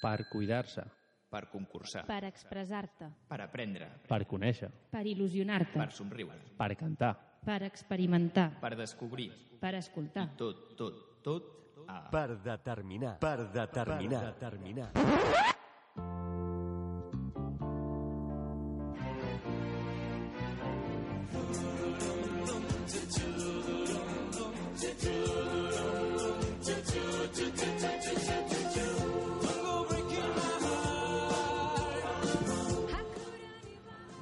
per 0.00 0.28
cuidar-se, 0.28 0.84
per 1.28 1.48
concursar, 1.50 2.06
per 2.06 2.24
expressar-te, 2.24 3.10
per 3.28 3.40
aprendre, 3.44 3.90
per 4.08 4.24
conèixer, 4.26 4.70
per 4.90 5.04
il·lusionar-te, 5.06 5.78
per 5.78 5.92
somriure, 5.92 6.38
per 6.56 6.74
cantar, 6.76 7.12
per 7.44 7.62
experimentar, 7.68 8.50
per 8.60 8.74
descobrir, 8.76 9.30
per 9.60 9.74
escoltar. 9.82 10.30
tot, 10.36 10.74
tot, 10.76 11.22
tot 11.22 11.54
a... 11.88 12.08
Per 12.10 12.36
determinar. 12.44 13.18
Per 13.18 13.48
determinar. 13.52 14.24
Per 14.24 14.34
determinar. 14.34 15.56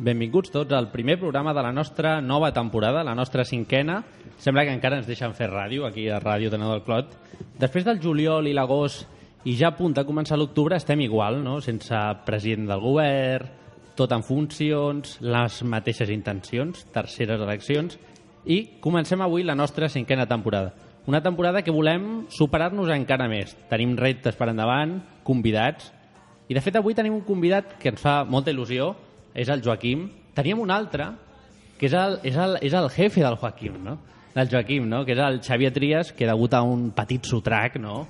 Benvinguts 0.07 0.53
tots 0.55 0.71
al 0.71 0.93
primer 0.93 1.17
programa 1.19 1.51
de 1.51 1.63
la 1.65 1.73
nostra 1.73 2.21
nova 2.21 2.53
temporada, 2.55 3.03
la 3.03 3.15
nostra 3.19 3.45
cinquena. 3.45 4.05
Sembla 4.39 4.63
que 4.63 4.71
encara 4.71 5.01
ens 5.01 5.09
deixen 5.09 5.33
fer 5.35 5.49
ràdio, 5.51 5.83
aquí 5.83 6.05
a 6.07 6.21
Ràdio 6.23 6.53
Tenedor 6.53 6.77
del 6.77 6.85
Clot. 6.87 7.17
Després 7.59 7.83
del 7.89 7.99
juliol 7.99 8.47
i 8.47 8.53
l'agost 8.55 9.09
i 9.51 9.57
ja 9.59 9.73
a 9.73 9.75
punt 9.75 9.97
de 9.97 10.05
començar 10.07 10.39
l'octubre 10.39 10.79
estem 10.79 11.03
igual, 11.03 11.41
no? 11.43 11.57
sense 11.59 11.99
president 12.27 12.69
del 12.71 12.85
govern, 12.85 13.49
tot 13.99 14.15
en 14.15 14.23
funcions, 14.23 15.17
les 15.27 15.57
mateixes 15.67 16.13
intencions, 16.15 16.85
terceres 16.95 17.43
eleccions, 17.43 17.99
i 18.47 18.61
comencem 18.79 19.27
avui 19.27 19.43
la 19.43 19.59
nostra 19.59 19.89
cinquena 19.91 20.29
temporada. 20.31 20.71
Una 21.11 21.23
temporada 21.25 21.65
que 21.67 21.75
volem 21.75 22.29
superar-nos 22.31 22.95
encara 22.95 23.27
més. 23.27 23.57
Tenim 23.73 23.99
reptes 23.99 24.39
per 24.39 24.53
endavant, 24.53 25.01
convidats, 25.27 25.91
i 26.47 26.55
de 26.55 26.63
fet 26.63 26.79
avui 26.79 26.95
tenim 26.95 27.19
un 27.19 27.27
convidat 27.27 27.75
que 27.83 27.91
ens 27.91 27.99
fa 27.99 28.21
molta 28.23 28.55
il·lusió, 28.55 28.93
és 29.37 29.49
el 29.53 29.63
Joaquim. 29.63 30.09
Teníem 30.35 30.61
un 30.61 30.73
altre, 30.73 31.11
que 31.79 31.91
és 31.91 31.97
el, 31.97 32.19
és 32.25 32.37
el, 32.41 32.59
és 32.65 32.75
el 32.75 32.89
jefe 32.91 33.23
del 33.23 33.37
Joaquim, 33.37 33.79
no? 33.85 33.99
del 34.35 34.51
Joaquim, 34.53 34.89
no? 34.89 35.05
que 35.05 35.15
és 35.15 35.21
el 35.23 35.41
Xavier 35.45 35.73
Trias, 35.73 36.13
que 36.13 36.29
degut 36.29 36.55
a 36.57 36.63
un 36.65 36.91
petit 36.97 37.25
sotrac 37.25 37.79
no, 37.81 38.03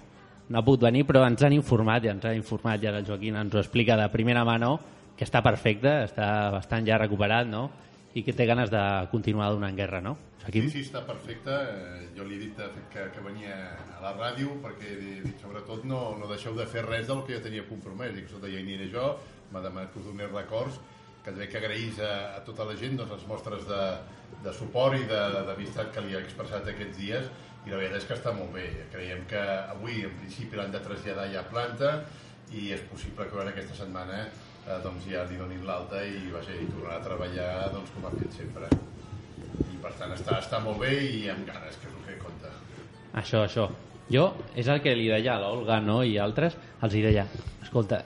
no 0.49 0.59
ha 0.59 0.65
pogut 0.67 0.87
venir, 0.87 1.05
però 1.07 1.25
ens 1.27 1.43
han 1.47 1.55
informat, 1.55 2.03
ja 2.07 2.15
ens 2.15 2.27
ha 2.27 2.35
informat, 2.35 2.81
ja 2.83 2.95
el 2.95 3.07
Joaquim 3.07 3.39
ens 3.39 3.55
ho 3.55 3.63
explica 3.63 3.99
de 3.99 4.07
primera 4.15 4.47
mà, 4.47 4.57
no? 4.63 4.77
que 5.17 5.25
està 5.25 5.43
perfecte, 5.43 5.93
està 6.07 6.51
bastant 6.53 6.87
ja 6.87 6.99
recuperat, 7.01 7.47
no? 7.49 7.69
i 8.17 8.23
que 8.25 8.33
té 8.33 8.47
ganes 8.49 8.71
de 8.73 8.83
continuar 9.13 9.51
donant 9.53 9.77
guerra, 9.77 10.01
no? 10.01 10.15
Joaquim? 10.41 10.71
Sí, 10.71 10.79
sí, 10.79 10.85
està 10.87 11.03
perfecte. 11.05 11.53
Eh, 11.53 12.03
Jo 12.17 12.25
li 12.25 12.39
he 12.39 12.47
dit 12.47 12.61
que, 12.89 13.03
que 13.13 13.21
venia 13.21 13.57
a 13.93 13.99
la 14.01 14.15
ràdio 14.17 14.55
perquè 14.63 14.95
dit, 14.97 15.27
sobretot 15.43 15.83
no, 15.85 16.15
no 16.17 16.31
deixeu 16.31 16.55
de 16.57 16.65
fer 16.71 16.87
res 16.87 17.11
del 17.11 17.21
que 17.27 17.35
jo 17.37 17.43
tenia 17.45 17.67
compromès. 17.69 18.15
Dic, 18.17 18.25
escolta, 18.25 18.49
ja 18.49 18.57
hi 18.57 18.65
aniré 18.65 18.89
jo, 18.89 19.11
m'ha 19.53 19.61
demanat 19.61 19.93
que 19.93 20.01
us 20.01 20.07
donés 20.09 20.33
records, 20.33 20.79
que 21.27 21.33
també 21.35 21.49
que 21.51 21.59
agraís 21.59 21.99
a, 21.99 22.13
a 22.39 22.41
tota 22.47 22.65
la 22.69 22.77
gent 22.79 22.95
doncs, 23.01 23.11
les 23.17 23.27
mostres 23.27 23.67
de, 23.67 23.83
de 24.47 24.53
suport 24.55 24.95
i 24.95 25.05
de- 25.11 25.43
d'amistat 25.51 25.91
que 25.93 26.05
li 26.07 26.15
ha 26.15 26.23
expressat 26.23 26.71
aquests 26.71 26.97
dies 27.03 27.27
i 27.67 27.73
la 27.73 27.81
veritat 27.81 27.99
és 27.99 28.07
que 28.07 28.15
està 28.15 28.31
molt 28.33 28.53
bé. 28.55 28.69
Creiem 28.93 29.25
que 29.27 29.41
avui 29.75 30.05
en 30.07 30.13
principi 30.21 30.55
l'han 30.57 30.71
de 30.71 30.79
traslladar 30.85 31.27
ja 31.33 31.41
a 31.43 31.49
planta 31.51 31.97
i 32.55 32.69
és 32.77 32.85
possible 32.87 33.27
que 33.27 33.35
durant 33.35 33.51
aquesta 33.51 33.75
setmana 33.75 34.21
eh, 34.29 34.77
doncs 34.85 35.09
ja 35.11 35.25
li 35.27 35.35
donin 35.41 35.67
l'alta 35.67 36.05
i, 36.07 36.29
vaja, 36.31 36.55
i 36.55 36.69
tornarà 36.71 37.01
a 37.01 37.05
treballar 37.09 37.51
doncs, 37.75 37.91
com 37.97 38.07
ha 38.07 38.15
fet 38.15 38.39
sempre 38.39 38.71
i 39.67 39.81
per 39.83 39.91
tant 39.99 40.15
està, 40.15 40.39
està 40.39 40.63
molt 40.63 40.79
bé 40.85 40.93
i 40.95 41.27
amb 41.33 41.43
ganes, 41.51 41.75
que 41.83 41.91
és 41.91 41.99
el 41.99 42.07
que 42.07 42.21
compta. 42.23 42.55
Això, 43.19 43.43
això. 43.49 43.67
Jo, 44.13 44.29
és 44.55 44.69
el 44.71 44.79
que 44.85 44.95
li 44.95 45.09
deia 45.11 45.35
a 45.35 45.41
l'Olga 45.43 45.81
no? 45.83 45.99
i 46.07 46.15
altres, 46.23 46.55
els 46.87 46.95
hi 46.95 47.03
deia, 47.03 47.25
escolta, 47.63 47.99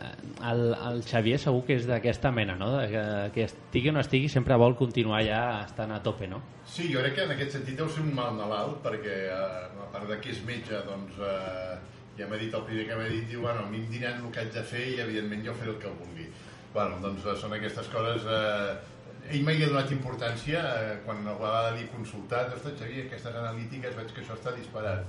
el, 0.48 0.62
el 0.72 1.02
Xavier 1.04 1.36
segur 1.42 1.60
que 1.66 1.76
és 1.76 1.84
d'aquesta 1.88 2.30
mena, 2.32 2.54
no? 2.56 2.70
De 2.78 2.86
que, 2.88 3.02
que 3.34 3.44
estigui 3.50 3.92
o 3.92 3.92
no 3.92 4.00
estigui, 4.00 4.30
sempre 4.32 4.56
vol 4.60 4.78
continuar 4.78 5.20
ja 5.26 5.40
estant 5.66 5.92
a 5.92 6.00
tope, 6.02 6.28
no? 6.30 6.40
Sí, 6.64 6.88
jo 6.88 7.02
crec 7.04 7.18
que 7.18 7.26
en 7.28 7.34
aquest 7.34 7.58
sentit 7.58 7.76
deu 7.76 7.90
ser 7.92 8.06
un 8.06 8.14
mal 8.16 8.32
malalt, 8.38 8.78
perquè 8.86 9.16
eh, 9.28 9.82
a 9.84 9.88
part 9.92 10.08
de 10.08 10.16
que 10.24 10.32
és 10.32 10.40
metge, 10.48 10.80
doncs 10.86 11.20
eh, 11.20 11.76
ja 12.16 12.28
m'ha 12.30 12.38
dit 12.40 12.56
el 12.56 12.64
primer 12.70 12.86
que 12.88 12.96
m'ha 12.96 13.10
dit, 13.10 13.26
diu, 13.28 13.42
bueno, 13.44 13.66
a 13.66 13.68
mi 13.68 13.82
em 13.82 13.90
diran 13.92 14.24
el 14.24 14.32
que 14.32 14.40
haig 14.40 14.54
de 14.56 14.64
fer 14.72 14.86
i 14.94 15.02
evidentment 15.04 15.44
jo 15.44 15.56
faré 15.58 15.74
el 15.74 15.82
que 15.82 15.92
vulgui. 16.00 16.30
Bueno, 16.72 16.96
doncs 17.04 17.28
eh, 17.28 17.36
són 17.42 17.58
aquestes 17.58 17.92
coses... 17.92 18.24
Eh, 18.24 18.96
ell 19.30 19.44
mai 19.46 19.60
ha 19.62 19.68
donat 19.68 19.92
importància 19.94 20.62
eh, 20.78 20.94
quan 21.04 21.20
a 21.28 21.36
vegada 21.36 21.74
li 21.76 21.84
he 21.84 21.92
consultat, 21.92 22.56
ostres, 22.56 22.78
Xavier, 22.80 23.04
aquestes 23.04 23.36
analítiques 23.36 23.94
veig 23.98 24.16
que 24.16 24.24
això 24.24 24.38
està 24.38 24.56
disparat. 24.56 25.04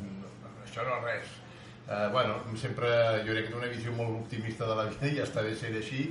Això 0.72 0.86
no 0.88 0.98
és 1.02 1.04
res. 1.04 1.32
Eh, 1.92 2.08
bueno, 2.14 2.38
sempre 2.56 2.90
jo 3.26 3.34
crec 3.34 3.50
que 3.50 3.52
té 3.52 3.58
una 3.60 3.72
visió 3.72 3.92
molt 3.92 4.22
optimista 4.22 4.68
de 4.70 4.76
la 4.78 4.86
vida 4.88 5.10
i 5.12 5.20
està 5.20 5.44
bé 5.44 5.52
ser 5.60 5.74
així 5.76 6.06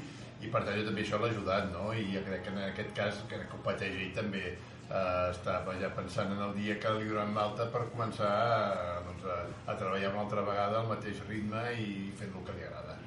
i 0.45 0.51
per 0.53 0.61
tant 0.67 0.77
jo 0.77 0.85
també 0.85 1.01
això 1.01 1.21
l'ha 1.21 1.31
ajudat, 1.33 1.71
no? 1.73 1.95
I 1.97 2.05
jo 2.13 2.21
crec 2.27 2.45
que 2.45 2.53
en 2.53 2.61
aquest 2.67 2.93
cas, 2.97 3.23
que 3.31 3.41
pateix 3.65 3.97
ell 3.97 4.13
també, 4.17 4.43
eh, 4.53 5.31
estava 5.31 5.79
ja 5.81 5.89
pensant 5.97 6.35
en 6.37 6.45
el 6.45 6.53
dia 6.59 6.77
que 6.83 6.93
li 6.99 7.09
donaran 7.09 7.33
l'alta 7.37 7.71
per 7.73 7.87
començar 7.95 8.35
eh, 8.77 9.01
doncs, 9.09 9.25
a, 9.25 9.41
a 9.73 9.79
treballar 9.81 10.13
una 10.13 10.25
altra 10.27 10.45
vegada 10.45 10.81
al 10.83 10.93
mateix 10.93 11.25
ritme 11.29 11.65
i 11.81 11.91
fent 12.21 12.37
el 12.37 12.45
que 12.45 12.57
li 12.59 12.69
agrada. 12.69 12.99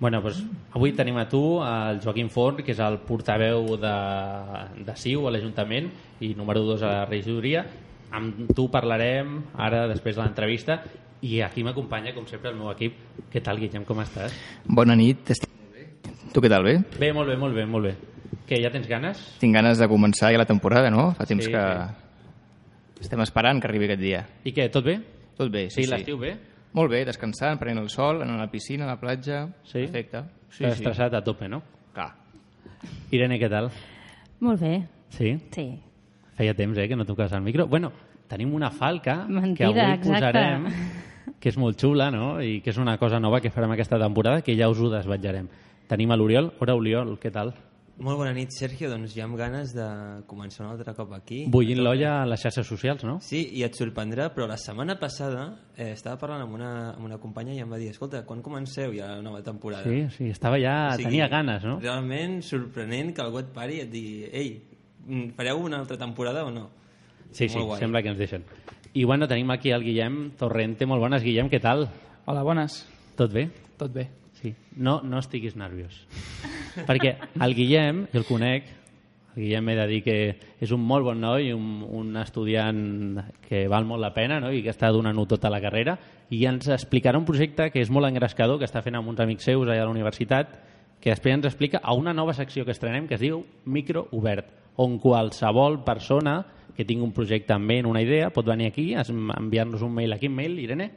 Bueno, 0.00 0.22
doncs, 0.24 0.42
avui 0.74 0.96
tenim 0.96 1.20
a 1.20 1.28
tu, 1.30 1.42
el 1.62 2.00
Joaquim 2.02 2.32
Forn, 2.32 2.64
que 2.64 2.72
és 2.72 2.80
el 2.82 2.96
portaveu 3.06 3.76
de, 3.84 3.96
de 4.88 4.96
CiU 4.98 5.28
a 5.28 5.36
l'Ajuntament 5.36 5.92
i 6.24 6.32
número 6.38 6.64
2 6.72 6.82
a 6.82 6.96
la 6.96 7.04
regidoria. 7.10 7.66
Amb 8.12 8.50
tu 8.54 8.66
parlarem 8.70 9.38
ara, 9.56 9.86
després 9.88 10.16
de 10.18 10.22
l'entrevista, 10.22 10.82
i 11.22 11.40
aquí 11.40 11.62
m'acompanya, 11.64 12.12
com 12.14 12.26
sempre, 12.26 12.50
el 12.50 12.56
meu 12.58 12.70
equip. 12.72 12.96
Què 13.32 13.40
tal, 13.42 13.58
Guillem, 13.62 13.84
com 13.88 14.00
estàs? 14.02 14.34
Bona 14.66 14.96
nit, 14.98 15.30
estic 15.32 15.50
molt 15.54 15.72
bé. 15.76 15.86
Tu 16.34 16.40
què 16.44 16.50
tal, 16.52 16.64
bé? 16.66 16.74
Bé, 17.00 17.12
molt 17.16 17.30
bé, 17.30 17.36
molt 17.40 17.54
bé, 17.56 17.64
molt 17.66 17.88
bé. 17.88 17.94
Què, 18.48 18.58
ja 18.60 18.70
tens 18.74 18.88
ganes? 18.90 19.20
Tinc 19.40 19.54
ganes 19.54 19.78
de 19.80 19.88
començar 19.88 20.32
ja 20.34 20.38
la 20.40 20.48
temporada, 20.48 20.90
no? 20.90 21.12
Fa 21.16 21.24
temps 21.28 21.44
Sí, 21.46 21.52
que 21.52 21.62
estem 23.00 23.20
esperant 23.24 23.60
que 23.62 23.68
arribi 23.70 23.86
aquest 23.88 24.00
dia. 24.02 24.24
I 24.44 24.52
què, 24.52 24.68
tot 24.72 24.84
bé? 24.84 24.98
Tot 25.38 25.50
bé, 25.50 25.68
sí, 25.70 25.80
Sí, 25.82 25.84
sí. 25.86 25.90
l'estiu 25.90 26.18
bé? 26.18 26.34
Molt 26.74 26.90
bé, 26.90 27.04
descansant, 27.04 27.58
prenent 27.60 27.82
el 27.82 27.88
sol, 27.92 28.22
anant 28.22 28.38
a 28.38 28.44
la 28.46 28.50
piscina, 28.50 28.84
a 28.84 28.92
la 28.94 28.98
platja... 29.00 29.46
Sí? 29.64 29.86
Perfecte. 29.86 30.22
Sí, 30.50 30.64
Estàs 30.64 30.76
sí. 30.78 30.82
estressat 30.82 31.14
a 31.14 31.22
tope, 31.24 31.48
no? 31.48 31.62
Clar. 31.94 32.10
Irene, 33.12 33.38
què 33.40 33.48
tal? 33.52 33.70
Molt 34.40 34.60
bé, 34.60 34.74
Sí? 35.12 35.34
sí. 35.52 35.66
Feia 36.38 36.54
temps, 36.54 36.78
eh, 36.78 36.88
que 36.88 36.96
no 36.96 37.04
toques 37.04 37.32
el 37.32 37.42
micro. 37.42 37.66
Bueno, 37.66 37.92
tenim 38.28 38.54
una 38.54 38.70
falca 38.70 39.26
que 39.26 39.32
Mentida, 39.32 39.68
avui 39.68 39.98
exacte. 39.98 40.08
posarem, 40.08 40.68
que 41.38 41.50
és 41.52 41.58
molt 41.60 41.80
xula, 41.80 42.10
no? 42.10 42.40
I 42.40 42.60
que 42.62 42.72
és 42.72 42.78
una 42.78 42.96
cosa 42.98 43.20
nova 43.20 43.40
que 43.40 43.50
farem 43.50 43.74
aquesta 43.74 43.98
temporada, 44.00 44.40
que 44.42 44.56
ja 44.56 44.70
us 44.72 44.80
ho 44.80 44.88
desvetjarem. 44.92 45.50
Tenim 45.88 46.10
a 46.10 46.16
l'Oriol. 46.16 46.54
Hora, 46.60 46.74
Oriol, 46.78 47.18
què 47.20 47.32
tal? 47.34 47.52
Molt 48.02 48.16
bona 48.16 48.32
nit, 48.32 48.50
Sergio. 48.56 48.88
Doncs 48.90 49.12
ja 49.14 49.26
amb 49.26 49.36
ganes 49.36 49.74
de 49.76 49.84
començar 50.26 50.64
un 50.64 50.70
altre 50.72 50.94
cop 50.96 51.12
aquí. 51.12 51.42
Bullint 51.52 51.82
l'olla 51.84 52.22
a 52.22 52.26
les 52.26 52.40
xarxes 52.40 52.66
socials, 52.66 53.04
no? 53.04 53.18
Sí, 53.22 53.42
i 53.58 53.62
et 53.66 53.76
sorprendrà, 53.76 54.30
però 54.32 54.48
la 54.48 54.56
setmana 54.58 54.96
passada 54.98 55.44
eh, 55.76 55.92
estava 55.92 56.16
parlant 56.18 56.46
amb 56.46 56.56
una, 56.56 56.72
amb 56.96 57.04
una 57.06 57.20
companya 57.22 57.52
i 57.54 57.60
em 57.62 57.70
va 57.70 57.78
dir 57.78 57.90
escolta, 57.92 58.24
quan 58.26 58.40
comenceu 58.42 58.96
ja 58.96 59.12
la 59.12 59.22
nova 59.22 59.42
temporada? 59.44 59.84
Sí, 59.84 60.06
sí, 60.16 60.30
estava 60.32 60.58
ja... 60.62 60.76
O 60.88 60.96
sigui, 60.96 61.10
tenia 61.10 61.28
ganes, 61.30 61.68
no? 61.68 61.76
Realment 61.84 62.40
sorprenent 62.48 63.12
que 63.14 63.22
algú 63.22 63.42
et 63.42 63.52
pari 63.54 63.78
i 63.82 63.84
et 63.84 63.92
digui 63.92 64.30
ei, 64.32 64.54
fareu 65.36 65.60
una 65.62 65.80
altra 65.80 65.98
temporada 65.98 66.44
o 66.44 66.50
no? 66.50 66.68
Sí, 67.32 67.48
sí, 67.48 67.56
Molt 67.56 67.72
guai. 67.72 67.80
sembla 67.80 68.02
que 68.02 68.12
ens 68.12 68.18
deixen. 68.18 68.44
I 68.92 69.04
bueno, 69.04 69.26
tenim 69.26 69.50
aquí 69.50 69.70
el 69.70 69.82
Guillem 69.82 70.32
Torrente. 70.36 70.86
Molt 70.86 71.00
bones, 71.00 71.22
Guillem, 71.24 71.48
què 71.48 71.60
tal? 71.60 71.88
Hola, 72.26 72.42
bones. 72.42 72.82
Tot 73.16 73.32
bé? 73.32 73.48
Tot 73.78 73.92
bé. 73.92 74.08
Sí. 74.40 74.54
No, 74.76 75.00
no 75.02 75.18
estiguis 75.18 75.56
nerviós. 75.56 75.96
Perquè 76.88 77.16
el 77.40 77.54
Guillem, 77.56 78.06
jo 78.12 78.20
el 78.20 78.26
conec, 78.28 78.68
el 79.34 79.42
Guillem 79.46 79.70
he 79.72 79.76
de 79.78 79.86
dir 79.88 80.00
que 80.04 80.16
és 80.60 80.72
un 80.76 80.82
molt 80.84 81.06
bon 81.06 81.20
noi, 81.20 81.52
un, 81.56 81.86
un 81.88 82.16
estudiant 82.20 83.22
que 83.48 83.64
val 83.72 83.86
molt 83.88 84.04
la 84.04 84.12
pena 84.12 84.40
no? 84.44 84.52
i 84.52 84.60
que 84.62 84.72
està 84.74 84.92
donant-ho 84.92 85.24
tota 85.30 85.50
la 85.52 85.62
carrera 85.64 85.96
i 86.28 86.44
ens 86.48 86.68
explicarà 86.68 87.16
un 87.20 87.24
projecte 87.28 87.70
que 87.72 87.80
és 87.80 87.90
molt 87.92 88.08
engrescador, 88.08 88.58
que 88.60 88.68
està 88.68 88.82
fent 88.84 88.96
amb 88.98 89.08
uns 89.08 89.20
amics 89.24 89.48
seus 89.48 89.64
allà 89.64 89.82
a 89.82 89.88
la 89.88 89.92
universitat, 89.94 90.52
que 91.00 91.10
després 91.10 91.38
ens 91.38 91.48
explica 91.48 91.80
a 91.82 91.94
una 91.96 92.12
nova 92.12 92.34
secció 92.36 92.64
que 92.64 92.76
estrenem 92.76 93.08
que 93.08 93.16
es 93.16 93.24
diu 93.24 93.40
Micro 93.64 94.06
Obert, 94.12 94.61
on 94.76 94.98
qualsevol 94.98 95.82
persona 95.84 96.38
que 96.76 96.84
tingui 96.88 97.04
un 97.04 97.12
projecte 97.12 97.52
en 97.52 97.64
ment, 97.68 97.86
una 97.86 98.00
idea, 98.00 98.30
pot 98.32 98.46
venir 98.48 98.70
aquí, 98.70 98.94
enviar-nos 98.94 99.82
un 99.82 99.92
mail. 99.94 100.12
A 100.14 100.18
quin 100.18 100.32
mail, 100.34 100.58
Irene? 100.58 100.90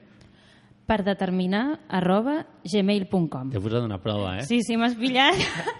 Per 0.85 0.99
determinar 1.03 1.79
arroba 1.89 2.45
gmail.com. 2.63 3.49
T'he 3.51 3.59
posat 3.59 3.83
una 3.83 3.97
prova, 4.01 4.37
eh? 4.37 4.43
Sí, 4.45 4.61
sí, 4.61 4.77
m'has 4.77 4.93
pillat. 4.95 5.35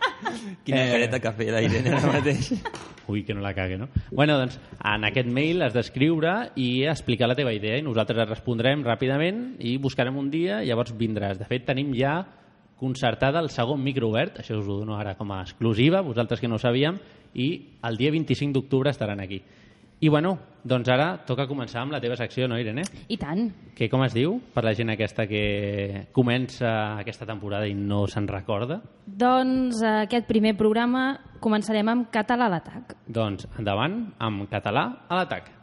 Quina 0.66 0.82
Eh. 0.84 0.92
careta 0.92 1.20
que 1.22 1.28
ha 1.30 1.34
fet 1.38 1.52
l'Irene 1.54 1.94
ara 1.94 2.12
mateix. 2.18 2.52
Ui, 3.08 3.22
que 3.24 3.36
no 3.38 3.42
la 3.42 3.54
cague, 3.54 3.78
no? 3.78 3.88
Bueno, 4.12 4.34
doncs, 4.40 4.58
en 4.84 5.04
aquest 5.06 5.28
mail 5.30 5.62
has 5.62 5.76
d'escriure 5.76 6.50
i 6.58 6.88
explicar 6.90 7.28
la 7.30 7.36
teva 7.38 7.54
idea 7.54 7.78
i 7.78 7.84
nosaltres 7.86 8.18
et 8.24 8.32
respondrem 8.32 8.82
ràpidament 8.84 9.60
i 9.62 9.76
buscarem 9.78 10.18
un 10.18 10.32
dia 10.34 10.64
i 10.64 10.72
llavors 10.72 10.96
vindràs. 10.98 11.38
De 11.38 11.46
fet, 11.46 11.68
tenim 11.70 11.94
ja 11.94 12.24
concertada 12.82 13.40
el 13.40 13.52
segon 13.54 13.84
micro 13.84 14.10
obert, 14.10 14.40
això 14.42 14.58
us 14.58 14.66
ho 14.68 14.80
dono 14.82 14.98
ara 14.98 15.14
com 15.16 15.32
a 15.32 15.44
exclusiva, 15.46 16.02
vosaltres 16.02 16.42
que 16.42 16.48
no 16.50 16.56
ho 16.58 16.60
sabíem, 16.60 16.98
i 17.36 17.50
el 17.84 17.98
dia 18.00 18.12
25 18.12 18.56
d'octubre 18.56 18.90
estaran 18.90 19.20
aquí. 19.20 19.42
I 20.00 20.10
bueno, 20.10 20.34
doncs 20.68 20.90
ara 20.92 21.08
toca 21.26 21.48
començar 21.48 21.80
amb 21.82 21.94
la 21.96 22.02
teva 22.04 22.18
secció, 22.20 22.50
no, 22.52 22.58
Irene? 22.60 22.84
I 23.08 23.16
tant. 23.18 23.48
Que 23.78 23.88
com 23.90 24.04
es 24.04 24.14
diu 24.16 24.36
per 24.54 24.66
la 24.66 24.74
gent 24.76 24.92
aquesta 24.92 25.24
que 25.30 26.06
comença 26.16 26.98
aquesta 27.00 27.28
temporada 27.30 27.70
i 27.70 27.76
no 27.78 28.04
se'n 28.12 28.28
recorda? 28.28 28.82
Doncs 29.06 29.80
aquest 29.88 30.28
primer 30.28 30.56
programa 30.60 31.08
començarem 31.40 31.94
amb 31.94 32.12
Català 32.12 32.50
a 32.50 32.56
l'atac. 32.58 32.98
Doncs 33.08 33.48
endavant 33.56 34.02
amb 34.20 34.50
català 34.52 34.90
a 35.08 35.22
l'atac. 35.22 35.55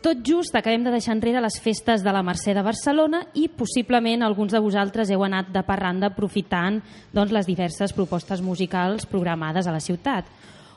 Tot 0.00 0.22
just 0.24 0.54
acabem 0.56 0.80
de 0.80 0.92
deixar 0.94 1.12
enrere 1.12 1.42
les 1.44 1.58
festes 1.60 2.00
de 2.00 2.12
la 2.14 2.22
Mercè 2.24 2.54
de 2.56 2.62
Barcelona 2.64 3.18
i 3.36 3.50
possiblement 3.52 4.22
alguns 4.24 4.54
de 4.54 4.62
vosaltres 4.64 5.10
heu 5.12 5.20
anat 5.26 5.50
de 5.52 5.60
parranda 5.60 6.08
aprofitant 6.08 6.78
doncs, 7.12 7.34
les 7.36 7.44
diverses 7.44 7.92
propostes 7.92 8.40
musicals 8.40 9.04
programades 9.04 9.68
a 9.68 9.74
la 9.74 9.82
ciutat. 9.84 10.24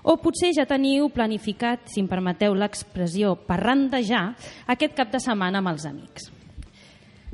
O 0.04 0.18
potser 0.20 0.52
ja 0.58 0.68
teniu 0.68 1.08
planificat, 1.08 1.88
si 1.88 2.04
em 2.04 2.10
permeteu 2.12 2.52
l'expressió, 2.52 3.38
parrandejar 3.48 4.34
aquest 4.68 5.00
cap 5.00 5.16
de 5.16 5.24
setmana 5.24 5.64
amb 5.64 5.72
els 5.72 5.88
amics. 5.88 6.28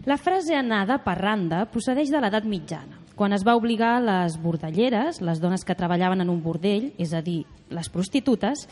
La 0.05 0.21
frase 0.21 0.53
anada 0.53 1.01
parranda 1.01 1.65
procedeix 1.73 2.13
de 2.13 2.21
l'edat 2.21 2.45
mitjana, 2.45 3.01
quan 3.17 3.33
es 3.33 3.41
va 3.41 3.57
obligar 3.57 3.97
les 3.97 4.37
bordelleres, 4.37 5.23
les 5.25 5.41
dones 5.41 5.65
que 5.65 5.75
treballaven 5.75 6.21
en 6.21 6.29
un 6.29 6.45
bordell, 6.45 6.91
és 7.01 7.17
a 7.17 7.25
dir, 7.25 7.41
les 7.73 7.89
prostitutes, 7.89 8.67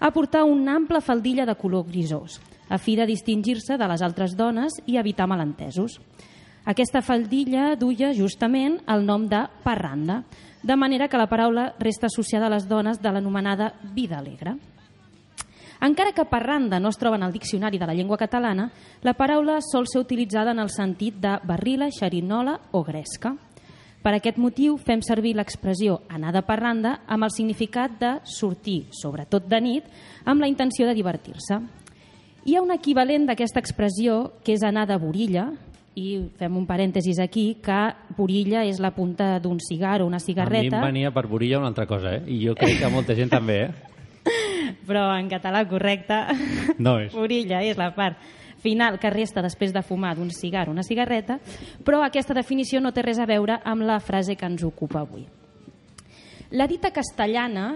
a 0.00 0.10
portar 0.10 0.44
una 0.44 0.74
ampla 0.76 1.00
faldilla 1.00 1.46
de 1.46 1.54
color 1.54 1.86
grisós, 1.86 2.40
a 2.68 2.78
fi 2.78 2.96
de 2.96 3.06
distingir-se 3.06 3.76
de 3.76 3.88
les 3.88 4.02
altres 4.02 4.34
dones 4.36 4.80
i 4.86 4.96
evitar 4.96 5.28
malentesos. 5.28 6.00
Aquesta 6.64 7.02
faldilla 7.02 7.74
duia 7.76 8.14
justament 8.16 8.80
el 8.88 9.04
nom 9.06 9.28
de 9.28 9.44
parranda, 9.62 10.24
de 10.62 10.76
manera 10.76 11.08
que 11.08 11.20
la 11.20 11.28
paraula 11.28 11.74
resta 11.78 12.08
associada 12.08 12.46
a 12.46 12.54
les 12.56 12.68
dones 12.68 13.00
de 13.00 13.12
l'anomenada 13.12 13.74
vida 13.94 14.18
alegre. 14.18 14.56
Encara 15.80 16.12
que 16.12 16.26
parranda 16.28 16.78
no 16.78 16.90
es 16.90 16.98
troba 17.00 17.16
en 17.16 17.22
el 17.24 17.32
diccionari 17.32 17.78
de 17.78 17.86
la 17.86 17.94
llengua 17.94 18.18
catalana, 18.20 18.70
la 19.00 19.14
paraula 19.14 19.60
sol 19.64 19.88
ser 19.88 20.02
utilitzada 20.02 20.52
en 20.52 20.58
el 20.60 20.68
sentit 20.68 21.16
de 21.16 21.38
barrila, 21.44 21.88
xerinola 21.90 22.58
o 22.72 22.84
gresca. 22.84 23.32
Per 24.00 24.14
aquest 24.16 24.38
motiu 24.40 24.78
fem 24.80 25.02
servir 25.04 25.34
l'expressió 25.36 25.98
anar 26.08 26.32
de 26.32 26.40
parranda 26.46 27.00
amb 27.06 27.26
el 27.26 27.32
significat 27.34 27.98
de 28.00 28.12
sortir, 28.24 28.86
sobretot 28.96 29.44
de 29.46 29.60
nit, 29.60 29.84
amb 30.24 30.40
la 30.40 30.48
intenció 30.48 30.86
de 30.88 30.94
divertir-se. 30.96 31.58
Hi 32.48 32.56
ha 32.56 32.62
un 32.64 32.72
equivalent 32.72 33.26
d'aquesta 33.28 33.60
expressió 33.60 34.32
que 34.42 34.54
és 34.56 34.62
anar 34.64 34.86
de 34.88 34.96
borilla, 34.96 35.50
i 36.00 36.14
fem 36.38 36.56
un 36.56 36.64
parèntesis 36.64 37.18
aquí, 37.20 37.58
que 37.60 37.80
borilla 38.16 38.62
és 38.64 38.78
la 38.80 38.92
punta 38.96 39.34
d'un 39.42 39.58
cigar 39.60 40.00
o 40.00 40.06
una 40.06 40.16
A 40.16 40.20
mi 40.22 40.24
cigarreta. 40.24 40.78
em 40.78 40.86
venia 40.86 41.10
per 41.12 41.26
Borilla 41.26 41.58
una 41.58 41.66
altra 41.68 41.84
cosa, 41.86 42.14
eh? 42.14 42.22
I 42.26 42.46
jo 42.46 42.54
crec 42.54 42.78
que 42.78 42.88
molta 42.88 43.14
gent 43.14 43.28
també, 43.28 43.64
eh? 43.64 43.70
però 44.86 45.10
en 45.18 45.28
català 45.28 45.66
correcte 45.68 46.14
No 46.78 46.98
és. 47.00 47.12
orilla 47.14 47.60
és 47.66 47.76
la 47.76 47.90
part 47.94 48.16
final 48.60 48.98
que 49.00 49.10
resta 49.10 49.42
després 49.42 49.72
de 49.72 49.82
fumar 49.82 50.14
d'un 50.16 50.30
cigar 50.30 50.68
una 50.68 50.84
cigarreta, 50.84 51.40
però 51.84 52.04
aquesta 52.04 52.36
definició 52.36 52.80
no 52.80 52.92
té 52.92 53.02
res 53.02 53.18
a 53.18 53.28
veure 53.28 53.60
amb 53.64 53.86
la 53.88 54.00
frase 54.00 54.36
que 54.36 54.46
ens 54.46 54.64
ocupa 54.64 55.00
avui. 55.00 55.26
La 56.50 56.66
dita 56.66 56.90
castellana, 56.90 57.74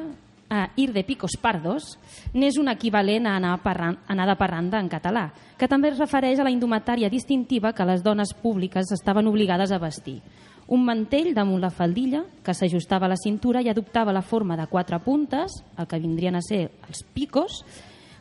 eh, 0.50 0.66
ir 0.76 0.92
de 0.92 1.04
picos 1.04 1.36
pardos, 1.40 1.98
n'és 2.34 2.58
un 2.58 2.68
equivalent 2.68 3.26
a 3.26 3.36
anar, 3.36 3.62
parran, 3.62 3.98
anar 4.08 4.26
de 4.28 4.36
parranda 4.36 4.80
en 4.80 4.88
català, 4.88 5.28
que 5.56 5.68
també 5.68 5.88
es 5.88 5.98
refereix 5.98 6.40
a 6.40 6.44
la 6.44 6.50
indumentària 6.50 7.10
distintiva 7.10 7.72
que 7.72 7.86
les 7.86 8.02
dones 8.02 8.34
públiques 8.34 8.90
estaven 8.90 9.26
obligades 9.26 9.70
a 9.70 9.78
vestir. 9.78 10.20
Un 10.66 10.84
mantell 10.84 11.34
damunt 11.36 11.60
la 11.60 11.70
faldilla 11.70 12.24
que 12.42 12.54
s'ajustava 12.54 13.06
a 13.06 13.12
la 13.12 13.20
cintura 13.20 13.60
i 13.62 13.68
adoptava 13.68 14.12
la 14.12 14.22
forma 14.22 14.56
de 14.56 14.66
quatre 14.66 14.98
puntes, 14.98 15.62
el 15.76 15.86
que 15.86 16.00
vindrien 16.00 16.36
a 16.36 16.42
ser 16.42 16.70
els 16.88 17.04
picos, 17.04 17.64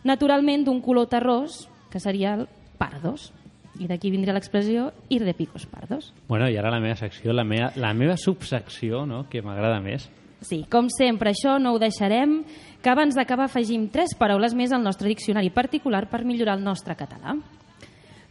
naturalment 0.03 0.65
d'un 0.65 0.81
color 0.81 1.07
terrós, 1.07 1.69
que 1.93 2.01
seria 2.01 2.33
el 2.33 2.47
pardos. 2.81 3.29
I 3.77 3.87
d'aquí 3.89 4.11
vindria 4.13 4.33
l'expressió 4.33 4.89
ir 5.13 5.21
de 5.25 5.33
picos 5.37 5.65
pardos. 5.69 6.11
Bueno, 6.27 6.49
i 6.49 6.57
ara 6.57 6.73
la 6.73 6.81
meva 6.81 6.97
secció, 6.97 7.33
la 7.33 7.45
meva, 7.45 7.71
la 7.77 7.93
meva 7.93 8.17
subsecció, 8.17 9.05
no?, 9.09 9.23
que 9.29 9.41
m'agrada 9.45 9.79
més. 9.81 10.09
Sí, 10.43 10.65
com 10.69 10.89
sempre, 10.91 11.31
això 11.31 11.55
no 11.61 11.71
ho 11.73 11.79
deixarem, 11.81 12.41
que 12.83 12.91
abans 12.91 13.15
d'acabar 13.15 13.47
afegim 13.47 13.87
tres 13.93 14.13
paraules 14.19 14.53
més 14.57 14.73
al 14.75 14.83
nostre 14.83 15.07
diccionari 15.07 15.53
particular 15.55 16.09
per 16.11 16.25
millorar 16.27 16.57
el 16.59 16.65
nostre 16.65 16.97
català. 16.99 17.37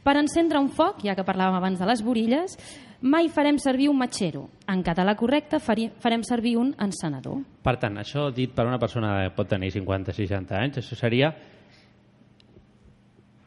Per 0.02 0.16
encendre 0.18 0.60
un 0.60 0.68
foc, 0.74 1.04
ja 1.06 1.14
que 1.14 1.24
parlàvem 1.24 1.56
abans 1.56 1.78
de 1.80 1.86
les 1.88 2.02
borilles, 2.02 2.58
mai 3.02 3.30
farem 3.30 3.58
servir 3.62 3.88
un 3.90 3.98
matxero. 3.98 4.44
En 4.70 4.82
català 4.82 5.14
correcte 5.18 5.58
farem 5.62 6.26
servir 6.26 6.56
un 6.58 6.74
encenedor. 6.82 7.40
Per 7.62 7.76
tant, 7.82 7.98
això 8.02 8.28
dit 8.34 8.52
per 8.54 8.66
una 8.66 8.78
persona 8.82 9.14
que 9.22 9.34
pot 9.38 9.50
tenir 9.50 9.72
50-60 9.74 10.58
anys, 10.58 10.82
això 10.82 10.98
seria 10.98 11.32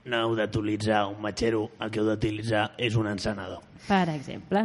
No 0.06 0.19
heu 0.22 0.36
d'utilitzar 0.38 1.07
un 1.10 1.18
matxero, 1.24 1.63
el 1.81 1.90
que 1.90 2.00
heu 2.00 2.06
d'utilitzar 2.06 2.75
és 2.78 2.94
un 2.96 3.07
encenedor. 3.10 3.63
Per 3.88 4.04
exemple. 4.13 4.62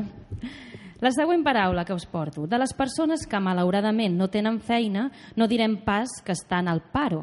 La 1.00 1.12
següent 1.16 1.40
paraula 1.42 1.86
que 1.88 1.96
us 1.96 2.04
porto. 2.04 2.44
De 2.46 2.58
les 2.60 2.74
persones 2.76 3.24
que 3.26 3.40
malauradament 3.40 4.18
no 4.18 4.28
tenen 4.28 4.60
feina, 4.60 5.06
no 5.36 5.48
direm 5.48 5.78
pas 5.84 6.12
que 6.24 6.36
estan 6.36 6.68
al 6.68 6.82
paro. 6.92 7.22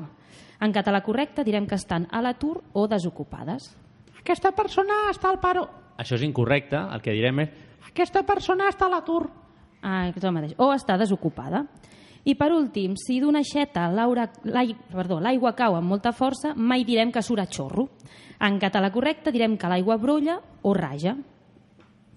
En 0.60 0.74
català 0.74 1.04
correcte 1.06 1.46
direm 1.46 1.68
que 1.70 1.78
estan 1.78 2.08
a 2.10 2.22
l'atur 2.26 2.64
o 2.74 2.88
desocupades. 2.88 3.76
aquesta 4.20 4.52
persona 4.52 4.94
està 5.12 5.30
al 5.30 5.40
paro. 5.40 5.68
Això 5.98 6.16
és 6.16 6.24
incorrecte, 6.24 6.76
el 6.76 7.02
que 7.02 7.14
direm 7.14 7.40
és 7.40 7.50
aquesta 7.88 8.24
persona 8.24 8.68
està 8.68 8.88
a 8.88 8.90
l'atur. 8.90 9.30
Ah, 9.82 10.08
és 10.10 10.24
el 10.24 10.34
mateix. 10.34 10.56
O 10.58 10.74
està 10.74 10.98
desocupada. 10.98 11.66
I 12.28 12.36
per 12.36 12.50
últim, 12.52 12.98
si 13.00 13.22
d'una 13.24 13.40
aixeta 13.40 13.88
perdó, 14.92 15.22
l'aigua 15.24 15.54
cau 15.56 15.78
amb 15.78 15.88
molta 15.88 16.12
força, 16.12 16.54
mai 16.56 16.84
direm 16.84 17.12
que 17.12 17.24
surt 17.24 17.40
a 17.40 17.48
xorro. 17.48 17.88
En 18.44 18.60
català 18.60 18.92
correcte 18.92 19.32
direm 19.32 19.56
que 19.58 19.70
l'aigua 19.72 19.98
brolla 19.98 20.42
o 20.62 20.74
raja. 20.76 21.16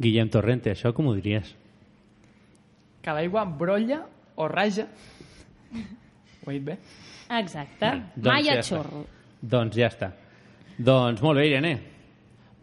Guillem 0.00 0.30
Torrente, 0.32 0.72
això 0.72 0.92
com 0.96 1.06
ho 1.06 1.14
diries? 1.14 1.54
Que 3.00 3.14
l'aigua 3.14 3.44
brolla 3.44 4.02
o 4.36 4.48
raja. 4.48 4.88
Ho 6.44 6.50
he 6.50 6.58
dit 6.58 6.66
bé? 6.66 6.76
Exacte. 7.38 7.92
Doncs 8.16 8.26
mai 8.26 8.44
ja 8.48 8.56
a 8.56 8.64
està. 8.64 8.74
xorro. 8.74 9.04
Doncs 9.40 9.78
ja 9.78 9.88
està. 9.92 10.10
Doncs 10.80 11.22
molt 11.22 11.38
bé, 11.38 11.46
Irene. 11.52 11.74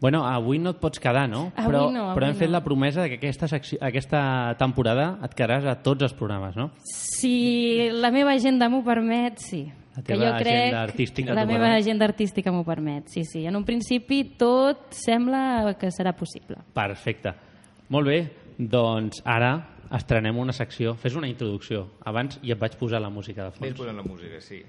Bueno, 0.00 0.22
avui 0.26 0.60
no 0.62 0.70
et 0.70 0.78
pots 0.78 1.00
quedar, 1.02 1.26
no? 1.28 1.48
Avui 1.56 1.72
però, 1.72 1.80
no, 1.90 2.04
avui 2.10 2.20
però 2.20 2.28
hem 2.28 2.36
fet 2.38 2.48
no. 2.48 2.54
la 2.54 2.62
promesa 2.62 3.02
de 3.02 3.10
que 3.10 3.18
aquesta, 3.18 3.48
secció, 3.50 3.80
aquesta 3.82 4.20
temporada 4.60 5.08
et 5.26 5.34
quedaràs 5.34 5.66
a 5.66 5.74
tots 5.82 6.06
els 6.06 6.14
programes, 6.14 6.54
no? 6.56 6.70
Si 6.86 7.88
la 7.90 8.12
meva 8.14 8.36
agenda 8.38 8.68
m'ho 8.70 8.84
permet, 8.86 9.42
sí. 9.42 9.64
La 9.96 10.04
que 10.04 10.12
teva 10.12 10.28
jo 10.28 10.34
crec 10.38 10.60
agenda 10.60 10.82
artística 10.84 11.34
la 11.34 11.46
meva 11.48 11.64
permet? 11.64 11.80
agenda 11.82 12.06
artística 12.06 12.52
m'ho 12.54 12.62
permet, 12.62 13.08
sí, 13.10 13.24
sí. 13.26 13.42
En 13.50 13.58
un 13.58 13.66
principi 13.66 14.22
tot 14.38 14.92
sembla 14.94 15.74
que 15.80 15.90
serà 15.90 16.14
possible. 16.14 16.60
Perfecte. 16.76 17.34
Molt 17.90 18.06
bé, 18.06 18.20
doncs 18.58 19.24
ara 19.26 19.56
estrenem 19.98 20.38
una 20.38 20.52
secció. 20.54 20.94
Fes 20.94 21.16
una 21.18 21.26
introducció. 21.26 21.88
Abans 22.06 22.38
i 22.44 22.52
et 22.54 22.60
vaig 22.60 22.76
posar 22.78 23.00
la 23.02 23.10
música 23.10 23.48
de 23.48 23.50
Vaig 23.56 23.72
fons. 23.72 23.80
posant 23.80 23.96
la 23.96 24.06
música, 24.06 24.38
sí. 24.40 24.62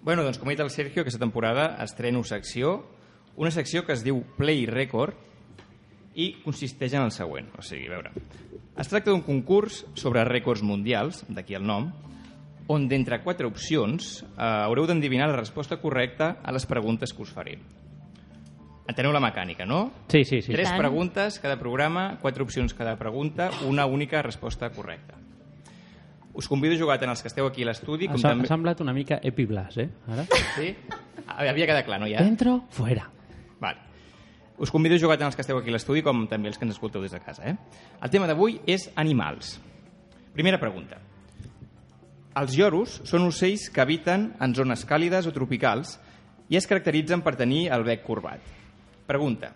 Bueno, 0.00 0.22
doncs 0.24 0.38
com 0.38 0.48
ha 0.48 0.54
dit 0.54 0.60
el 0.64 0.70
Sergio, 0.70 1.02
aquesta 1.02 1.20
temporada 1.20 1.74
estreno 1.84 2.22
secció, 2.24 2.78
una 3.38 3.50
secció 3.54 3.84
que 3.86 3.94
es 3.94 4.02
diu 4.04 4.20
Play 4.36 4.66
Record 4.66 5.14
i 6.18 6.32
consisteix 6.42 6.96
en 6.98 7.04
el 7.06 7.12
següent. 7.14 7.48
O 7.58 7.62
sigui, 7.62 7.86
a 7.86 7.94
veure, 7.94 8.10
es 8.78 8.90
tracta 8.90 9.12
d'un 9.12 9.22
concurs 9.22 9.84
sobre 9.98 10.24
rècords 10.26 10.64
mundials, 10.66 11.22
d'aquí 11.30 11.54
el 11.54 11.66
nom, 11.66 11.92
on 12.68 12.88
d'entre 12.90 13.22
quatre 13.24 13.46
opcions 13.48 14.18
eh, 14.26 14.42
haureu 14.42 14.88
d'endevinar 14.90 15.30
la 15.30 15.38
resposta 15.38 15.78
correcta 15.80 16.36
a 16.42 16.52
les 16.52 16.66
preguntes 16.68 17.14
que 17.14 17.22
us 17.24 17.30
faré. 17.32 17.56
Enteneu 18.88 19.12
la 19.12 19.20
mecànica, 19.20 19.66
no? 19.68 19.90
Sí, 20.08 20.24
sí, 20.24 20.40
sí. 20.42 20.52
Tres 20.52 20.72
preguntes 20.76 21.38
cada 21.40 21.58
programa, 21.60 22.16
quatre 22.22 22.42
opcions 22.42 22.72
cada 22.74 22.96
pregunta, 22.96 23.50
una 23.68 23.84
única 23.86 24.22
resposta 24.22 24.70
correcta. 24.70 25.14
Us 26.32 26.48
convido 26.48 26.74
a 26.74 26.78
jugar 26.78 26.96
tant 27.00 27.10
els 27.12 27.20
que 27.22 27.28
esteu 27.28 27.46
aquí 27.48 27.64
a 27.66 27.68
l'estudi 27.70 28.06
com 28.08 28.16
Ha, 28.16 28.30
també... 28.32 28.46
ha 28.46 28.52
semblat 28.52 28.80
una 28.80 28.94
mica 28.96 29.18
Epi 29.22 29.44
Blas, 29.50 29.76
eh? 29.78 29.88
Ara. 30.08 30.24
Sí? 30.56 30.74
Havia 31.26 31.66
quedat 31.68 31.84
clar, 31.86 31.98
no, 32.00 32.08
ja? 32.08 32.22
Dentro, 32.24 32.62
fuera. 32.70 33.08
Vale. 33.60 33.88
Us 34.58 34.72
convido 34.74 34.96
a 34.96 34.98
jugar 34.98 35.18
tant 35.18 35.28
els 35.30 35.36
que 35.38 35.44
esteu 35.44 35.58
aquí 35.58 35.70
a 35.70 35.76
l'estudi 35.76 36.02
com 36.02 36.24
també 36.26 36.50
els 36.50 36.58
que 36.58 36.66
ens 36.66 36.74
escolteu 36.74 37.02
des 37.04 37.14
de 37.14 37.20
casa. 37.22 37.44
Eh? 37.46 37.54
El 38.02 38.10
tema 38.10 38.26
d'avui 38.26 38.58
és 38.66 38.88
animals. 38.98 39.56
Primera 40.34 40.58
pregunta. 40.58 40.98
Els 42.38 42.54
lloros 42.58 43.00
són 43.06 43.26
ocells 43.26 43.68
que 43.70 43.82
habiten 43.82 44.32
en 44.42 44.54
zones 44.54 44.84
càlides 44.86 45.26
o 45.26 45.34
tropicals 45.34 45.96
i 46.50 46.58
es 46.58 46.66
caracteritzen 46.66 47.22
per 47.22 47.36
tenir 47.38 47.68
el 47.74 47.86
bec 47.86 48.04
corbat. 48.06 48.42
Pregunta. 49.06 49.52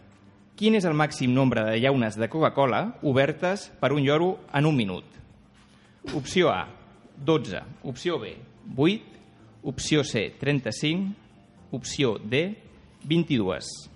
Quin 0.58 0.76
és 0.78 0.86
el 0.86 0.94
màxim 0.94 1.32
nombre 1.34 1.64
de 1.66 1.78
llaunes 1.82 2.18
de 2.18 2.28
Coca-Cola 2.30 2.82
obertes 3.08 3.70
per 3.80 3.92
un 3.94 4.02
lloro 4.04 4.36
en 4.54 4.66
un 4.68 4.76
minut? 4.76 5.06
Opció 6.14 6.50
A, 6.50 6.66
12. 7.16 7.62
Opció 7.90 8.18
B, 8.18 8.36
8. 8.76 9.22
Opció 9.62 10.04
C, 10.04 10.30
35. 10.38 11.14
Opció 11.72 12.18
D, 12.18 12.44
22. 13.04 13.91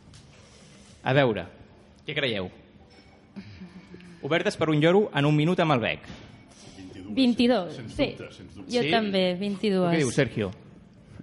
A 1.07 1.13
veure, 1.15 1.47
què 2.07 2.15
creieu? 2.17 2.49
Obertes 4.27 4.57
per 4.59 4.71
un 4.73 4.81
lloro 4.83 5.07
en 5.15 5.27
un 5.29 5.37
minut 5.37 5.61
amb 5.63 5.77
el 5.77 5.83
bec. 5.83 6.07
22, 7.07 7.77
Sens 7.77 7.93
sí. 7.95 8.09
dubte, 8.17 8.33
sens 8.35 8.55
dubte. 8.57 8.73
Jo 8.75 8.83
Sí? 8.83 8.91
també, 8.91 9.35
Tu 9.37 9.41
22. 9.41 9.93
què 9.93 9.99
dius, 10.03 10.15
Sergio? 10.15 10.51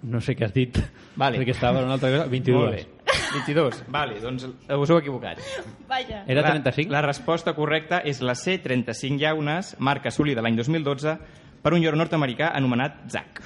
No 0.03 0.19
sé 0.21 0.35
què 0.35 0.45
has 0.45 0.53
dit. 0.53 0.77
Vale. 1.15 1.37
Perquè 1.39 1.51
estava 1.51 1.79
per 1.79 1.85
una 1.85 1.93
altra 1.97 2.09
cosa. 2.11 2.25
22. 2.31 2.59
Molt 2.61 2.75
bé. 2.75 2.87
22. 3.33 3.83
Vale, 3.87 4.19
doncs 4.21 4.43
us 4.45 4.89
heu 4.89 4.97
equivocat. 4.97 5.39
Vaja. 5.87 6.23
Era 6.27 6.41
La- 6.41 6.49
35? 6.51 6.91
La, 6.91 7.01
resposta 7.01 7.53
correcta 7.53 7.99
és 8.03 8.21
la 8.21 8.33
C35 8.35 9.17
llaunes, 9.19 9.75
marca 9.79 10.09
assolida 10.09 10.41
l'any 10.41 10.55
2012, 10.55 11.17
per 11.61 11.73
un 11.73 11.81
lloro 11.81 11.97
nord-americà 11.97 12.51
anomenat 12.55 13.09
Zac. 13.09 13.41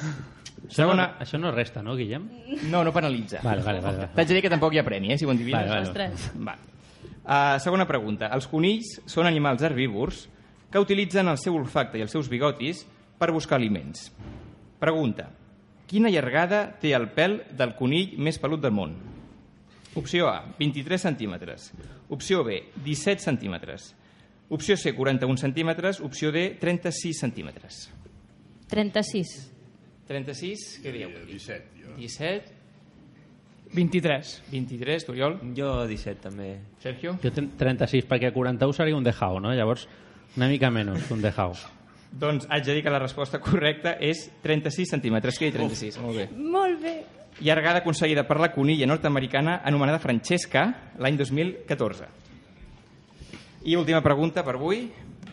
Segona... 0.73 1.13
això 1.23 1.39
no 1.39 1.51
resta, 1.51 1.81
no, 1.83 1.95
Guillem? 1.95 2.25
No, 2.71 2.83
no 2.83 2.91
penalitza. 2.93 3.39
Vale, 3.43 3.63
vale, 3.63 3.81
vale. 3.81 4.03
vale. 4.03 4.09
T'haig 4.15 4.31
de 4.31 4.37
dir 4.37 4.43
que 4.45 4.51
tampoc 4.51 4.75
hi 4.75 4.81
ha 4.81 4.85
premi, 4.87 5.13
eh, 5.13 5.17
si 5.17 5.25
ho 5.27 5.31
endivines. 5.31 5.67
Vale, 5.69 5.69
vale. 5.69 5.87
Ostres. 5.87 6.27
Va. 6.43 6.57
Uh, 7.27 7.57
segona 7.63 7.87
pregunta. 7.87 8.29
Els 8.35 8.47
conills 8.51 8.97
són 9.07 9.27
animals 9.27 9.63
herbívors 9.67 10.25
que 10.71 10.79
utilitzen 10.83 11.27
el 11.27 11.39
seu 11.39 11.55
olfacte 11.55 11.99
i 11.99 12.03
els 12.05 12.13
seus 12.15 12.29
bigotis 12.31 12.85
per 13.19 13.31
buscar 13.35 13.57
aliments. 13.59 14.09
Pregunta. 14.79 15.29
Quina 15.87 16.11
llargada 16.11 16.65
té 16.81 16.91
el 16.95 17.07
pèl 17.15 17.39
del 17.57 17.73
conill 17.79 18.17
més 18.19 18.39
pelut 18.39 18.63
del 18.63 18.75
món? 18.75 18.95
Opció 19.97 20.27
A, 20.29 20.43
23 20.59 21.01
centímetres. 21.01 21.71
Opció 22.13 22.43
B, 22.43 22.59
17 22.85 23.23
centímetres. 23.23 23.93
Opció 24.49 24.77
C, 24.77 24.93
41 24.95 25.37
centímetres. 25.37 25.99
Opció 25.99 26.31
D, 26.31 26.51
36 26.59 27.19
centímetres. 27.19 27.89
36. 28.69 29.56
36, 30.07 30.67
què 30.83 30.93
dieu? 30.95 31.11
Eh, 31.11 31.25
17, 31.27 31.81
jo. 31.83 31.95
17, 31.97 32.57
23. 33.73 34.43
23, 34.51 35.09
Oriol, 35.09 35.39
Jo 35.55 35.71
17 35.87 36.21
també. 36.21 36.51
Sergio. 36.79 37.17
Jo 37.23 37.31
tenc 37.35 37.57
36, 37.59 38.05
perquè 38.07 38.31
41 38.33 38.73
seria 38.73 38.95
un 38.95 39.03
dejao, 39.03 39.41
no? 39.43 39.53
Llavors, 39.53 39.87
una 40.37 40.47
mica 40.47 40.71
menys 40.71 41.07
que 41.07 41.13
un 41.13 41.21
dejao. 41.21 41.53
Doncs 42.17 42.47
haig 42.49 42.63
de 42.63 42.77
dir 42.77 42.83
que 42.85 42.93
la 42.93 43.01
resposta 43.03 43.41
correcta 43.43 43.97
és 43.99 44.29
36 44.43 44.95
centímetres. 44.95 45.39
Què 45.39 45.51
36? 45.51 45.99
Molt 46.03 46.21
bé. 46.21 46.29
Molt 46.31 46.81
bé. 46.81 46.95
Llargada 47.43 47.83
aconseguida 47.83 48.23
per 48.25 48.39
la 48.41 48.49
conilla 48.53 48.87
nord-americana 48.87 49.59
anomenada 49.63 49.99
Francesca 49.99 50.93
l'any 50.97 51.19
2014. 51.19 52.07
I 53.67 53.75
última 53.75 54.01
pregunta 54.01 54.43
per 54.47 54.55
avui. 54.55 54.87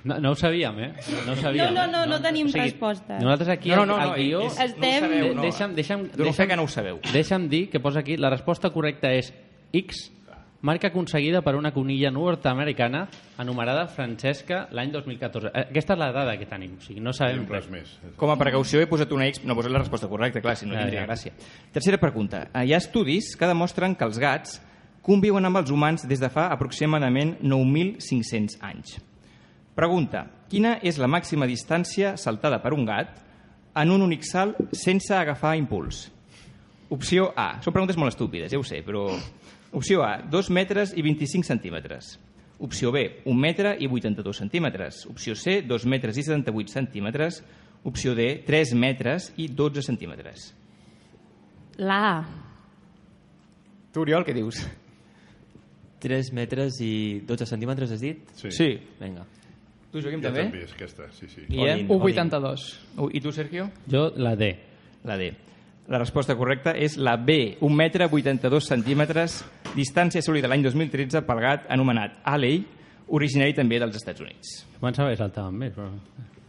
No, 0.04 0.18
no 0.20 0.30
ho 0.32 0.34
sabíem, 0.36 0.78
eh? 0.80 0.92
No 1.26 1.32
ho 1.32 1.36
sabíem. 1.36 1.72
No, 1.72 1.86
no, 1.86 1.92
no, 1.92 2.06
no 2.06 2.20
tenim 2.20 2.46
O 2.46 2.50
sigui, 2.50 2.64
resposta. 2.70 3.18
Nosaltres 3.18 3.48
aquí, 3.48 3.70
No, 3.70 3.86
no, 3.86 3.96
al, 3.96 4.08
no, 4.08 4.12
al 4.12 4.18
guió... 4.20 4.42
és- 4.46 4.58
Estem- 4.60 4.80
No 4.80 4.86
ho 4.86 5.00
sabeu, 5.00 5.34
no. 5.34 5.42
Deixa'm, 5.42 5.74
deixa'm, 5.74 6.08
Dono 6.16 6.32
fe 6.32 6.46
que 6.48 6.56
no 6.56 6.62
ho 6.64 6.68
sabeu. 6.68 7.00
Deixa'm 7.12 7.48
dir 7.48 7.70
que 7.70 7.80
posa 7.80 8.00
aquí, 8.00 8.16
la 8.18 8.28
resposta 8.30 8.68
correcta 8.70 9.10
és 9.12 9.32
X, 9.72 10.10
marca 10.60 10.88
aconseguida 10.88 11.40
per 11.42 11.54
una 11.56 11.72
conilla 11.72 12.10
nord-americana 12.10 13.06
anomenada 13.38 13.86
Francesca 13.88 14.66
l'any 14.72 14.92
2014. 14.92 15.48
Eh, 15.54 15.66
Aquesta 15.70 15.92
és 15.92 15.98
la 15.98 16.10
dada 16.12 16.36
que 16.38 16.46
tenim, 16.46 16.76
o 16.78 16.80
sigui, 16.80 17.00
no 17.00 17.12
sabem 17.12 17.46
Res 17.48 17.66
res. 17.66 17.70
més. 17.70 18.14
Com 18.16 18.30
a 18.32 18.36
precaució 18.40 18.80
he 18.80 18.86
posat 18.86 19.12
una 19.12 19.26
X, 19.28 19.42
no 19.44 19.52
he 19.52 19.56
posat 19.56 19.72
la 19.72 19.78
resposta 19.82 20.08
correcta, 20.08 20.40
clar, 20.40 20.56
si 20.56 20.64
no 20.66 20.74
Ja, 20.74 20.80
tindria 20.84 21.00
ja. 21.00 21.06
gràcia. 21.06 21.32
Tercera 21.72 21.98
pregunta. 21.98 22.48
Eh, 22.54 22.64
Hi 22.66 22.72
ha 22.72 22.78
estudis 22.80 23.34
que 23.36 23.46
demostren 23.46 23.94
que 23.94 24.04
els 24.04 24.18
gats 24.18 24.60
conviuen 25.02 25.44
amb 25.44 25.56
els 25.60 25.70
humans 25.70 26.06
des 26.08 26.20
de 26.20 26.28
fa 26.30 26.46
aproximadament 26.52 27.38
9.500 27.42 28.56
anys. 28.62 29.00
Pregunta. 29.74 30.26
Quina 30.50 30.76
és 30.86 30.98
la 31.02 31.08
màxima 31.10 31.48
distància 31.50 32.14
saltada 32.20 32.60
per 32.62 32.72
un 32.76 32.84
gat 32.86 33.16
en 33.74 33.90
un 33.90 34.04
únic 34.06 34.22
salt 34.26 34.60
sense 34.76 35.14
agafar 35.16 35.56
impuls? 35.58 36.04
Opció 36.94 37.32
A. 37.34 37.56
Són 37.64 37.74
preguntes 37.74 37.98
molt 37.98 38.14
estúpides, 38.14 38.52
ja 38.52 38.60
ho 38.60 38.66
sé, 38.66 38.84
però... 38.86 39.08
Opció 39.74 40.04
A. 40.06 40.20
2 40.30 40.50
metres 40.54 40.92
i 40.94 41.02
25 41.02 41.48
centímetres. 41.48 42.12
Opció 42.62 42.92
B. 42.94 43.00
1 43.26 43.34
metre 43.34 43.74
i 43.82 43.88
82 43.90 44.38
centímetres. 44.38 45.00
Opció 45.10 45.34
C. 45.34 45.62
2 45.66 45.86
metres 45.90 46.20
i 46.20 46.22
78 46.22 46.70
centímetres. 46.70 47.40
Opció 47.82 48.14
D. 48.14 48.44
3 48.46 48.74
metres 48.78 49.32
i 49.36 49.48
12 49.48 49.82
centímetres. 49.82 50.52
La 51.82 51.98
A. 52.12 52.16
Tu, 53.90 54.00
Oriol, 54.06 54.22
què 54.22 54.34
dius? 54.36 54.62
3 56.04 56.30
metres 56.36 56.78
i 56.84 57.24
12 57.26 57.50
centímetres, 57.50 57.90
has 57.90 58.04
dit? 58.04 58.22
Sí. 58.38 58.54
Sí. 58.54 58.70
Vinga. 59.00 59.26
Tu, 59.94 60.00
Joaquim, 60.02 60.18
Jo 60.18 60.26
també? 60.26 60.42
també, 60.48 60.60
és 60.66 60.72
aquesta, 60.74 61.04
sí, 61.14 61.28
sí. 61.30 61.44
Guillem? 61.46 61.84
1,82. 61.86 62.62
Uh, 62.98 63.06
I 63.14 63.20
tu, 63.22 63.30
Sergio? 63.30 63.68
Jo, 63.86 64.08
la 64.18 64.32
D. 64.34 64.48
La 65.06 65.14
D. 65.20 65.28
La 65.86 66.00
resposta 66.02 66.34
correcta 66.34 66.72
és 66.74 66.96
la 66.98 67.12
B, 67.14 67.36
1 67.62 67.76
metre 67.78 68.08
82 68.10 68.66
centímetres, 68.72 69.36
distància 69.76 70.18
assolida 70.18 70.50
l'any 70.50 70.64
2013 70.64 71.22
pel 71.28 71.42
gat 71.44 71.68
anomenat 71.70 72.16
Alley, 72.32 72.64
originari 73.14 73.54
també 73.54 73.78
dels 73.78 74.00
Estats 74.00 74.24
Units. 74.24 74.56
Pensava 74.80 75.12
que 75.12 75.20
saltaven 75.20 75.62
més, 75.62 75.76
però... 75.76 75.86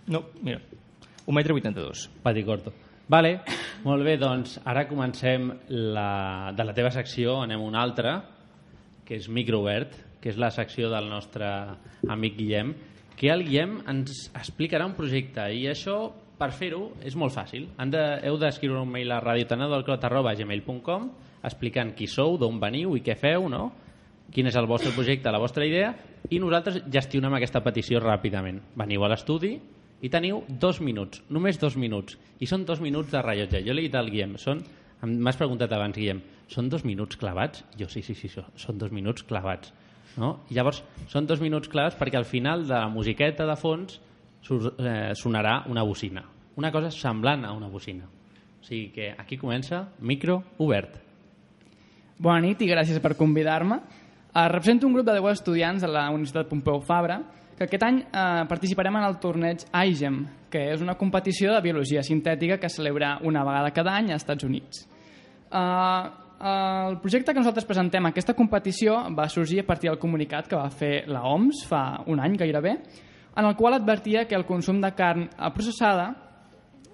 No, 0.10 0.24
mira, 0.42 0.64
1 1.28 1.38
metre 1.38 1.54
82. 1.54 2.08
Pati 2.25 2.46
corto. 2.48 2.74
Vale, 3.14 3.36
molt 3.86 4.08
bé, 4.10 4.18
doncs 4.18 4.58
ara 4.66 4.88
comencem 4.90 5.52
la, 5.70 6.50
de 6.58 6.66
la 6.66 6.74
teva 6.74 6.90
secció, 6.90 7.38
anem 7.44 7.62
a 7.62 7.70
una 7.70 7.86
altra, 7.86 8.16
que 9.06 9.22
és 9.22 9.30
Microobert, 9.30 9.94
que 10.18 10.34
és 10.34 10.42
la 10.42 10.50
secció 10.50 10.90
del 10.90 11.14
nostre 11.14 11.46
amic 12.10 12.42
Guillem, 12.42 12.74
que 13.15 13.29
el 13.31 13.43
Guillem 13.48 13.79
ens 13.91 14.29
explicarà 14.36 14.86
un 14.88 14.95
projecte 14.98 15.48
i 15.55 15.67
això, 15.72 16.12
per 16.36 16.51
fer-ho, 16.51 16.91
és 17.05 17.15
molt 17.15 17.34
fàcil. 17.36 17.69
Han 17.79 17.91
de, 17.93 18.03
heu 18.27 18.36
d'escriure 18.41 18.81
un 18.81 18.91
mail 18.91 19.12
a 19.15 19.22
radiotanadolclot.gmail.com 19.24 21.10
explicant 21.45 21.93
qui 21.95 22.07
sou, 22.10 22.38
d'on 22.41 22.60
veniu 22.60 22.95
i 22.98 23.03
què 23.05 23.15
feu, 23.19 23.50
no? 23.51 23.72
quin 24.34 24.50
és 24.50 24.55
el 24.57 24.65
vostre 24.67 24.91
projecte, 24.95 25.31
la 25.31 25.39
vostra 25.39 25.65
idea, 25.67 25.93
i 26.34 26.39
nosaltres 26.41 26.81
gestionem 26.91 27.36
aquesta 27.38 27.62
petició 27.63 28.01
ràpidament. 28.01 28.60
Veniu 28.75 29.05
a 29.05 29.12
l'estudi 29.12 29.53
i 30.01 30.10
teniu 30.12 30.41
dos 30.50 30.81
minuts, 30.84 31.22
només 31.29 31.60
dos 31.62 31.77
minuts, 31.79 32.17
i 32.41 32.50
són 32.50 32.65
dos 32.65 32.81
minuts 32.84 33.13
de 33.13 33.22
rellotge. 33.22 33.62
Jo 33.65 33.75
l'he 33.75 33.86
dit 33.86 33.95
al 33.95 34.10
Guillem, 34.12 34.36
són, 34.41 34.63
m'has 35.05 35.39
preguntat 35.39 35.72
abans, 35.77 35.95
Guillem, 35.95 36.24
són 36.51 36.69
dos 36.74 36.84
minuts 36.86 37.22
clavats? 37.22 37.63
Jo, 37.79 37.88
sí, 37.89 38.01
sí, 38.05 38.17
sí, 38.17 38.31
són 38.34 38.81
dos 38.81 38.91
minuts 38.91 39.24
clavats. 39.29 39.72
No? 40.17 40.45
I 40.50 40.55
llavors, 40.55 40.81
són 41.12 41.27
dos 41.27 41.41
minuts 41.43 41.69
clavats 41.72 41.98
perquè 42.00 42.17
al 42.19 42.27
final 42.27 42.63
de 42.67 42.74
la 42.75 42.89
musiqueta 42.91 43.48
de 43.48 43.55
fons 43.60 44.00
eh, 44.00 45.12
sonarà 45.17 45.63
una 45.72 45.84
bocina. 45.84 46.24
Una 46.55 46.72
cosa 46.72 46.91
semblant 46.91 47.43
a 47.45 47.51
una 47.51 47.67
bocina. 47.67 48.05
O 48.07 48.63
sigui 48.65 48.89
que 48.95 49.12
aquí 49.12 49.38
comença 49.38 49.84
micro 50.00 50.41
obert. 50.63 50.95
Bona 52.17 52.39
nit 52.45 52.62
i 52.63 52.69
gràcies 52.69 53.01
per 53.03 53.17
convidar-me. 53.19 53.81
Uh, 54.36 54.48
represento 54.51 54.88
un 54.88 54.95
grup 54.95 55.05
de 55.07 55.15
10 55.15 55.39
estudiants 55.39 55.84
de 55.84 55.89
la 55.91 56.10
Universitat 56.12 56.48
Pompeu 56.48 56.81
Fabra 56.84 57.22
que 57.55 57.67
aquest 57.67 57.84
any 57.88 58.01
uh, 58.03 58.43
participarem 58.50 58.98
en 59.00 59.05
el 59.07 59.15
torneig 59.24 59.63
IGEM, 59.72 60.17
que 60.51 60.62
és 60.74 60.84
una 60.84 60.98
competició 61.00 61.53
de 61.53 61.62
biologia 61.63 62.03
sintètica 62.03 62.57
que 62.60 62.67
es 62.67 62.75
celebra 62.75 63.17
una 63.24 63.45
vegada 63.48 63.72
cada 63.75 63.93
any 63.95 64.12
als 64.12 64.25
Estats 64.25 64.48
Units. 64.48 64.84
Uh, 65.48 66.25
el 66.42 66.98
projecte 67.00 67.32
que 67.32 67.39
nosaltres 67.39 67.65
presentem 67.68 68.06
aquesta 68.10 68.36
competició 68.36 68.98
va 69.15 69.30
sorgir 69.32 69.62
a 69.62 69.68
partir 69.68 69.89
del 69.89 70.00
comunicat 70.00 70.50
que 70.51 70.58
va 70.60 70.68
fer 70.70 71.06
la 71.08 71.24
OMS 71.24 71.63
fa 71.70 72.04
un 72.12 72.20
any 72.20 72.36
gairebé, 72.38 72.74
en 73.36 73.46
el 73.46 73.56
qual 73.56 73.74
advertia 73.74 74.25
que 74.27 74.36
el 74.36 74.46
consum 74.46 74.82
de 74.82 74.92
carn 74.96 75.30
processada 75.54 76.10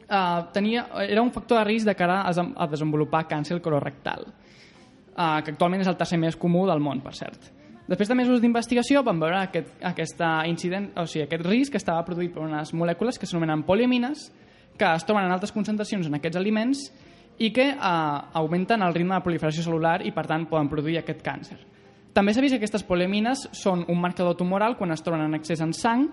eh, 0.07 0.43
tenia, 0.53 0.87
era 1.07 1.21
un 1.21 1.31
factor 1.31 1.59
de 1.59 1.65
risc 1.65 1.87
de 1.87 1.95
cara 1.95 2.21
a, 2.21 2.31
a 2.31 2.67
desenvolupar 2.67 3.27
càncer 3.27 3.59
colorectal, 3.61 4.27
eh, 4.29 5.41
que 5.43 5.55
actualment 5.55 5.81
és 5.81 5.89
el 5.89 5.97
tercer 5.97 6.19
més 6.21 6.37
comú 6.37 6.67
del 6.69 6.79
món, 6.79 7.01
per 7.01 7.15
cert. 7.17 7.51
Després 7.89 8.07
de 8.07 8.15
mesos 8.15 8.39
d'investigació 8.39 9.01
vam 9.03 9.19
veure 9.19 9.41
aquest, 9.41 9.73
aquesta 9.83 10.45
incident, 10.47 10.91
o 10.95 11.07
sigui, 11.09 11.25
aquest 11.25 11.43
risc 11.47 11.73
que 11.73 11.81
estava 11.81 12.05
produït 12.07 12.31
per 12.31 12.45
unes 12.45 12.75
molècules 12.77 13.17
que 13.19 13.27
s'anomenen 13.27 13.65
poliamines, 13.67 14.29
que 14.77 14.87
es 14.95 15.03
troben 15.03 15.25
en 15.25 15.33
altes 15.33 15.51
concentracions 15.51 16.07
en 16.07 16.15
aquests 16.15 16.39
aliments 16.39 16.85
i 17.41 17.49
que 17.53 17.71
eh, 17.73 17.77
augmenten 18.37 18.83
el 18.85 18.93
ritme 18.93 19.17
de 19.17 19.25
proliferació 19.25 19.65
celular 19.65 19.99
i, 20.05 20.13
per 20.13 20.27
tant, 20.29 20.45
poden 20.49 20.69
produir 20.69 20.99
aquest 21.01 21.23
càncer. 21.25 21.57
També 22.13 22.33
s'ha 22.35 22.43
vist 22.43 22.53
que 22.53 22.59
aquestes 22.61 22.83
poliamines 22.85 23.47
són 23.55 23.85
un 23.89 23.99
marcador 24.01 24.35
tumoral 24.37 24.75
quan 24.77 24.91
es 24.93 25.01
troben 25.01 25.23
en 25.25 25.37
excés 25.39 25.63
en 25.63 25.71
sang, 25.73 26.09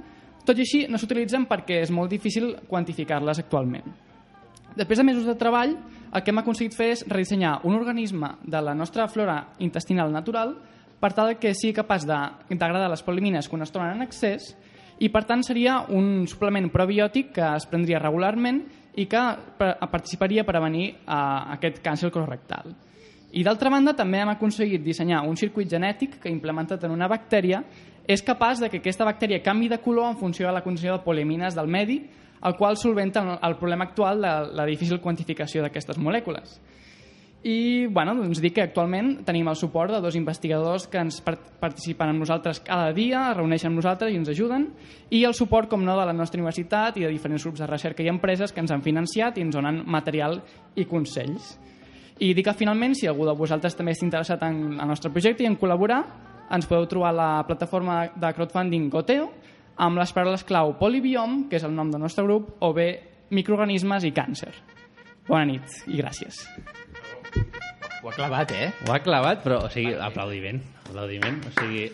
tot 0.47 0.56
i 0.56 0.64
així 0.64 0.85
no 0.88 1.00
s'utilitzen 1.00 1.44
perquè 1.50 1.82
és 1.82 1.92
molt 1.92 2.11
difícil 2.14 2.54
quantificar-les 2.70 3.42
actualment. 3.42 3.90
Després 4.78 5.00
de 5.00 5.04
mesos 5.04 5.26
de 5.26 5.35
treball, 5.37 5.75
el 6.14 6.23
que 6.23 6.30
hem 6.32 6.40
aconseguit 6.40 6.76
fer 6.76 6.92
és 6.94 7.04
redissenyar 7.08 7.58
un 7.68 7.76
organisme 7.76 8.30
de 8.44 8.62
la 8.62 8.76
nostra 8.78 9.08
flora 9.11 9.40
intestinal 9.58 10.12
natural 10.14 10.54
per 11.02 11.12
tal 11.12 11.35
que 11.37 11.52
sigui 11.54 11.75
capaç 11.76 12.06
de 12.08 12.18
degradar 12.49 12.88
les 12.88 13.04
polimines 13.04 13.49
quan 13.50 13.66
es 13.66 13.75
troben 13.75 13.99
en 13.99 14.06
excés 14.06 14.54
i 14.99 15.11
per 15.14 15.25
tant 15.28 15.44
seria 15.47 15.82
un 15.94 16.26
suplement 16.30 16.70
probiòtic 16.75 17.35
que 17.37 17.50
es 17.58 17.66
prendria 17.70 18.00
regularment 18.02 18.64
i 18.99 19.07
que 19.07 19.23
participaria 19.93 20.45
per 20.45 20.57
prevenir 20.57 20.88
eh, 20.90 21.19
aquest 21.55 21.81
càncer 21.85 22.11
colorectal. 22.14 22.75
I 23.33 23.45
d'altra 23.45 23.71
banda 23.71 23.93
també 23.93 24.23
hem 24.23 24.33
aconseguit 24.33 24.83
dissenyar 24.83 25.21
un 25.28 25.37
circuit 25.37 25.69
genètic 25.69 26.17
que 26.23 26.33
implementat 26.33 26.87
en 26.87 26.95
una 26.95 27.09
bactèria 27.11 27.61
és 28.09 28.25
capaç 28.25 28.62
de 28.62 28.71
que 28.73 28.81
aquesta 28.81 29.05
bactèria 29.05 29.43
canvi 29.45 29.69
de 29.69 29.78
color 29.85 30.09
en 30.09 30.17
funció 30.17 30.49
de 30.49 30.55
la 30.57 30.64
condició 30.64 30.97
de 30.97 31.05
poliamines 31.05 31.55
del 31.55 31.69
medi, 31.69 31.99
el 32.40 32.57
qual 32.57 32.78
solventa 32.81 33.38
el 33.43 33.57
problema 33.61 33.85
actual 33.85 34.23
de 34.23 34.33
la 34.57 34.64
difícil 34.64 35.00
quantificació 35.00 35.61
d'aquestes 35.62 35.99
molècules. 36.00 36.57
I 37.47 37.87
bueno, 37.87 38.16
doncs 38.18 38.40
dir 38.42 38.50
que 38.50 38.64
actualment 38.64 39.21
tenim 39.23 39.47
el 39.47 39.57
suport 39.57 39.92
de 39.95 40.00
dos 40.02 40.16
investigadors 40.18 40.88
que 40.90 40.99
ens 40.99 41.21
part 41.23 41.45
participen 41.61 42.11
amb 42.11 42.25
nosaltres 42.25 42.59
cada 42.66 42.90
dia, 42.92 43.28
es 43.30 43.37
reuneixen 43.38 43.71
amb 43.71 43.78
nosaltres 43.78 44.11
i 44.11 44.18
ens 44.18 44.30
ajuden, 44.33 44.66
i 45.14 45.23
el 45.25 45.37
suport, 45.38 45.68
com 45.71 45.85
no, 45.87 45.95
de 45.99 46.07
la 46.09 46.16
nostra 46.16 46.40
universitat 46.40 46.99
i 46.99 47.07
de 47.07 47.12
diferents 47.12 47.47
grups 47.47 47.62
de 47.62 47.68
recerca 47.71 48.02
i 48.02 48.11
empreses 48.11 48.52
que 48.52 48.61
ens 48.64 48.75
han 48.75 48.83
financiat 48.83 49.38
i 49.38 49.47
ens 49.47 49.54
donen 49.54 49.85
material 49.87 50.40
i 50.75 50.87
consells. 50.90 51.54
I 52.18 52.33
dir 52.35 52.42
que 52.42 52.57
finalment, 52.59 52.97
si 52.99 53.07
algú 53.07 53.28
de 53.28 53.37
vosaltres 53.38 53.78
també 53.78 53.95
està 53.95 54.07
interessat 54.09 54.42
en 54.42 54.75
el 54.75 54.90
nostre 54.90 55.12
projecte 55.14 55.47
i 55.47 55.50
en 55.50 55.54
col·laborar, 55.61 56.00
ens 56.50 56.66
podeu 56.66 56.88
trobar 56.90 57.12
a 57.12 57.18
la 57.21 57.30
plataforma 57.47 58.00
de 58.18 58.33
crowdfunding 58.35 58.88
Goteo 58.90 59.30
amb 59.78 60.00
les 60.00 60.11
paraules 60.12 60.42
clau 60.42 60.75
polibiom, 60.80 61.45
que 61.47 61.61
és 61.61 61.68
el 61.68 61.76
nom 61.76 61.92
del 61.92 62.02
nostre 62.02 62.26
grup, 62.26 62.57
o 62.59 62.73
bé 62.75 62.88
microorganismes 63.30 64.09
i 64.09 64.14
càncer. 64.16 64.50
Bona 65.28 65.47
nit 65.47 65.83
i 65.87 66.02
gràcies. 66.02 66.42
Ho 68.02 68.11
ha 68.11 68.14
clavat, 68.14 68.52
eh? 68.54 68.70
Ho 68.87 68.94
ha 68.94 69.00
clavat, 69.02 69.42
però, 69.44 69.64
o 69.66 69.70
sigui, 69.73 69.92
aplaudiment, 69.94 70.62
aplaudiment, 70.87 71.40
o 71.49 71.54
sigui... 71.61 71.88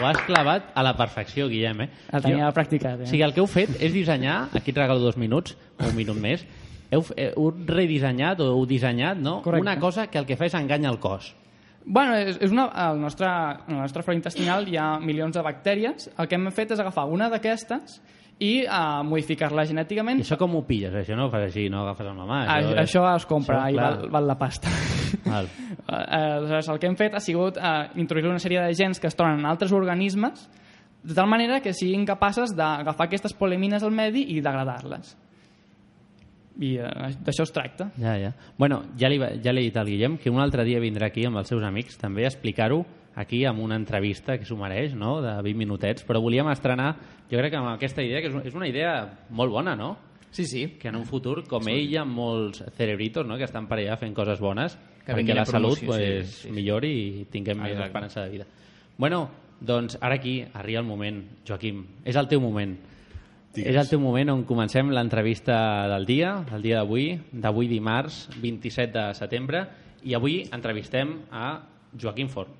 Ho 0.00 0.06
has 0.08 0.20
clavat 0.24 0.70
a 0.72 0.84
la 0.86 0.94
perfecció, 0.96 1.48
Guillem, 1.50 1.82
eh? 1.84 1.88
El 2.14 2.24
tenia 2.24 2.48
practicat, 2.56 3.02
eh? 3.02 3.08
O 3.08 3.10
sigui, 3.10 3.24
el 3.26 3.34
que 3.36 3.42
heu 3.42 3.50
fet 3.50 3.74
és 3.82 3.92
dissenyar, 3.92 4.46
aquí 4.56 4.72
et 4.72 4.78
regalo 4.80 5.02
dos 5.02 5.18
minuts, 5.20 5.56
o 5.76 5.90
un 5.90 5.98
minut 5.98 6.16
més, 6.16 6.46
heu, 6.90 7.04
heu 7.16 7.50
redissenyat 7.68 8.40
o 8.42 8.50
heu 8.54 8.64
dissenyat 8.68 9.20
no? 9.20 9.40
Correcte. 9.44 9.66
una 9.66 9.78
cosa 9.78 10.06
que 10.08 10.18
el 10.18 10.26
que 10.26 10.38
fa 10.38 10.48
és 10.48 10.56
enganya 10.58 10.90
el 10.90 10.98
cos. 11.02 11.34
Bueno, 11.84 12.16
és, 12.18 12.36
és 12.42 12.52
una, 12.52 12.68
al 12.68 13.00
nostre, 13.00 13.26
en 13.26 13.78
la 13.78 13.86
nostra 13.86 14.02
flora 14.04 14.18
intestinal 14.18 14.68
hi 14.68 14.76
ha 14.76 14.98
milions 15.00 15.36
de 15.36 15.44
bactèries. 15.44 16.10
El 16.18 16.28
que 16.28 16.36
hem 16.36 16.50
fet 16.54 16.74
és 16.76 16.82
agafar 16.82 17.06
una 17.08 17.30
d'aquestes 17.32 18.00
i 18.40 18.62
uh, 18.64 19.02
modificar-la 19.04 19.66
genèticament. 19.68 20.22
I 20.22 20.24
això 20.24 20.38
com 20.40 20.54
ho 20.56 20.62
pilles? 20.64 20.94
Això 20.96 21.16
no 21.16 21.26
ho 21.26 21.30
fas 21.32 21.42
així, 21.50 21.66
no 21.68 21.82
ho 21.82 21.86
agafes 21.90 22.06
amb 22.08 22.22
la 22.22 22.26
mà. 22.28 22.38
Ah, 22.48 22.60
és- 22.62 22.78
això 22.86 23.02
es 23.14 23.26
compra 23.28 23.58
Això, 23.66 23.70
i 23.70 23.76
clar. 23.76 23.90
val, 24.00 24.10
val 24.14 24.26
la 24.32 24.38
pasta. 24.40 24.72
Val. 25.26 25.48
Eh, 25.90 26.36
Aleshores, 26.38 26.68
el 26.70 26.78
que 26.78 26.86
hem 26.86 26.94
fet 26.96 27.14
ha 27.18 27.20
sigut 27.20 27.56
uh, 27.58 27.88
introduir 27.98 28.30
una 28.30 28.38
sèrie 28.38 28.60
de 28.62 28.74
gens 28.78 29.00
que 29.02 29.08
es 29.10 29.16
troben 29.18 29.40
en 29.40 29.46
altres 29.50 29.72
organismes 29.74 30.44
de 31.02 31.14
tal 31.16 31.26
manera 31.26 31.58
que 31.60 31.72
siguin 31.74 32.04
capaces 32.06 32.52
d'agafar 32.54 33.06
aquestes 33.08 33.32
polemines 33.34 33.82
al 33.82 33.90
medi 33.90 34.22
i 34.36 34.40
degradar-les. 34.40 35.16
I 36.60 36.74
uh, 36.78 37.08
d'això 37.24 37.42
es 37.46 37.52
tracta. 37.54 37.88
Ja, 37.98 38.14
ja. 38.20 38.32
Bueno, 38.58 38.82
ja 39.00 39.08
li, 39.10 39.18
ja 39.42 39.52
li 39.52 39.64
he 39.64 39.68
dit 39.70 39.76
al 39.80 39.88
Guillem 39.88 40.16
que 40.20 40.30
un 40.30 40.38
altre 40.42 40.64
dia 40.68 40.78
vindrà 40.82 41.08
aquí 41.10 41.24
amb 41.26 41.40
els 41.42 41.48
seus 41.50 41.64
amics 41.66 41.98
també 41.98 42.24
a 42.26 42.30
explicar-ho 42.30 42.84
aquí 43.16 43.44
amb 43.44 43.60
una 43.60 43.76
entrevista 43.76 44.38
que 44.38 44.44
s'ho 44.44 44.56
mereix, 44.56 44.94
no?, 44.94 45.20
de 45.20 45.32
20 45.42 45.58
minutets, 45.58 46.04
però 46.06 46.20
volíem 46.22 46.48
estrenar, 46.50 46.94
jo 47.30 47.38
crec 47.38 47.50
que 47.52 47.58
amb 47.58 47.68
aquesta 47.74 48.02
idea, 48.02 48.20
que 48.20 48.28
és, 48.28 48.34
un- 48.34 48.46
és 48.46 48.54
una 48.54 48.68
idea 48.68 48.92
molt 49.30 49.50
bona, 49.52 49.74
no? 49.76 49.96
Sí, 50.30 50.44
sí. 50.46 50.76
Que 50.78 50.88
en 50.88 50.96
un 50.96 51.04
futur, 51.06 51.42
com 51.48 51.66
ell 51.68 51.90
i 51.90 51.96
amb 51.98 52.14
molts 52.14 52.62
cerebritos, 52.76 53.26
no?, 53.26 53.36
que 53.36 53.44
estan 53.44 53.66
per 53.66 53.78
allà 53.80 53.96
fent 53.98 54.14
coses 54.14 54.38
bones, 54.40 54.78
Que 55.04 55.12
perquè 55.16 55.34
la 55.34 55.44
salut 55.44 55.78
promoció, 55.80 55.86
pues, 55.88 56.26
sí, 56.28 56.42
sí, 56.42 56.48
sí. 56.48 56.52
millori 56.54 56.90
i 56.92 57.24
tinguem 57.32 57.58
més 57.58 57.72
Exacte. 57.72 57.88
esperança 57.88 58.22
de 58.22 58.30
vida. 58.30 58.46
Bueno, 58.96 59.28
doncs 59.60 59.98
ara 60.00 60.14
aquí 60.14 60.44
arriba 60.54 60.80
el 60.80 60.86
moment, 60.86 61.24
Joaquim, 61.48 61.84
és 62.04 62.14
el 62.16 62.28
teu 62.28 62.40
moment. 62.40 62.76
Digues. 63.52 63.72
És 63.74 63.76
el 63.80 63.88
teu 63.90 63.98
moment 63.98 64.28
on 64.30 64.44
comencem 64.46 64.92
l'entrevista 64.94 65.88
del 65.90 66.06
dia, 66.06 66.44
el 66.54 66.62
dia 66.62 66.76
d'avui, 66.76 67.18
d'avui 67.32 67.66
dimarts, 67.66 68.28
27 68.40 68.92
de 68.94 69.14
setembre, 69.18 69.64
i 70.04 70.14
avui 70.14 70.44
entrevistem 70.52 71.16
a 71.32 71.60
Joaquim 71.98 72.28
Forn. 72.28 72.52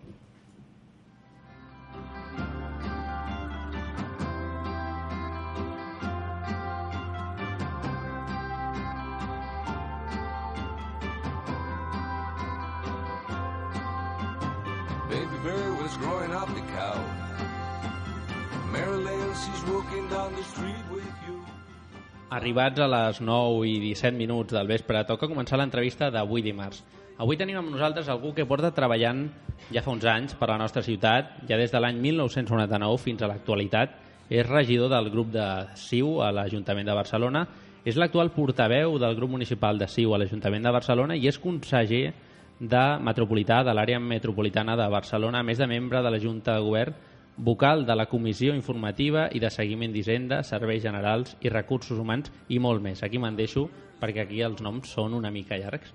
Arribats 22.30 22.78
a 22.78 22.86
les 22.86 23.20
9 23.20 23.66
i 23.66 23.78
17 23.82 24.14
minuts 24.16 24.54
del 24.54 24.68
vespre, 24.70 25.02
toca 25.08 25.26
començar 25.26 25.58
l'entrevista 25.58 26.10
d'avui 26.14 26.44
dimarts. 26.46 26.84
Avui 27.20 27.36
tenim 27.36 27.58
amb 27.58 27.72
nosaltres 27.74 28.08
algú 28.08 28.30
que 28.32 28.46
porta 28.48 28.70
treballant 28.72 29.26
ja 29.74 29.82
fa 29.84 29.92
uns 29.92 30.06
anys 30.08 30.36
per 30.38 30.48
a 30.48 30.52
la 30.54 30.60
nostra 30.62 30.82
ciutat, 30.86 31.34
ja 31.48 31.59
des 31.61 31.74
de 31.74 31.80
l'any 31.83 31.98
1999 32.00 33.02
fins 33.02 33.22
a 33.22 33.28
l'actualitat. 33.28 33.98
És 34.30 34.46
regidor 34.46 34.88
del 34.92 35.11
grup 35.11 35.33
de 35.35 35.44
CiU 35.74 36.20
a 36.22 36.30
l'Ajuntament 36.30 36.87
de 36.87 36.94
Barcelona, 36.94 37.44
és 37.85 37.96
l'actual 37.98 38.30
portaveu 38.30 38.94
del 39.02 39.16
grup 39.18 39.35
municipal 39.35 39.78
de 39.78 39.88
CiU 39.90 40.14
a 40.14 40.20
l'Ajuntament 40.22 40.64
de 40.64 40.72
Barcelona 40.78 41.16
i 41.18 41.26
és 41.26 41.38
conseller 41.42 42.12
de 42.61 42.85
metropolità 43.02 43.64
de 43.66 43.74
l'àrea 43.74 43.98
metropolitana 43.98 44.76
de 44.78 44.88
Barcelona, 44.92 45.40
a 45.40 45.46
més 45.46 45.59
de 45.59 45.66
membre 45.66 46.02
de 46.02 46.11
la 46.14 46.20
Junta 46.22 46.54
de 46.54 46.64
Govern, 46.64 46.94
vocal 47.40 47.87
de 47.87 47.96
la 47.96 48.07
Comissió 48.07 48.55
Informativa 48.55 49.29
i 49.33 49.40
de 49.40 49.50
Seguiment 49.50 49.92
d'Hisenda, 49.92 50.42
Serveis 50.44 50.83
Generals 50.85 51.37
i 51.40 51.48
Recursos 51.48 51.98
Humans 51.98 52.33
i 52.53 52.59
molt 52.61 52.85
més. 52.85 53.03
Aquí 53.03 53.18
me'n 53.18 53.38
deixo 53.38 53.68
perquè 54.00 54.24
aquí 54.24 54.42
els 54.44 54.61
noms 54.64 54.92
són 54.92 55.16
una 55.16 55.33
mica 55.33 55.59
llargs. 55.61 55.94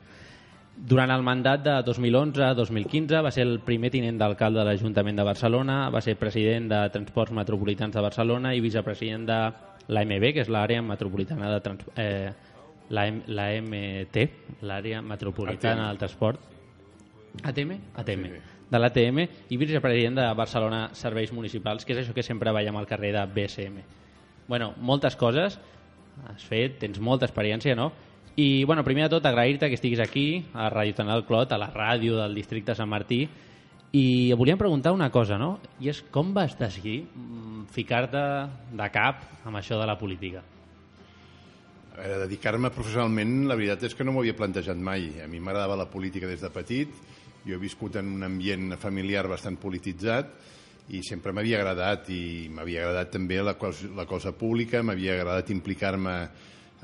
Durant 0.75 1.11
el 1.13 1.21
mandat 1.23 1.61
de 1.63 1.75
2011-2015 1.87 3.21
va 3.23 3.31
ser 3.31 3.45
el 3.47 3.61
primer 3.63 3.93
tinent 3.93 4.17
d'alcalde 4.19 4.59
de 4.59 4.65
l'Ajuntament 4.67 5.21
de 5.21 5.23
Barcelona, 5.23 5.77
va 5.89 6.01
ser 6.03 6.17
president 6.19 6.67
de 6.73 6.81
Transports 6.91 7.31
Metropolitans 7.31 7.95
de 7.95 8.03
Barcelona 8.03 8.51
i 8.55 8.63
vicepresident 8.63 9.29
de 9.29 9.39
l'AMB, 9.87 10.33
que 10.35 10.43
és 10.43 10.51
l'àrea 10.51 10.81
metropolitana 10.83 11.53
de 11.53 11.61
trans... 11.63 11.85
eh, 11.95 12.33
l'AMT, 12.89 14.19
l'àrea 14.67 14.99
metropolitana 15.01 15.85
ATM. 15.85 15.93
del 15.93 16.03
transport. 16.03 16.51
ATM? 17.43 17.79
ATM. 17.95 18.54
De 18.65 18.81
l'ATM 18.81 19.21
i 19.53 19.59
vicepresident 19.61 20.17
de 20.17 20.25
Barcelona 20.33 20.87
Serveis 20.97 21.31
Municipals, 21.35 21.85
que 21.85 21.93
és 21.93 22.01
això 22.01 22.15
que 22.15 22.25
sempre 22.25 22.53
veiem 22.55 22.75
al 22.77 22.87
carrer 22.89 23.11
de 23.13 23.25
BSM. 23.29 23.83
Bueno, 24.47 24.73
moltes 24.81 25.15
coses 25.15 25.59
has 26.25 26.45
fet, 26.47 26.79
tens 26.81 26.99
molta 26.99 27.27
experiència, 27.27 27.75
no? 27.77 27.91
I, 28.35 28.65
bueno, 28.67 28.83
primer 28.83 29.05
de 29.05 29.13
tot, 29.15 29.25
agrair-te 29.25 29.69
que 29.69 29.77
estiguis 29.77 30.01
aquí, 30.03 30.45
a 30.53 30.67
Ràdio 30.71 30.97
Tanal 30.97 31.23
Clot, 31.27 31.53
a 31.55 31.59
la 31.59 31.69
ràdio 31.71 32.17
del 32.19 32.35
districte 32.35 32.75
Sant 32.75 32.89
Martí, 32.91 33.21
i 33.95 34.33
volíem 34.35 34.59
preguntar 34.59 34.91
una 34.91 35.07
cosa, 35.11 35.37
no? 35.39 35.53
I 35.79 35.87
és 35.93 36.01
com 36.11 36.33
vas 36.35 36.57
decidir 36.59 37.05
mm, 37.05 37.69
ficar-te 37.71 38.23
de 38.75 38.89
cap 38.91 39.23
amb 39.47 39.61
això 39.61 39.79
de 39.79 39.87
la 39.87 39.95
política? 39.95 40.43
A 41.93 42.01
veure, 42.01 42.17
dedicar-me 42.25 42.73
professionalment, 42.75 43.45
la 43.47 43.55
veritat 43.55 43.85
és 43.87 43.95
que 43.95 44.03
no 44.03 44.11
m'ho 44.11 44.25
havia 44.25 44.35
plantejat 44.35 44.75
mai. 44.75 45.07
A 45.23 45.29
mi 45.31 45.39
m'agradava 45.39 45.79
la 45.79 45.87
política 45.87 46.27
des 46.27 46.43
de 46.43 46.51
petit, 46.51 46.91
jo 47.45 47.55
he 47.55 47.61
viscut 47.61 47.99
en 48.01 48.09
un 48.17 48.25
ambient 48.25 48.75
familiar 48.81 49.27
bastant 49.29 49.59
polititzat 49.61 50.33
i 50.95 51.01
sempre 51.05 51.33
m'havia 51.33 51.59
agradat 51.61 52.09
i 52.13 52.49
m'havia 52.53 52.83
agradat 52.83 53.13
també 53.15 53.39
la 53.41 53.55
cosa, 53.57 53.89
la 53.97 54.05
cosa 54.09 54.33
pública, 54.37 54.83
m'havia 54.83 55.15
agradat 55.17 55.49
implicar-me 55.53 56.15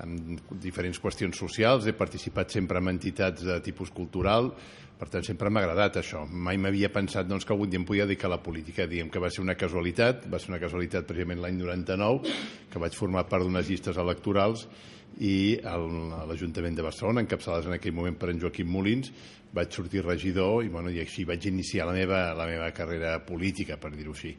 en 0.02 0.40
diferents 0.62 0.98
qüestions 1.02 1.38
socials, 1.38 1.86
he 1.86 1.94
participat 1.94 2.54
sempre 2.54 2.80
en 2.82 2.90
entitats 2.90 3.44
de 3.46 3.60
tipus 3.62 3.92
cultural, 3.94 4.50
per 4.98 5.10
tant 5.10 5.26
sempre 5.26 5.50
m'ha 5.50 5.64
agradat 5.64 6.00
això. 6.02 6.24
Mai 6.30 6.58
m'havia 6.62 6.92
pensat 6.94 7.28
doncs, 7.30 7.46
que 7.46 7.54
algun 7.54 7.70
dia 7.70 7.82
em 7.82 7.86
podia 7.86 8.06
dedicar 8.06 8.30
a 8.30 8.36
la 8.36 8.42
política, 8.42 8.88
diguem 8.90 9.10
que 9.10 9.22
va 9.22 9.30
ser 9.34 9.44
una 9.44 9.58
casualitat, 9.58 10.28
va 10.30 10.40
ser 10.42 10.54
una 10.54 10.62
casualitat 10.62 11.06
precisament 11.10 11.42
l'any 11.42 11.58
99, 11.58 12.34
que 12.72 12.82
vaig 12.82 12.98
formar 12.98 13.28
part 13.30 13.46
d'unes 13.46 13.70
llistes 13.70 13.98
electorals 14.02 14.68
i 15.20 15.60
l'Ajuntament 15.62 16.78
de 16.78 16.86
Barcelona, 16.86 17.22
encapçalades 17.22 17.68
en 17.68 17.78
aquell 17.78 17.96
moment 17.96 18.16
per 18.18 18.32
en 18.32 18.40
Joaquim 18.42 18.70
Molins, 18.72 19.12
vaig 19.52 19.74
sortir 19.76 20.06
regidor 20.06 20.64
i, 20.64 20.70
bueno, 20.72 20.92
i 20.92 21.02
així 21.04 21.26
vaig 21.28 21.46
iniciar 21.50 21.90
la 21.90 21.96
meva, 21.96 22.30
la 22.38 22.48
meva 22.48 22.72
carrera 22.72 23.18
política, 23.26 23.78
per 23.78 23.92
dir-ho 23.96 24.16
així. 24.16 24.32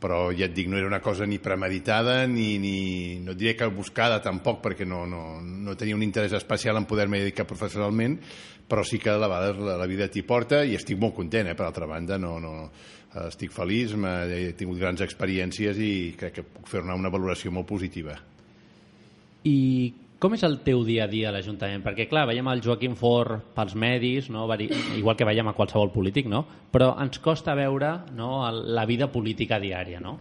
Però 0.00 0.32
ja 0.36 0.48
et 0.48 0.56
dic, 0.56 0.68
no 0.68 0.76
era 0.76 0.88
una 0.88 1.00
cosa 1.00 1.26
ni 1.28 1.38
premeditada, 1.40 2.24
ni, 2.28 2.58
ni 2.60 3.20
no 3.24 3.36
diré 3.36 3.54
que 3.56 3.68
buscada 3.72 4.20
tampoc, 4.24 4.60
perquè 4.64 4.88
no, 4.88 5.04
no, 5.06 5.40
no 5.40 5.76
tenia 5.76 5.96
un 5.96 6.02
interès 6.04 6.34
especial 6.36 6.80
en 6.80 6.88
poder-me 6.88 7.20
dedicar 7.22 7.46
professionalment, 7.48 8.18
però 8.68 8.84
sí 8.84 8.98
que 8.98 9.12
a 9.12 9.20
vegades 9.20 9.60
la, 9.60 9.78
la 9.80 9.88
vida 9.88 10.08
t'hi 10.08 10.24
porta 10.24 10.62
i 10.64 10.74
estic 10.76 10.98
molt 11.00 11.14
content, 11.16 11.48
eh? 11.52 11.56
per 11.56 11.68
altra 11.68 11.88
banda, 11.88 12.18
no, 12.20 12.38
no, 12.40 12.54
estic 13.28 13.52
feliç, 13.54 13.94
he 13.94 14.52
tingut 14.58 14.80
grans 14.80 15.04
experiències 15.04 15.78
i 15.78 15.92
crec 16.18 16.40
que 16.40 16.46
puc 16.56 16.70
fer 16.72 16.82
una, 16.82 16.96
una 16.98 17.12
valoració 17.12 17.52
molt 17.54 17.68
positiva. 17.68 18.16
I 19.44 19.92
com 20.24 20.32
és 20.32 20.44
el 20.46 20.62
teu 20.64 20.80
dia 20.88 21.04
a 21.04 21.10
dia 21.10 21.28
a 21.28 21.34
l'Ajuntament? 21.34 21.82
Perquè, 21.84 22.06
clar, 22.08 22.22
veiem 22.30 22.46
el 22.48 22.62
Joaquim 22.64 22.94
Forn 22.96 23.42
pels 23.52 23.74
medis, 23.76 24.30
no? 24.32 24.46
Igual 24.48 25.18
que 25.20 25.26
veiem 25.28 25.50
a 25.50 25.52
qualsevol 25.52 25.90
polític, 25.92 26.30
no? 26.32 26.40
Però 26.72 26.94
ens 27.02 27.18
costa 27.20 27.52
veure 27.58 27.90
no, 28.16 28.38
la 28.48 28.86
vida 28.88 29.10
política 29.12 29.58
diària, 29.60 30.00
no? 30.00 30.14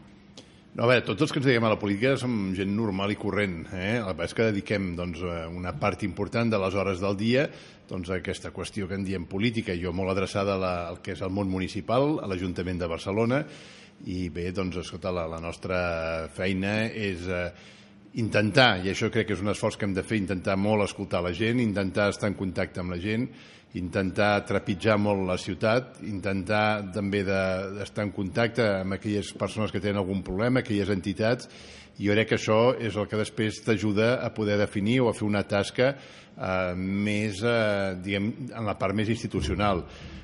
No, 0.74 0.84
a 0.84 0.90
veure, 0.90 1.06
tots 1.08 1.24
els 1.24 1.32
que 1.32 1.40
ens 1.40 1.46
dediquem 1.46 1.68
a 1.70 1.72
la 1.72 1.78
política 1.80 2.18
som 2.20 2.34
gent 2.58 2.74
normal 2.76 3.14
i 3.14 3.18
corrent. 3.22 3.62
Eh? 3.78 4.02
El 4.02 4.18
que 4.18 4.28
és 4.28 4.36
que 4.36 4.48
dediquem 4.50 4.90
doncs, 4.98 5.22
una 5.54 5.72
part 5.80 6.04
important 6.04 6.52
de 6.52 6.60
les 6.60 6.76
hores 6.76 7.00
del 7.00 7.16
dia 7.16 7.46
doncs, 7.88 8.10
a 8.10 8.18
aquesta 8.18 8.52
qüestió 8.52 8.90
que 8.90 8.98
en 9.00 9.06
diem 9.08 9.28
política. 9.30 9.78
Jo 9.80 9.94
molt 9.96 10.12
adreçada 10.12 10.58
la, 10.60 10.74
al 10.90 11.00
que 11.06 11.14
és 11.16 11.22
el 11.24 11.32
món 11.32 11.48
municipal, 11.48 12.18
a 12.20 12.28
l'Ajuntament 12.28 12.82
de 12.82 12.92
Barcelona, 12.92 13.40
i 14.10 14.28
bé, 14.34 14.50
doncs, 14.52 14.82
escolta, 14.82 15.14
la, 15.16 15.30
la 15.32 15.40
nostra 15.40 15.80
feina 16.36 16.74
és 16.90 17.24
eh, 17.30 17.46
intentar, 18.16 18.84
i 18.86 18.92
això 18.92 19.10
crec 19.12 19.28
que 19.28 19.34
és 19.34 19.42
un 19.42 19.50
esforç 19.50 19.78
que 19.78 19.86
hem 19.88 19.94
de 19.96 20.04
fer, 20.06 20.20
intentar 20.22 20.56
molt 20.60 20.84
escoltar 20.86 21.24
la 21.26 21.32
gent, 21.34 21.60
intentar 21.60 22.10
estar 22.14 22.30
en 22.30 22.36
contacte 22.40 22.80
amb 22.84 22.92
la 22.94 23.02
gent 23.02 23.28
intentar 23.74 24.44
trepitjar 24.46 25.00
molt 25.02 25.24
la 25.26 25.34
ciutat, 25.42 25.96
intentar 26.06 26.92
també 26.94 27.24
de- 27.26 27.72
d'estar 27.80 28.04
en 28.06 28.12
contacte 28.14 28.62
amb 28.84 28.94
aquelles 28.94 29.32
persones 29.34 29.72
que 29.72 29.80
tenen 29.82 29.98
algun 29.98 30.22
problema, 30.22 30.60
aquelles 30.60 30.90
entitats, 30.94 31.50
i 31.98 32.06
jo 32.06 32.14
crec 32.14 32.30
que 32.30 32.36
això 32.38 32.76
és 32.80 32.96
el 32.96 33.08
que 33.08 33.18
després 33.18 33.64
t'ajuda 33.66 34.20
a 34.22 34.30
poder 34.30 34.60
definir 34.60 35.00
o 35.02 35.10
a 35.10 35.14
fer 35.14 35.26
una 35.26 35.42
tasca 35.42 35.96
eh, 36.38 36.76
més, 36.76 37.42
eh, 37.42 37.96
diguem, 37.98 38.32
en 38.54 38.66
la 38.66 38.78
part 38.78 38.94
més 38.94 39.10
institucional. 39.10 39.84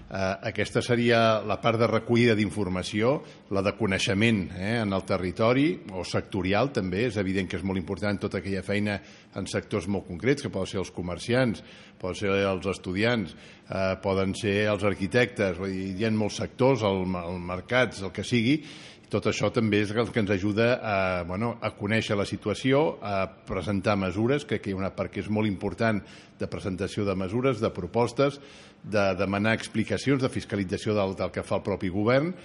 Eh, 0.10 0.50
aquesta 0.50 0.82
seria 0.82 1.40
la 1.46 1.60
part 1.62 1.78
de 1.78 1.86
recollida 1.86 2.34
d'informació, 2.34 3.12
la 3.54 3.62
de 3.62 3.76
coneixement 3.78 4.40
eh, 4.58 4.80
en 4.82 4.96
el 4.98 5.04
territori, 5.06 5.68
o 5.94 6.02
sectorial 6.02 6.72
també, 6.74 7.04
és 7.12 7.20
evident 7.22 7.46
que 7.50 7.60
és 7.60 7.66
molt 7.66 7.78
important 7.78 8.18
tota 8.18 8.40
aquella 8.42 8.64
feina 8.66 8.98
en 9.38 9.46
sectors 9.46 9.86
molt 9.86 10.08
concrets, 10.08 10.42
que 10.42 10.50
poden 10.50 10.72
ser 10.72 10.82
els 10.82 10.90
comerciants, 10.96 11.62
poden 12.02 12.18
ser 12.18 12.34
els 12.42 12.66
estudiants, 12.74 13.36
eh, 13.70 13.94
poden 14.02 14.34
ser 14.34 14.58
els 14.72 14.88
arquitectes, 14.90 15.62
vull 15.62 15.78
dir, 15.78 15.92
hi 16.00 16.10
ha 16.10 16.12
molts 16.18 16.42
sectors, 16.42 16.82
el, 16.90 17.06
el 17.22 17.38
mercats, 17.46 18.02
el 18.02 18.16
que 18.16 18.26
sigui, 18.26 18.64
tot 19.10 19.26
això 19.30 19.50
també 19.50 19.82
és 19.82 19.92
el 19.92 20.12
que 20.14 20.22
ens 20.22 20.30
ajuda 20.30 20.68
a, 20.78 20.98
bueno, 21.26 21.56
a 21.66 21.72
conèixer 21.74 22.18
la 22.18 22.28
situació, 22.30 23.00
a 23.02 23.26
presentar 23.48 23.98
mesures, 23.98 24.46
crec 24.46 24.62
que 24.64 24.72
hi 24.72 24.76
ha 24.78 24.80
una 24.80 24.94
part 24.96 25.12
que 25.14 25.24
és 25.24 25.30
molt 25.34 25.50
important 25.50 26.02
de 26.40 26.50
presentació 26.50 27.06
de 27.08 27.16
mesures, 27.18 27.60
de 27.60 27.72
propostes, 27.74 28.38
de 28.84 29.06
demanar 29.18 29.56
explicacions, 29.58 30.22
de 30.22 30.30
fiscalització 30.30 30.94
del, 30.94 31.16
del 31.18 31.34
que 31.34 31.44
fa 31.44 31.58
el 31.58 31.66
propi 31.66 31.90
govern, 31.90 32.36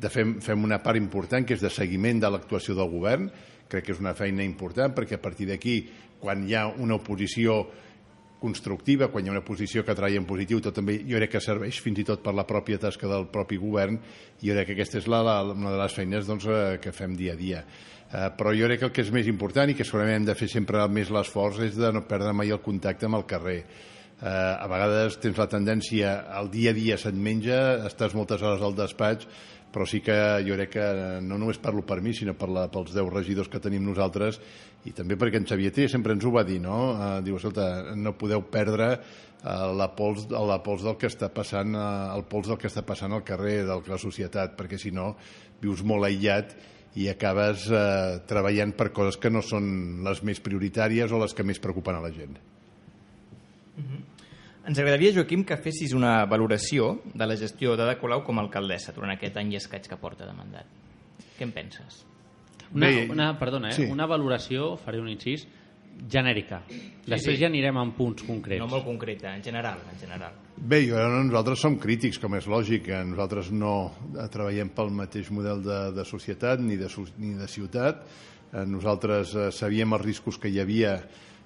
de 0.00 0.12
fem, 0.12 0.36
fem 0.44 0.64
una 0.64 0.80
part 0.84 1.00
important 1.00 1.44
que 1.46 1.56
és 1.56 1.64
de 1.64 1.72
seguiment 1.72 2.20
de 2.20 2.30
l'actuació 2.30 2.76
del 2.76 2.92
govern, 2.92 3.30
crec 3.70 3.86
que 3.86 3.96
és 3.96 4.02
una 4.02 4.16
feina 4.18 4.44
important 4.44 4.92
perquè 4.96 5.16
a 5.16 5.22
partir 5.22 5.48
d'aquí, 5.48 5.80
quan 6.20 6.44
hi 6.44 6.56
ha 6.56 6.66
una 6.68 6.98
oposició 7.00 7.62
constructiva, 8.40 9.10
quan 9.12 9.24
hi 9.24 9.30
ha 9.30 9.34
una 9.36 9.44
posició 9.44 9.84
que 9.84 9.94
traia 9.96 10.18
en 10.20 10.26
positiu, 10.28 10.62
tot 10.64 10.74
també 10.76 10.98
jo 11.04 11.20
crec 11.20 11.36
que 11.36 11.44
serveix 11.44 11.78
fins 11.84 12.00
i 12.02 12.06
tot 12.08 12.24
per 12.24 12.34
la 12.36 12.46
pròpia 12.48 12.80
tasca 12.80 13.08
del 13.10 13.28
propi 13.32 13.60
govern 13.60 14.00
i 14.40 14.48
jo 14.48 14.56
crec 14.56 14.70
que 14.70 14.76
aquesta 14.78 14.98
és 15.02 15.08
la, 15.12 15.22
la, 15.26 15.36
una 15.52 15.74
de 15.74 15.80
les 15.80 15.96
feines 15.96 16.26
doncs, 16.28 16.48
eh, 16.48 16.78
que 16.82 16.94
fem 16.96 17.14
dia 17.18 17.36
a 17.36 17.40
dia. 17.40 17.62
Eh, 18.10 18.26
però 18.34 18.50
jo 18.56 18.66
crec 18.66 18.80
que 18.82 18.88
el 18.88 18.96
que 18.96 19.04
és 19.04 19.14
més 19.14 19.28
important 19.30 19.70
i 19.70 19.76
que 19.78 19.86
segurament 19.86 20.22
hem 20.22 20.28
de 20.32 20.38
fer 20.38 20.50
sempre 20.50 20.82
més 20.90 21.12
l'esforç 21.14 21.60
és 21.68 21.78
de 21.78 21.92
no 21.94 22.02
perdre 22.08 22.34
mai 22.34 22.50
el 22.50 22.62
contacte 22.64 23.06
amb 23.06 23.20
el 23.20 23.28
carrer. 23.30 23.60
Eh, 24.20 24.28
a 24.28 24.66
vegades 24.68 25.20
tens 25.22 25.38
la 25.40 25.46
tendència, 25.48 26.16
al 26.40 26.50
dia 26.52 26.74
a 26.74 26.76
dia 26.76 26.98
se't 27.00 27.16
menja, 27.16 27.60
estàs 27.88 28.16
moltes 28.18 28.42
hores 28.42 28.64
al 28.66 28.74
despatx, 28.76 29.28
però 29.70 29.86
sí 29.86 30.00
que 30.02 30.14
jo 30.46 30.56
crec 30.58 30.72
que 30.74 30.86
no 31.22 31.38
només 31.38 31.60
parlo 31.62 31.84
per 31.86 32.00
mi, 32.02 32.14
sinó 32.16 32.34
per 32.38 32.48
la, 32.50 32.66
pels 32.72 32.92
10 32.96 33.10
regidors 33.14 33.50
que 33.50 33.62
tenim 33.62 33.84
nosaltres 33.86 34.40
i 34.88 34.94
també 34.96 35.18
perquè 35.20 35.40
en 35.40 35.46
Xavier 35.48 35.72
Té 35.76 35.86
sempre 35.92 36.14
ens 36.16 36.24
ho 36.24 36.32
va 36.34 36.44
dir, 36.46 36.58
no? 36.64 36.78
Eh, 36.96 37.10
diu, 37.26 37.36
escolta, 37.38 37.94
no 37.96 38.16
podeu 38.18 38.42
perdre 38.50 38.90
eh, 38.96 39.68
la 39.76 39.90
pols, 39.96 40.26
la 40.30 40.58
pols 40.64 40.84
del 40.86 40.98
que 41.00 41.10
està 41.10 41.30
passant, 41.34 41.76
eh, 41.76 41.86
el 42.16 42.26
pols 42.30 42.50
del 42.50 42.58
que 42.60 42.70
està 42.70 42.84
passant 42.86 43.14
al 43.14 43.24
carrer, 43.26 43.60
de 43.68 43.80
la 43.86 44.00
societat, 44.00 44.56
perquè 44.58 44.80
si 44.80 44.92
no 44.94 45.14
vius 45.62 45.84
molt 45.86 46.08
aïllat 46.08 46.56
i 46.98 47.06
acabes 47.12 47.68
eh, 47.70 48.20
treballant 48.26 48.74
per 48.76 48.90
coses 48.96 49.20
que 49.20 49.30
no 49.30 49.44
són 49.46 50.02
les 50.06 50.24
més 50.26 50.40
prioritàries 50.42 51.12
o 51.12 51.20
les 51.22 51.36
que 51.36 51.46
més 51.46 51.62
preocupen 51.62 52.00
a 52.00 52.02
la 52.02 52.10
gent. 52.14 52.40
Ens 54.70 54.78
agradaria, 54.78 55.10
Joaquim, 55.10 55.40
que 55.42 55.56
fessis 55.58 55.90
una 55.98 56.20
valoració 56.30 56.92
de 57.10 57.26
la 57.26 57.34
gestió 57.34 57.72
d'Ada 57.74 57.96
Colau 57.98 58.20
com 58.22 58.38
a 58.38 58.42
alcaldessa 58.44 58.92
durant 58.94 59.10
aquest 59.16 59.40
any 59.40 59.48
i 59.50 59.56
escaig 59.58 59.88
que 59.90 59.96
porta 59.98 60.28
de 60.28 60.34
mandat. 60.36 60.68
Què 61.34 61.42
en 61.42 61.50
penses? 61.56 62.04
Una, 62.70 62.90
una, 63.10 63.26
perdona, 63.40 63.72
eh? 63.72 63.80
sí. 63.80 63.88
una 63.90 64.06
valoració, 64.06 64.76
faré 64.78 65.00
un 65.02 65.08
incís, 65.10 65.42
genèrica. 66.06 66.60
Després 66.70 67.34
sí. 67.34 67.40
ja 67.40 67.48
anirem 67.50 67.80
en 67.82 67.90
punts 67.96 68.22
concrets. 68.28 68.62
No 68.62 68.68
molt 68.70 68.86
concreta, 68.86 69.32
en 69.34 69.42
general, 69.42 69.82
en 69.90 69.98
general. 69.98 70.36
Bé, 70.54 70.84
jo, 70.86 71.00
nosaltres 71.16 71.64
som 71.66 71.74
crítics, 71.82 72.20
com 72.22 72.36
és 72.38 72.46
lògic. 72.46 72.92
eh, 72.94 73.00
Nosaltres 73.10 73.50
no 73.50 73.72
treballem 74.30 74.70
pel 74.76 74.94
mateix 74.94 75.32
model 75.34 75.64
de, 75.66 75.80
de 75.98 76.04
societat 76.06 76.62
ni 76.62 76.78
de, 76.78 76.92
ni 77.18 77.34
de 77.40 77.50
ciutat. 77.50 78.06
Eh, 78.52 78.62
Nosaltres 78.70 79.34
eh, 79.34 79.48
sabíem 79.50 79.98
els 79.98 80.06
riscos 80.06 80.38
que 80.38 80.54
hi 80.54 80.62
havia 80.62 80.94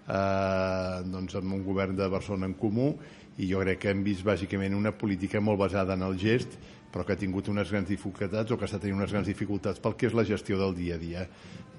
eh, 0.08 1.02
doncs, 1.10 1.34
amb 1.40 1.56
un 1.56 1.64
govern 1.64 1.96
de 1.96 2.08
Barcelona 2.08 2.50
en 2.50 2.56
comú 2.60 2.92
i 3.38 3.48
jo 3.50 3.60
crec 3.64 3.80
que 3.82 3.90
hem 3.90 4.04
vist 4.06 4.24
bàsicament 4.26 4.76
una 4.76 4.94
política 4.94 5.40
molt 5.40 5.58
basada 5.58 5.96
en 5.98 6.06
el 6.06 6.18
gest 6.20 6.58
però 6.94 7.02
que 7.02 7.16
ha 7.16 7.18
tingut 7.18 7.48
unes 7.50 7.70
grans 7.72 7.88
dificultats 7.90 8.54
o 8.54 8.58
que 8.58 8.68
està 8.68 8.78
tenint 8.78 9.00
unes 9.00 9.10
grans 9.10 9.26
dificultats 9.26 9.82
pel 9.82 9.96
que 9.98 10.06
és 10.06 10.14
la 10.14 10.22
gestió 10.28 10.60
del 10.60 10.76
dia 10.78 10.94
a 10.94 11.02
dia. 11.02 11.24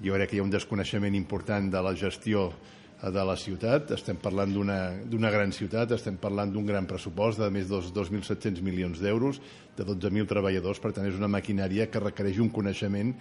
Jo 0.04 0.12
crec 0.12 0.28
que 0.28 0.36
hi 0.36 0.42
ha 0.42 0.44
un 0.44 0.52
desconeixement 0.52 1.16
important 1.16 1.70
de 1.72 1.80
la 1.80 1.94
gestió 1.96 2.50
eh, 2.50 3.08
de 3.14 3.24
la 3.24 3.38
ciutat, 3.40 3.94
estem 3.96 4.20
parlant 4.20 4.52
d'una 4.52 4.78
d'una 5.08 5.32
gran 5.32 5.56
ciutat, 5.56 5.96
estem 5.96 6.20
parlant 6.20 6.52
d'un 6.52 6.68
gran 6.68 6.84
pressupost 6.84 7.40
de 7.40 7.48
més 7.48 7.70
de 7.70 7.80
2.700 7.80 8.60
milions 8.60 9.00
d'euros, 9.00 9.40
de 9.78 9.88
12.000 9.88 10.28
treballadors, 10.28 10.84
per 10.84 10.92
tant 10.92 11.08
és 11.08 11.16
una 11.16 11.32
maquinària 11.32 11.88
que 11.88 12.02
requereix 12.10 12.42
un 12.44 12.52
coneixement 12.52 13.16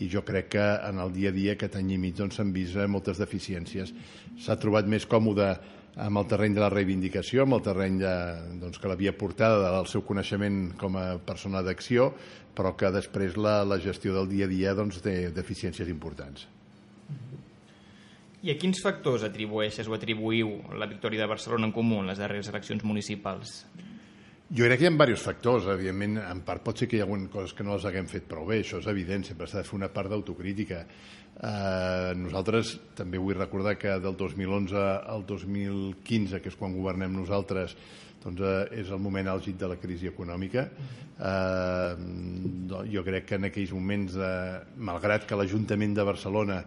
i 0.00 0.08
jo 0.12 0.22
crec 0.26 0.50
que 0.56 0.66
en 0.88 1.00
el 1.00 1.12
dia 1.14 1.30
a 1.32 1.36
dia 1.36 1.54
aquest 1.56 1.78
any 1.78 1.94
i 1.94 1.98
mig 2.00 2.18
s'han 2.18 2.52
vist 2.52 2.76
moltes 2.88 3.18
deficiències. 3.22 3.92
S'ha 4.38 4.58
trobat 4.60 4.86
més 4.86 5.06
còmode 5.06 5.54
amb 5.96 6.20
el 6.20 6.26
terreny 6.28 6.56
de 6.56 6.60
la 6.60 6.68
reivindicació, 6.72 7.44
amb 7.46 7.56
el 7.56 7.62
terreny 7.64 8.00
de, 8.02 8.16
doncs, 8.60 8.78
que 8.78 8.90
l'havia 8.90 9.14
portada 9.16 9.70
del 9.78 9.88
seu 9.88 10.04
coneixement 10.04 10.74
com 10.76 10.98
a 11.00 11.06
persona 11.24 11.62
d'acció, 11.64 12.10
però 12.56 12.74
que 12.76 12.92
després 12.92 13.38
la, 13.40 13.62
la 13.64 13.80
gestió 13.80 14.12
del 14.16 14.28
dia 14.28 14.44
a 14.44 14.52
dia 14.52 14.76
doncs, 14.76 15.00
té 15.04 15.30
deficiències 15.32 15.88
importants. 15.88 16.46
I 18.44 18.52
a 18.52 18.58
quins 18.60 18.78
factors 18.84 19.24
atribueixes 19.26 19.88
o 19.88 19.96
atribuïu 19.96 20.52
la 20.76 20.86
victòria 20.86 21.24
de 21.24 21.30
Barcelona 21.32 21.66
en 21.66 21.72
Comú 21.74 22.02
en 22.02 22.12
les 22.12 22.20
darreres 22.20 22.52
eleccions 22.52 22.84
municipals? 22.84 23.62
Jo 24.46 24.62
crec 24.62 24.78
que 24.78 24.84
hi 24.84 24.86
ha 24.86 24.94
diversos 24.94 25.24
factors, 25.26 25.64
evidentment, 25.72 26.20
en 26.22 26.40
part 26.46 26.62
pot 26.62 26.78
ser 26.78 26.86
que 26.86 26.94
hi 26.94 27.00
ha 27.02 27.06
algunes 27.08 27.32
coses 27.32 27.50
que 27.52 27.64
no 27.66 27.74
les 27.74 27.86
haguem 27.88 28.06
fet 28.06 28.28
prou 28.30 28.46
bé, 28.46 28.60
això 28.62 28.78
és 28.78 28.86
evident, 28.92 29.24
sempre 29.26 29.48
s'ha 29.50 29.58
de 29.58 29.66
fer 29.66 29.74
una 29.74 29.88
part 29.90 30.12
d'autocrítica. 30.12 30.84
Eh, 31.36 32.12
nosaltres 32.14 32.76
també 32.94 33.18
vull 33.18 33.34
recordar 33.34 33.74
que 33.74 33.96
del 33.98 34.14
2011 34.14 34.84
al 35.10 35.26
2015, 35.26 36.38
que 36.44 36.52
és 36.52 36.58
quan 36.60 36.78
governem 36.78 37.18
nosaltres, 37.18 37.74
doncs 38.22 38.46
eh, 38.46 38.84
és 38.84 38.94
el 38.94 39.02
moment 39.02 39.32
àlgid 39.34 39.58
de 39.58 39.72
la 39.74 39.80
crisi 39.82 40.06
econòmica. 40.12 40.68
Eh, 41.18 41.92
jo 42.94 43.02
crec 43.02 43.26
que 43.26 43.40
en 43.42 43.50
aquells 43.50 43.74
moments, 43.74 44.14
eh, 44.14 44.60
malgrat 44.78 45.26
que 45.26 45.42
l'Ajuntament 45.42 45.98
de 45.98 46.06
Barcelona 46.06 46.62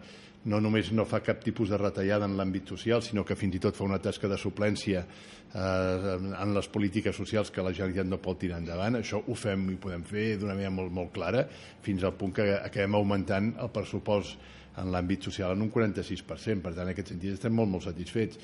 no 0.49 0.59
només 0.63 0.89
no 0.95 1.05
fa 1.05 1.19
cap 1.21 1.43
tipus 1.45 1.69
de 1.69 1.77
retallada 1.77 2.25
en 2.25 2.35
l'àmbit 2.37 2.71
social, 2.73 3.03
sinó 3.05 3.23
que 3.25 3.37
fins 3.37 3.55
i 3.55 3.61
tot 3.61 3.77
fa 3.77 3.85
una 3.85 3.99
tasca 4.01 4.29
de 4.31 4.37
suplència 4.41 5.03
eh, 5.05 6.13
en 6.41 6.53
les 6.55 6.69
polítiques 6.73 7.15
socials 7.15 7.51
que 7.53 7.65
la 7.65 7.73
Generalitat 7.75 8.09
no 8.09 8.21
pot 8.23 8.39
tirar 8.41 8.61
endavant. 8.63 8.97
Això 8.99 9.21
ho 9.21 9.37
fem 9.37 9.67
i 9.69 9.77
ho 9.77 9.83
podem 9.83 10.05
fer 10.09 10.31
d'una 10.41 10.55
manera 10.55 10.73
molt, 10.73 10.93
molt 10.95 11.13
clara, 11.15 11.45
fins 11.85 12.03
al 12.03 12.15
punt 12.17 12.33
que 12.39 12.47
acabem 12.57 12.97
augmentant 12.97 13.53
el 13.61 13.71
pressupost 13.75 14.57
en 14.79 14.89
l'àmbit 14.93 15.29
social 15.29 15.53
en 15.53 15.67
un 15.67 15.71
46%. 15.73 16.63
Per 16.63 16.73
tant, 16.73 16.85
en 16.87 16.93
aquest 16.93 17.13
sentit 17.13 17.37
estem 17.37 17.55
molt, 17.55 17.69
molt 17.69 17.85
satisfets. 17.85 18.39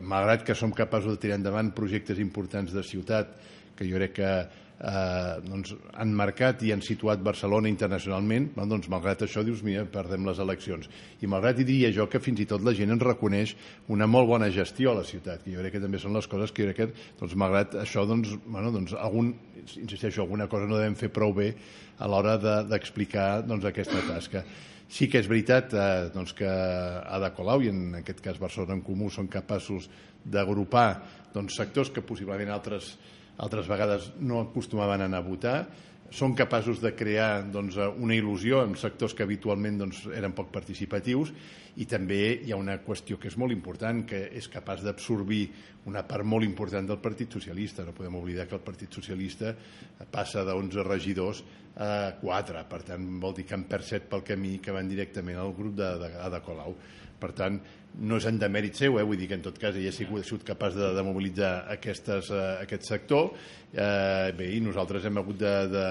Malgrat 0.00 0.46
que 0.46 0.56
som 0.56 0.72
capaços 0.72 1.16
de 1.16 1.20
tirar 1.20 1.40
endavant 1.40 1.72
projectes 1.76 2.20
importants 2.22 2.72
de 2.72 2.84
ciutat, 2.86 3.34
que 3.76 3.88
jo 3.88 3.98
crec 3.98 4.14
que 4.20 4.32
eh, 4.80 5.40
doncs, 5.44 5.74
han 5.94 6.14
marcat 6.16 6.62
i 6.66 6.72
han 6.74 6.82
situat 6.82 7.20
Barcelona 7.22 7.68
internacionalment, 7.70 8.50
bueno, 8.54 8.70
doncs, 8.74 8.88
malgrat 8.92 9.22
això 9.26 9.44
dius, 9.44 9.62
mira, 9.66 9.84
perdem 9.84 10.24
les 10.26 10.40
eleccions. 10.42 10.88
I 11.22 11.30
malgrat 11.30 11.60
hi 11.60 11.66
diria 11.68 11.92
jo 11.94 12.08
que 12.10 12.20
fins 12.22 12.40
i 12.40 12.46
tot 12.50 12.64
la 12.64 12.74
gent 12.74 12.90
ens 12.94 13.02
reconeix 13.04 13.54
una 13.92 14.06
molt 14.10 14.28
bona 14.32 14.50
gestió 14.50 14.92
a 14.92 14.98
la 15.00 15.04
ciutat, 15.06 15.44
que 15.44 15.54
jo 15.54 15.60
crec 15.62 15.76
que 15.76 15.84
també 15.84 16.00
són 16.02 16.16
les 16.16 16.26
coses 16.26 16.52
que 16.52 16.64
jo 16.66 16.72
crec 16.72 16.80
que, 16.94 17.06
doncs, 17.20 17.36
malgrat 17.38 17.78
això, 17.84 18.06
doncs, 18.08 18.34
bueno, 18.46 18.72
doncs, 18.74 18.96
algun, 18.98 19.34
insisteixo, 19.76 20.22
alguna 20.24 20.48
cosa 20.50 20.66
no 20.66 20.78
devem 20.80 20.96
fer 20.98 21.12
prou 21.14 21.32
bé 21.36 21.52
a 21.98 22.08
l'hora 22.10 22.36
de- 22.38 22.62
d'explicar 22.70 23.42
doncs, 23.46 23.64
aquesta 23.64 24.00
tasca. 24.08 24.44
Sí 24.92 25.06
que 25.08 25.22
és 25.22 25.28
veritat 25.30 25.72
eh, 25.72 26.10
doncs 26.12 26.34
que 26.36 26.44
Ada 26.44 27.30
Colau 27.32 27.62
i 27.64 27.70
en 27.70 27.94
aquest 28.02 28.18
cas 28.20 28.36
Barcelona 28.38 28.74
en 28.76 28.82
Comú 28.84 29.08
són 29.08 29.28
capaços 29.30 29.86
d'agrupar 30.24 31.02
doncs, 31.32 31.54
sectors 31.56 31.88
que 31.90 32.02
possiblement 32.04 32.50
altres, 32.52 32.98
altres 33.42 33.68
vegades 33.70 34.10
no 34.22 34.42
acostumaven 34.44 35.02
a 35.02 35.08
anar 35.10 35.22
a 35.22 35.26
votar, 35.26 35.56
són 36.12 36.36
capaços 36.36 36.80
de 36.82 36.92
crear 36.94 37.42
doncs, 37.48 37.78
una 37.96 38.14
il·lusió 38.14 38.62
en 38.66 38.76
sectors 38.76 39.16
que 39.16 39.24
habitualment 39.24 39.80
doncs, 39.80 40.04
eren 40.12 40.34
poc 40.36 40.52
participatius 40.52 41.32
i 41.80 41.86
també 41.88 42.20
hi 42.44 42.52
ha 42.52 42.60
una 42.60 42.78
qüestió 42.84 43.16
que 43.20 43.30
és 43.30 43.38
molt 43.40 43.54
important, 43.54 44.02
que 44.08 44.26
és 44.36 44.48
capaç 44.52 44.82
d'absorbir 44.84 45.42
una 45.88 46.02
part 46.06 46.26
molt 46.28 46.44
important 46.44 46.86
del 46.88 47.00
Partit 47.02 47.32
Socialista. 47.32 47.84
No 47.86 47.96
podem 47.96 48.18
oblidar 48.20 48.46
que 48.48 48.58
el 48.58 48.64
Partit 48.64 48.92
Socialista 48.92 49.54
passa 50.12 50.44
de 50.44 50.52
11 50.52 50.84
regidors 50.88 51.42
a 51.80 52.18
4, 52.20 52.66
per 52.68 52.82
tant 52.84 53.06
vol 53.20 53.32
dir 53.38 53.46
que 53.48 53.56
en 53.56 53.64
perd 53.68 53.88
7 53.88 54.10
pel 54.10 54.24
camí 54.26 54.58
que 54.60 54.74
van 54.74 54.90
directament 54.90 55.40
al 55.40 55.54
grup 55.56 55.78
de, 55.78 55.94
de, 56.02 56.10
de 56.34 56.42
Colau. 56.44 56.76
Per 57.22 57.30
tant, 57.38 57.56
no 58.02 58.18
és 58.18 58.26
en 58.26 58.38
demèrit 58.40 58.76
seu, 58.76 58.96
eh? 58.98 59.04
vull 59.06 59.20
dir 59.20 59.28
que 59.30 59.36
en 59.38 59.44
tot 59.44 59.58
cas 59.60 59.76
ell 59.78 59.86
ha 59.88 59.92
sigut, 59.94 60.22
ha 60.22 60.26
sigut 60.26 60.44
capaç 60.48 60.74
de, 60.78 60.88
de 60.96 61.04
mobilitzar 61.06 61.52
aquestes, 61.74 62.32
eh, 62.34 62.42
aquest 62.64 62.88
sector. 62.88 63.30
Eh, 63.72 64.32
bé, 64.36 64.50
i 64.56 64.60
nosaltres 64.64 65.06
hem 65.08 65.20
hagut 65.20 65.38
de, 65.40 65.52
de 65.70 65.86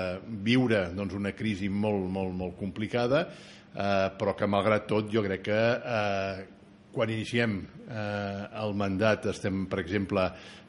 viure 0.46 0.88
doncs, 0.98 1.16
una 1.18 1.34
crisi 1.38 1.70
molt, 1.70 2.06
molt, 2.12 2.36
molt 2.38 2.58
complicada, 2.60 3.26
eh, 3.76 4.10
però 4.18 4.36
que 4.36 4.50
malgrat 4.50 4.88
tot 4.90 5.12
jo 5.14 5.24
crec 5.26 5.46
que 5.50 5.62
eh, 5.98 6.48
quan 6.92 7.12
iniciem 7.12 7.60
eh, 7.88 8.42
el 8.62 8.74
mandat 8.78 9.26
estem, 9.32 9.66
per 9.72 9.80
exemple, 9.82 10.26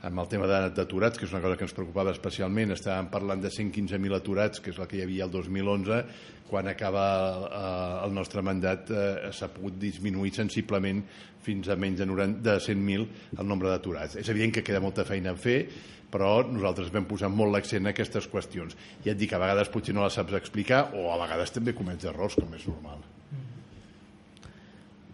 amb 0.06 0.22
el 0.22 0.28
tema 0.30 0.48
d'aturats, 0.48 1.18
que 1.18 1.26
és 1.26 1.34
una 1.34 1.42
cosa 1.42 1.58
que 1.58 1.66
ens 1.66 1.74
preocupava 1.76 2.14
especialment, 2.14 2.74
estàvem 2.74 3.10
parlant 3.12 3.42
de 3.42 3.50
115.000 3.50 4.18
aturats, 4.18 4.62
que 4.62 4.72
és 4.72 4.78
la 4.80 4.88
que 4.90 4.98
hi 4.98 5.04
havia 5.06 5.26
el 5.26 5.34
2011, 5.34 6.02
quan 6.50 6.68
acaba 6.70 7.06
eh, 7.48 8.06
el 8.06 8.14
nostre 8.14 8.44
mandat 8.44 8.90
eh, 8.92 9.30
s'ha 9.34 9.50
pogut 9.54 9.78
disminuir 9.82 10.34
sensiblement 10.36 11.02
fins 11.42 11.70
a 11.70 11.76
menys 11.78 12.02
de, 12.02 12.06
90, 12.06 12.42
de 12.44 12.58
100.000 12.60 13.40
el 13.40 13.48
nombre 13.48 13.72
d'aturats. 13.72 14.18
És 14.20 14.30
evident 14.30 14.54
que 14.54 14.66
queda 14.66 14.82
molta 14.84 15.06
feina 15.08 15.32
a 15.34 15.38
fer, 15.38 15.64
però 16.12 16.42
nosaltres 16.44 16.92
vam 16.92 17.08
posar 17.08 17.32
molt 17.32 17.54
l'accent 17.56 17.82
en 17.82 17.90
aquestes 17.90 18.28
qüestions. 18.30 18.76
I 19.06 19.14
et 19.14 19.18
dic 19.18 19.32
a 19.32 19.40
vegades 19.42 19.72
potser 19.72 19.96
no 19.96 20.04
les 20.04 20.20
saps 20.20 20.36
explicar 20.38 20.90
o 20.92 21.08
a 21.10 21.18
vegades 21.24 21.56
també 21.56 21.74
comets 21.74 22.06
errors, 22.06 22.36
com 22.38 22.52
és 22.58 22.68
normal. 22.68 23.00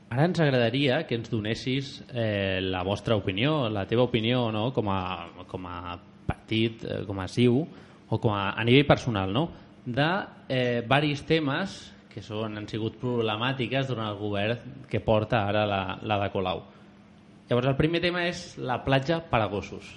Ara 0.09 0.25
ens 0.25 0.41
agradaria 0.41 1.03
que 1.07 1.19
ens 1.19 1.29
donessis 1.29 1.99
eh, 2.09 2.61
la 2.65 2.81
vostra 2.83 3.17
opinió, 3.17 3.69
la 3.69 3.85
teva 3.87 4.07
opinió 4.09 4.47
no? 4.53 4.71
com, 4.73 4.89
a, 4.89 5.45
com 5.51 5.67
a 5.69 5.99
partit, 6.27 6.85
eh, 6.85 7.03
com 7.07 7.21
a 7.21 7.29
CIU, 7.29 7.61
o 8.09 8.21
com 8.21 8.33
a, 8.33 8.55
a 8.57 8.65
nivell 8.65 8.87
personal, 8.89 9.33
no? 9.33 9.51
de 9.85 10.09
eh, 10.49 10.81
varis 10.89 11.23
temes 11.29 11.77
que 12.09 12.25
són, 12.25 12.57
han 12.57 12.67
sigut 12.69 12.97
problemàtiques 13.01 13.89
durant 13.89 14.09
el 14.09 14.19
govern 14.19 14.85
que 14.89 15.01
porta 15.05 15.45
ara 15.49 15.65
la, 15.69 15.83
la 16.03 16.19
de 16.25 16.33
Colau. 16.33 16.65
Llavors, 17.49 17.69
el 17.71 17.79
primer 17.79 18.01
tema 18.05 18.27
és 18.29 18.57
la 18.61 18.81
platja 18.85 19.21
per 19.25 19.41
a 19.45 19.49
gossos. 19.53 19.89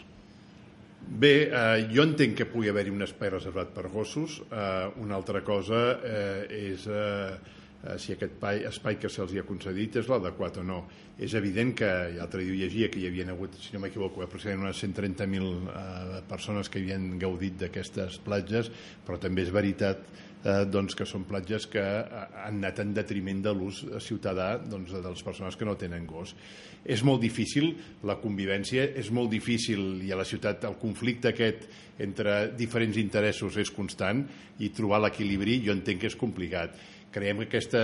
Bé, 1.01 1.33
eh, 1.47 1.87
jo 1.91 2.03
entenc 2.05 2.37
que 2.37 2.47
pugui 2.51 2.69
haver-hi 2.71 2.93
un 2.93 3.03
espai 3.07 3.31
reservat 3.33 3.73
per 3.75 3.89
gossos. 3.91 4.37
Eh, 4.43 4.91
una 5.03 5.17
altra 5.17 5.41
cosa 5.43 5.81
eh, 6.03 6.69
és 6.71 6.85
eh, 6.87 7.57
eh, 7.83 7.97
si 7.97 8.15
aquest 8.15 8.35
espai, 8.37 8.63
espai 8.69 8.97
que 9.01 9.09
se'ls 9.09 9.35
ha 9.37 9.45
concedit 9.47 9.99
és 10.01 10.09
l'adequat 10.11 10.61
o 10.61 10.65
no. 10.65 10.81
És 11.21 11.35
evident 11.37 11.75
que, 11.77 11.91
l'altre 12.17 12.43
dia 12.45 12.65
llegia, 12.65 12.89
que 12.89 13.01
hi 13.01 13.07
havia 13.09 13.27
hagut, 13.33 13.57
si 13.61 13.75
no 13.75 13.83
m'equivoco, 13.83 14.23
aproximadament 14.23 14.69
unes 14.69 14.81
130.000 14.83 15.69
eh, 15.75 16.19
persones 16.29 16.69
que 16.69 16.81
havien 16.81 17.15
gaudit 17.21 17.59
d'aquestes 17.61 18.19
platges, 18.25 18.71
però 19.05 19.19
també 19.21 19.45
és 19.45 19.53
veritat 19.53 20.05
eh, 20.43 20.63
doncs 20.69 20.95
que 20.97 21.05
són 21.07 21.25
platges 21.29 21.67
que 21.71 21.81
eh, 21.81 22.23
han 22.45 22.59
anat 22.61 22.81
en 22.83 22.93
detriment 22.95 23.41
de 23.45 23.53
l'ús 23.55 23.83
ciutadà 24.03 24.55
doncs, 24.61 24.93
de 24.93 25.03
les 25.05 25.23
persones 25.25 25.57
que 25.57 25.67
no 25.67 25.77
tenen 25.79 26.07
gos. 26.09 26.35
És 26.81 27.03
molt 27.05 27.21
difícil 27.21 27.75
la 28.09 28.17
convivència, 28.21 28.87
és 28.97 29.11
molt 29.13 29.29
difícil 29.31 30.01
i 30.01 30.11
a 30.11 30.17
la 30.17 30.25
ciutat 30.25 30.65
el 30.65 30.79
conflicte 30.81 31.29
aquest 31.29 31.67
entre 32.01 32.47
diferents 32.57 32.97
interessos 32.97 33.59
és 33.61 33.69
constant 33.73 34.23
i 34.61 34.71
trobar 34.73 35.03
l'equilibri 35.03 35.59
jo 35.65 35.75
entenc 35.75 36.01
que 36.01 36.09
és 36.09 36.17
complicat. 36.17 36.73
Creiem 37.11 37.41
que 37.43 37.49
aquesta, 37.49 37.83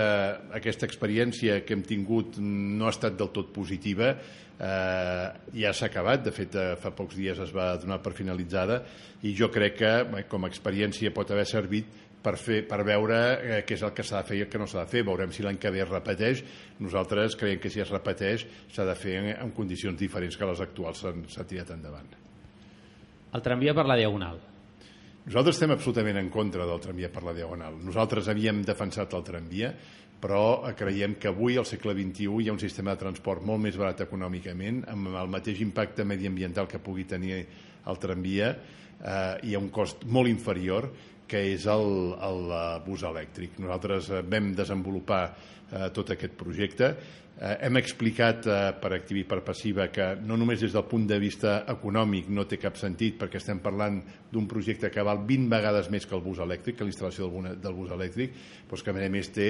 aquesta 0.55 0.87
experiència 0.87 1.59
que 1.67 1.75
hem 1.75 1.83
tingut 1.83 2.37
no 2.39 2.87
ha 2.87 2.93
estat 2.93 3.17
del 3.19 3.33
tot 3.35 3.49
positiva, 3.55 4.13
eh, 4.57 5.27
ja 5.61 5.73
s'ha 5.75 5.89
acabat, 5.91 6.23
de 6.25 6.33
fet 6.33 6.55
eh, 6.55 6.67
fa 6.79 6.93
pocs 6.95 7.17
dies 7.19 7.39
es 7.43 7.53
va 7.55 7.73
donar 7.81 7.99
per 8.03 8.15
finalitzada 8.17 8.81
i 9.27 9.33
jo 9.37 9.51
crec 9.53 9.77
que 9.81 9.93
bé, 10.13 10.23
com 10.31 10.45
a 10.45 10.51
experiència 10.51 11.13
pot 11.13 11.31
haver 11.35 11.45
servit 11.49 11.91
per, 12.23 12.35
fer, 12.41 12.61
per 12.67 12.81
veure 12.87 13.17
eh, 13.37 13.61
què 13.67 13.77
és 13.77 13.85
el 13.85 13.93
que 13.95 14.05
s'ha 14.05 14.21
de 14.21 14.29
fer 14.31 14.39
i 14.39 14.43
el 14.45 14.51
que 14.51 14.61
no 14.61 14.67
s'ha 14.67 14.83
de 14.83 14.91
fer. 14.91 15.03
Veurem 15.07 15.33
si 15.35 15.45
l'any 15.45 15.59
que 15.61 15.71
ve 15.73 15.83
es 15.83 15.91
repeteix. 15.91 16.43
Nosaltres 16.83 17.37
creiem 17.39 17.61
que 17.63 17.71
si 17.73 17.83
es 17.83 17.93
repeteix 17.93 18.47
s'ha 18.73 18.87
de 18.87 18.95
fer 18.97 19.17
en, 19.21 19.31
en 19.35 19.53
condicions 19.55 19.99
diferents 19.99 20.37
que 20.37 20.49
les 20.49 20.63
actuals 20.63 21.03
s'han 21.03 21.25
s'ha 21.31 21.47
tirat 21.47 21.75
endavant. 21.77 22.09
El 23.35 23.43
tramvia 23.43 23.75
per 23.77 23.85
la 23.87 23.99
Diagonal. 23.99 24.39
Nosaltres 25.27 25.57
estem 25.57 25.73
absolutament 25.73 26.15
en 26.21 26.29
contra 26.31 26.63
del 26.63 26.79
tramvia 26.79 27.09
per 27.11 27.25
la 27.27 27.33
Diagonal. 27.35 27.75
Nosaltres 27.83 28.29
havíem 28.31 28.61
defensat 28.63 29.11
el 29.17 29.25
tramvia, 29.27 29.73
però 30.23 30.61
creiem 30.71 31.17
que 31.19 31.27
avui, 31.27 31.57
al 31.59 31.67
segle 31.67 31.91
XXI, 31.97 32.29
hi 32.31 32.47
ha 32.47 32.53
un 32.55 32.61
sistema 32.61 32.93
de 32.93 33.01
transport 33.01 33.43
molt 33.43 33.59
més 33.65 33.75
barat 33.75 34.05
econòmicament, 34.05 34.85
amb 34.87 35.11
el 35.11 35.33
mateix 35.33 35.59
impacte 35.65 36.05
mediambiental 36.07 36.69
que 36.71 36.79
pugui 36.79 37.03
tenir 37.11 37.41
el 37.43 37.99
tramvia, 37.99 38.53
eh, 38.55 39.51
i 39.51 39.53
a 39.53 39.59
un 39.59 39.67
cost 39.67 40.07
molt 40.07 40.31
inferior, 40.31 40.87
que 41.27 41.43
és 41.51 41.67
el, 41.75 41.91
el 42.23 42.41
eh, 42.47 42.63
bus 42.87 43.03
elèctric. 43.11 43.59
Nosaltres 43.59 44.07
eh, 44.07 44.23
vam 44.31 44.53
desenvolupar 44.55 45.21
eh, 45.27 45.89
tot 45.91 46.15
aquest 46.15 46.39
projecte, 46.39 46.93
Eh, 47.37 47.57
hem 47.67 47.77
explicat 47.77 48.47
eh, 48.49 48.71
per 48.81 48.89
activa 48.95 49.19
i 49.21 49.25
per 49.29 49.43
passiva 49.45 49.85
que 49.93 50.15
no 50.25 50.33
només 50.41 50.57
des 50.63 50.73
del 50.73 50.87
punt 50.89 51.03
de 51.05 51.19
vista 51.21 51.59
econòmic 51.69 52.31
no 52.33 52.47
té 52.49 52.57
cap 52.57 52.79
sentit 52.81 53.19
perquè 53.21 53.37
estem 53.37 53.59
parlant 53.61 53.99
d'un 54.31 54.47
projecte 54.49 54.89
que 54.89 55.03
val 55.05 55.19
20 55.27 55.45
vegades 55.51 55.91
més 55.93 56.07
que 56.09 56.15
el 56.17 56.23
bus 56.25 56.39
elèctric, 56.41 56.79
que 56.79 56.87
l'instal·lació 56.87 57.29
del, 57.29 57.59
del 57.61 57.75
bus 57.77 57.93
elèctric, 57.93 58.33
però 58.67 58.81
que 58.81 58.89
a 58.89 58.97
més 58.97 59.05
a 59.05 59.11
més 59.13 59.29
té 59.35 59.47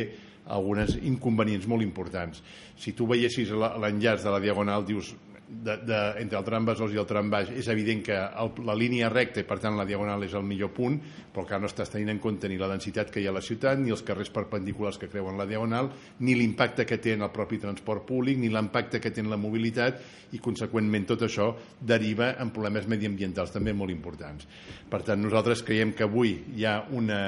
algunes 0.52 0.98
inconvenients 1.00 1.68
molt 1.72 1.84
importants. 1.84 2.44
Si 2.76 2.92
tu 2.92 3.08
veiessis 3.08 3.56
la- 3.56 3.78
l'enllaç 3.80 4.20
de 4.24 4.36
la 4.36 4.44
Diagonal, 4.44 4.84
dius, 4.86 5.14
de, 5.48 5.78
de, 5.78 6.00
entre 6.22 6.38
el 6.40 6.46
tram 6.46 6.66
Besòs 6.68 6.92
i 6.94 7.00
el 7.00 7.08
tram 7.08 7.30
baix, 7.32 7.50
és 7.56 7.70
evident 7.72 8.02
que 8.06 8.16
el, 8.18 8.52
la 8.68 8.76
línia 8.76 9.10
recta 9.12 9.40
i 9.40 9.48
per 9.48 9.60
tant 9.64 9.78
la 9.80 9.86
Diagonal 9.88 10.26
és 10.28 10.36
el 10.36 10.44
millor 10.48 10.74
punt, 10.76 10.98
però 11.34 11.46
que 11.48 11.60
no 11.62 11.70
estàs 11.70 11.92
tenint 11.94 12.12
en 12.12 12.22
compte 12.24 12.50
ni 12.52 12.60
la 12.60 12.70
densitat 12.72 13.12
que 13.14 13.22
hi 13.22 13.28
ha 13.28 13.32
a 13.32 13.38
la 13.38 13.44
ciutat, 13.46 13.80
ni 13.80 13.94
els 13.96 14.04
carrers 14.08 14.32
perpendiculars 14.36 15.00
que 15.00 15.10
creuen 15.12 15.40
la 15.40 15.48
Diagonal, 15.50 15.92
ni 16.20 16.36
l'impacte 16.36 16.86
que 16.86 17.00
té 17.04 17.16
en 17.16 17.24
el 17.26 17.32
propi 17.36 17.62
transport 17.64 18.06
públic, 18.08 18.40
ni 18.42 18.52
l'impacte 18.52 19.00
que 19.04 19.12
té 19.12 19.24
en 19.24 19.32
la 19.32 19.40
mobilitat 19.40 20.02
i, 20.34 20.42
conseqüentment, 20.44 21.08
tot 21.14 21.24
això 21.28 21.54
deriva 21.80 22.34
en 22.42 22.52
problemes 22.56 22.90
mediambientals 22.92 23.56
també 23.56 23.74
molt 23.74 23.94
importants. 23.94 24.48
Per 24.90 25.02
tant, 25.08 25.22
nosaltres 25.24 25.64
creiem 25.64 25.96
que 25.96 26.08
avui 26.08 26.36
hi 26.58 26.68
ha 26.68 26.82
una, 26.92 27.22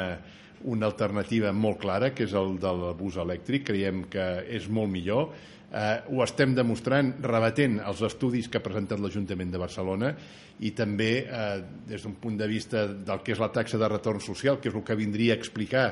una 0.64 0.90
alternativa 0.90 1.54
molt 1.54 1.80
clara, 1.80 2.12
que 2.16 2.26
és 2.28 2.36
el 2.36 2.58
del 2.60 2.84
bus 3.00 3.20
elèctric. 3.22 3.70
Creiem 3.70 4.04
que 4.12 4.28
és 4.50 4.68
molt 4.70 4.92
millor. 4.92 5.32
Eh, 5.70 5.98
ho 6.10 6.24
estem 6.26 6.56
demostrant 6.58 7.12
rebatent 7.22 7.78
els 7.86 8.00
estudis 8.08 8.48
que 8.50 8.58
ha 8.58 8.66
presentat 8.66 9.02
l'Ajuntament 9.02 9.52
de 9.54 9.60
Barcelona 9.62 10.16
i 10.66 10.72
també 10.74 11.12
eh, 11.22 11.60
des 11.92 12.02
d'un 12.02 12.16
punt 12.18 12.40
de 12.40 12.48
vista 12.50 12.88
del 12.90 13.22
que 13.22 13.36
és 13.36 13.42
la 13.42 13.52
taxa 13.54 13.78
de 13.78 13.90
retorn 13.92 14.24
social, 14.24 14.58
que 14.58 14.72
és 14.72 14.80
el 14.80 14.86
que 14.88 14.98
vindria 14.98 15.36
a 15.36 15.38
explicar 15.38 15.86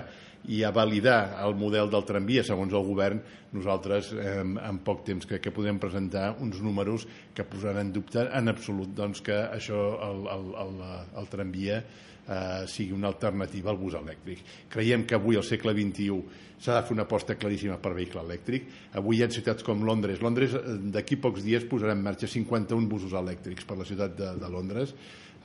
i 0.49 0.63
a 0.63 0.71
validar 0.73 1.37
el 1.43 1.53
model 1.59 1.91
del 1.93 2.05
tramvia 2.09 2.43
segons 2.45 2.73
el 2.73 2.85
govern, 2.87 3.21
nosaltres 3.53 4.09
eh, 4.17 4.41
en 4.41 4.81
poc 4.85 5.05
temps 5.05 5.29
crec 5.29 5.45
que 5.45 5.53
podem 5.53 5.77
presentar 5.81 6.31
uns 6.41 6.57
números 6.63 7.05
que 7.37 7.45
posaran 7.45 7.85
en 7.85 7.93
dubte 7.93 8.25
en 8.25 8.49
absolut 8.49 8.97
doncs, 8.97 9.21
que 9.21 9.37
això, 9.45 9.77
el, 10.09 10.25
el, 10.33 10.51
el, 10.65 10.83
el 11.21 11.29
tramvia 11.29 11.83
eh, 12.27 12.65
sigui 12.67 12.97
una 12.97 13.11
alternativa 13.13 13.71
al 13.71 13.79
bus 13.79 13.97
elèctric. 13.99 14.43
Creiem 14.73 15.05
que 15.07 15.17
avui, 15.17 15.37
al 15.37 15.45
segle 15.47 15.73
XXI, 15.77 16.19
s'ha 16.57 16.79
de 16.79 16.87
fer 16.87 16.95
una 16.95 17.05
aposta 17.05 17.37
claríssima 17.37 17.77
per 17.81 17.93
vehicle 17.97 18.23
elèctric. 18.23 18.67
Avui 18.99 19.19
hi 19.19 19.23
ha 19.23 19.29
ciutats 19.33 19.65
com 19.65 19.85
Londres. 19.85 20.21
Londres, 20.25 20.55
eh, 20.57 20.77
d'aquí 20.93 21.19
pocs 21.21 21.45
dies, 21.45 21.67
posarà 21.69 21.93
en 21.93 22.03
marxa 22.03 22.27
51 22.27 22.89
busos 22.89 23.13
elèctrics 23.13 23.67
per 23.67 23.77
la 23.77 23.85
ciutat 23.85 24.17
de, 24.17 24.33
de 24.41 24.51
Londres. 24.51 24.95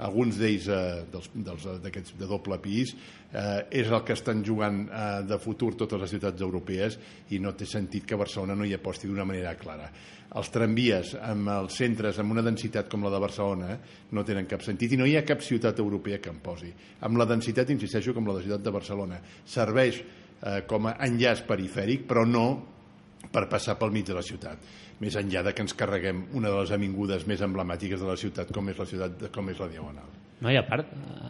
Alguns 0.03 0.39
d'ells 0.41 0.69
eh, 0.73 1.05
eh, 1.05 1.77
d'aquests 1.85 2.17
de 2.19 2.29
doble 2.29 2.57
pis. 2.65 2.95
Eh, 3.33 3.83
és 3.83 3.93
el 3.93 4.01
que 4.09 4.17
estan 4.17 4.41
jugant 4.45 4.87
eh, 4.89 5.21
de 5.29 5.39
futur 5.41 5.75
totes 5.77 6.01
les 6.01 6.17
ciutats 6.17 6.41
europees 6.41 6.99
i 7.33 7.39
no 7.39 7.53
té 7.53 7.69
sentit 7.69 8.09
que 8.09 8.19
Barcelona 8.19 8.57
no 8.57 8.65
hi 8.65 8.75
aposti 8.77 9.09
d'una 9.09 9.29
manera 9.29 9.55
clara. 9.61 9.91
Els 10.33 10.49
tramvies 10.49 11.13
amb 11.21 11.51
els 11.53 11.77
centres 11.77 12.17
amb 12.19 12.33
una 12.33 12.45
densitat 12.45 12.89
com 12.89 13.05
la 13.05 13.13
de 13.13 13.21
Barcelona 13.21 13.77
no 14.17 14.25
tenen 14.25 14.49
cap 14.49 14.65
sentit 14.65 14.95
i 14.95 15.01
no 15.01 15.05
hi 15.05 15.19
ha 15.19 15.27
cap 15.29 15.45
ciutat 15.45 15.81
europea 15.85 16.23
que 16.25 16.33
en 16.33 16.41
posi. 16.41 16.73
Amb 17.05 17.21
la 17.21 17.29
densitat, 17.29 17.69
insisteixo, 17.71 18.17
com 18.17 18.25
la 18.29 18.39
de 18.39 18.47
ciutat 18.47 18.65
de 18.65 18.73
Barcelona. 18.73 19.21
Serveix 19.45 20.01
eh, 20.43 20.63
com 20.67 20.87
a 20.91 20.97
enllaç 21.07 21.45
perifèric 21.49 22.07
però 22.09 22.27
no 22.29 22.47
per 23.33 23.47
passar 23.49 23.79
pel 23.79 23.93
mig 23.95 24.05
de 24.09 24.15
la 24.15 24.23
ciutat 24.27 24.59
més 25.03 25.17
enllà 25.19 25.43
de 25.43 25.53
que 25.55 25.63
ens 25.65 25.75
carreguem 25.75 26.25
una 26.39 26.51
de 26.51 26.59
les 26.61 26.71
avingudes 26.75 27.25
més 27.27 27.41
emblemàtiques 27.43 28.01
de 28.01 28.07
la 28.07 28.17
ciutat 28.17 28.53
com 28.55 28.69
és 28.71 28.79
la 28.79 28.87
ciutat 28.87 29.25
com 29.35 29.49
és 29.51 29.59
la 29.59 29.67
Diagonal. 29.69 30.11
No, 30.43 30.51
i 30.51 30.57
a 30.59 30.63
part, 30.67 30.89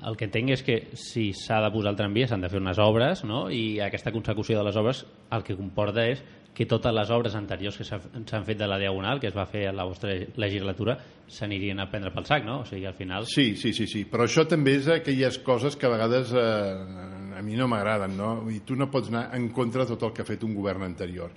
el 0.09 0.14
que 0.16 0.25
entenc 0.25 0.51
és 0.55 0.62
que 0.64 0.77
si 0.96 1.31
s'ha 1.37 1.59
de 1.61 1.70
posar 1.72 1.90
el 1.92 1.96
tramvia 1.98 2.27
s'han 2.29 2.40
de 2.44 2.48
fer 2.48 2.61
unes 2.61 2.79
obres, 2.81 3.22
no? 3.29 3.46
i 3.53 3.79
aquesta 3.81 4.12
consecució 4.12 4.59
de 4.59 4.64
les 4.64 4.77
obres 4.81 5.03
el 5.37 5.42
que 5.44 5.57
comporta 5.57 6.05
és 6.09 6.22
que 6.53 6.66
totes 6.68 6.92
les 6.92 7.09
obres 7.12 7.35
anteriors 7.37 7.77
que 7.81 7.85
s'ha- 7.85 8.01
s'han 8.29 8.44
fet 8.44 8.59
de 8.61 8.68
la 8.68 8.79
Diagonal, 8.81 9.20
que 9.20 9.29
es 9.29 9.37
va 9.37 9.46
fer 9.48 9.66
a 9.68 9.72
la 9.72 9.85
vostra 9.88 10.12
legislatura, 10.37 10.98
s'anirien 11.29 11.81
a 11.81 11.88
prendre 11.90 12.12
pel 12.12 12.25
sac, 12.29 12.44
no? 12.44 12.59
O 12.61 12.66
sigui, 12.68 12.85
al 12.88 12.96
final... 12.96 13.25
Sí, 13.29 13.55
sí, 13.57 13.72
sí, 13.72 13.87
sí, 13.88 14.05
però 14.05 14.25
això 14.29 14.44
també 14.48 14.77
és 14.81 14.88
aquelles 14.92 15.38
coses 15.44 15.77
que 15.77 15.88
a 15.88 15.92
vegades 15.94 16.33
eh, 16.33 17.22
a 17.37 17.42
mi 17.42 17.57
no 17.59 17.68
m'agraden, 17.71 18.16
no? 18.18 18.35
I 18.51 18.62
tu 18.66 18.77
no 18.79 18.90
pots 18.90 19.11
anar 19.12 19.29
en 19.37 19.49
contra 19.55 19.85
de 19.85 19.95
tot 19.95 20.09
el 20.09 20.14
que 20.16 20.25
ha 20.25 20.29
fet 20.29 20.45
un 20.47 20.55
govern 20.55 20.87
anterior. 20.87 21.33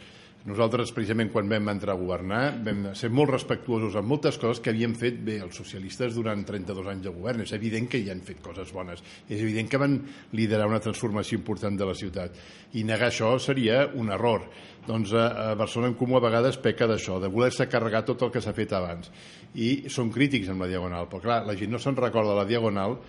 Nosaltres, 0.45 0.91
precisament, 0.93 1.31
quan 1.34 1.47
vam 1.49 1.71
entrar 1.71 1.95
a 1.95 1.97
governar, 1.97 2.41
vam 2.62 2.84
ser 2.93 3.08
molt 3.10 3.31
respectuosos 3.31 3.95
amb 3.97 4.12
moltes 4.12 4.36
coses 4.38 4.60
que 4.62 4.69
havien 4.69 4.93
fet 4.93 5.17
bé 5.25 5.39
els 5.41 5.58
socialistes 5.58 6.13
durant 6.13 6.43
32 6.45 6.91
anys 6.91 7.08
de 7.08 7.13
govern. 7.15 7.41
És 7.41 7.55
evident 7.58 7.88
que 7.89 7.97
hi 7.97 8.12
han 8.13 8.21
fet 8.27 8.43
coses 8.45 8.69
bones. 8.75 9.01
És 9.25 9.41
evident 9.41 9.71
que 9.71 9.81
van 9.81 9.97
liderar 10.38 10.69
una 10.69 10.84
transformació 10.86 11.39
important 11.39 11.81
de 11.81 11.89
la 11.89 11.97
ciutat. 11.97 12.38
I 12.77 12.86
negar 12.86 13.10
això 13.10 13.31
seria 13.41 13.88
un 13.97 14.13
error. 14.13 14.45
Doncs 14.86 15.15
a, 15.17 15.25
a 15.25 15.49
Barcelona 15.58 15.95
en 15.95 15.97
Comú 15.97 16.19
a 16.19 16.23
vegades 16.27 16.62
peca 16.62 16.86
d'això, 16.86 17.17
de 17.17 17.34
voler-se 17.34 17.65
carregar 17.65 18.05
tot 18.05 18.21
el 18.21 18.29
que 18.36 18.45
s'ha 18.45 18.53
fet 18.53 18.77
abans. 18.77 19.10
I 19.58 19.89
són 19.89 20.13
crítics 20.13 20.53
amb 20.53 20.62
la 20.62 20.69
Diagonal, 20.69 21.10
però 21.10 21.25
clar, 21.25 21.41
la 21.49 21.58
gent 21.58 21.73
no 21.73 21.81
se'n 21.81 21.97
recorda 21.97 22.38
la 22.38 22.45
Diagonal 22.45 22.99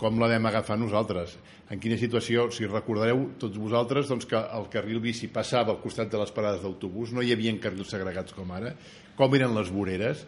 com 0.00 0.18
la 0.20 0.28
vam 0.30 0.48
agafar 0.48 0.78
nosaltres. 0.78 1.36
En 1.72 1.80
quina 1.82 1.98
situació, 1.98 2.48
si 2.54 2.68
recordareu 2.68 3.24
tots 3.40 3.58
vosaltres, 3.58 4.08
doncs 4.10 4.28
que 4.30 4.38
el 4.38 4.68
carril 4.72 5.00
bici 5.02 5.30
passava 5.32 5.74
al 5.74 5.82
costat 5.82 6.12
de 6.12 6.20
les 6.20 6.32
parades 6.34 6.62
d'autobús, 6.62 7.14
no 7.16 7.24
hi 7.24 7.32
havia 7.34 7.54
carrils 7.62 7.90
segregats 7.94 8.36
com 8.36 8.52
ara, 8.54 8.74
com 9.16 9.34
eren 9.38 9.56
les 9.56 9.72
voreres, 9.72 10.26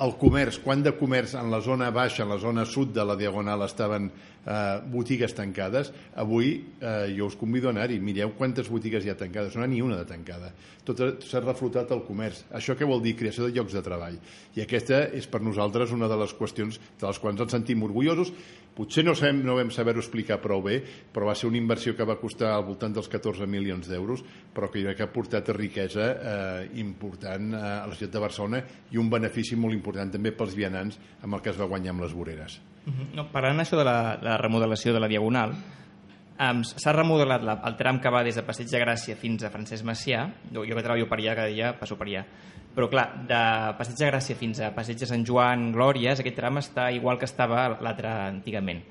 el 0.00 0.14
comerç, 0.20 0.58
quant 0.64 0.82
de 0.84 0.94
comerç 0.96 1.34
en 1.36 1.50
la 1.52 1.60
zona 1.64 1.90
baixa, 1.92 2.22
en 2.24 2.32
la 2.32 2.38
zona 2.40 2.64
sud 2.64 2.94
de 2.96 3.04
la 3.04 3.16
Diagonal 3.20 3.64
estaven 3.66 4.08
eh, 4.08 4.80
botigues 4.90 5.34
tancades, 5.36 5.90
avui 6.16 6.54
eh, 6.80 7.12
jo 7.16 7.28
us 7.28 7.36
convido 7.36 7.68
a 7.68 7.74
anar-hi, 7.74 7.98
mireu 8.00 8.32
quantes 8.38 8.70
botigues 8.72 9.04
hi 9.04 9.12
ha 9.12 9.18
tancades, 9.20 9.54
no 9.54 9.64
hi 9.64 9.68
ha 9.68 9.72
ni 9.74 9.82
una 9.84 9.98
de 10.00 10.08
tancada. 10.08 10.52
Tot 10.84 11.00
s'ha 11.24 11.42
reflotat 11.44 11.92
el 11.96 12.04
comerç. 12.08 12.44
Això 12.56 12.76
què 12.78 12.88
vol 12.88 13.02
dir? 13.04 13.16
Creació 13.18 13.48
de 13.48 13.54
llocs 13.56 13.76
de 13.76 13.84
treball. 13.84 14.18
I 14.56 14.64
aquesta 14.64 15.04
és 15.16 15.28
per 15.28 15.42
nosaltres 15.44 15.92
una 15.96 16.08
de 16.08 16.18
les 16.20 16.34
qüestions 16.36 16.80
de 17.00 17.08
les 17.08 17.20
quals 17.20 17.44
ens 17.44 17.56
sentim 17.56 17.84
orgullosos. 17.84 18.32
Potser 18.74 19.04
no, 19.06 19.14
sabem, 19.14 19.44
no 19.46 19.54
vam 19.54 19.70
saber-ho 19.70 20.02
explicar 20.02 20.40
prou 20.42 20.62
bé, 20.64 20.80
però 21.14 21.28
va 21.28 21.36
ser 21.38 21.46
una 21.46 21.60
inversió 21.60 21.94
que 21.94 22.06
va 22.06 22.16
costar 22.18 22.50
al 22.56 22.64
voltant 22.66 22.96
dels 22.96 23.06
14 23.10 23.46
milions 23.46 23.86
d'euros, 23.86 24.24
però 24.54 24.66
que 24.70 24.82
que 24.94 25.02
ha 25.02 25.12
portat 25.12 25.48
riquesa 25.54 26.08
eh, 26.10 26.70
important 26.82 27.54
eh, 27.54 27.60
a 27.60 27.86
la 27.86 27.94
ciutat 27.94 28.16
de 28.16 28.24
Barcelona 28.24 28.62
i 28.90 28.98
un 28.98 29.08
benefici 29.10 29.54
molt 29.56 29.74
important 29.74 30.10
també 30.10 30.32
pels 30.34 30.56
vianants 30.58 30.98
amb 31.22 31.34
el 31.34 31.42
que 31.42 31.50
es 31.50 31.60
va 31.60 31.70
guanyar 31.70 31.94
amb 31.94 32.02
les 32.02 32.12
voreres. 32.12 32.60
Mhm. 32.84 33.14
No, 33.14 33.28
parlant 33.30 33.60
això 33.60 33.78
de 33.78 33.84
la, 33.84 34.16
de 34.20 34.28
la 34.28 34.38
remodelació 34.38 34.92
de 34.92 35.00
la 35.00 35.08
Diagonal, 35.08 35.54
um, 35.54 36.64
s'ha 36.64 36.92
remodelat 36.92 37.42
la, 37.46 37.60
el 37.68 37.76
tram 37.78 38.00
que 38.00 38.10
va 38.10 38.24
des 38.26 38.34
de 38.34 38.42
Passeig 38.42 38.68
de 38.70 38.82
Gràcia 38.82 39.16
fins 39.16 39.44
a 39.44 39.52
Francesc 39.54 39.86
Macià, 39.86 40.26
jo, 40.50 40.64
jo 40.66 40.74
que 40.74 40.82
treballo 40.82 41.06
per 41.06 41.20
allà 41.20 41.36
cada 41.38 41.54
dia 41.54 41.72
passo 41.78 41.96
per 41.96 42.08
allà, 42.08 42.24
però 42.74 42.88
clar, 42.90 43.06
de 43.28 43.40
Passeig 43.78 44.00
de 44.00 44.08
Gràcia 44.10 44.36
fins 44.38 44.60
a 44.60 44.72
Passeig 44.74 44.98
de 44.98 45.06
Sant 45.06 45.22
Joan, 45.26 45.68
Glòries, 45.74 46.20
aquest 46.20 46.36
tram 46.38 46.58
està 46.58 46.88
igual 46.94 47.20
que 47.20 47.28
estava 47.28 47.68
l'altre 47.78 48.10
antigament. 48.10 48.82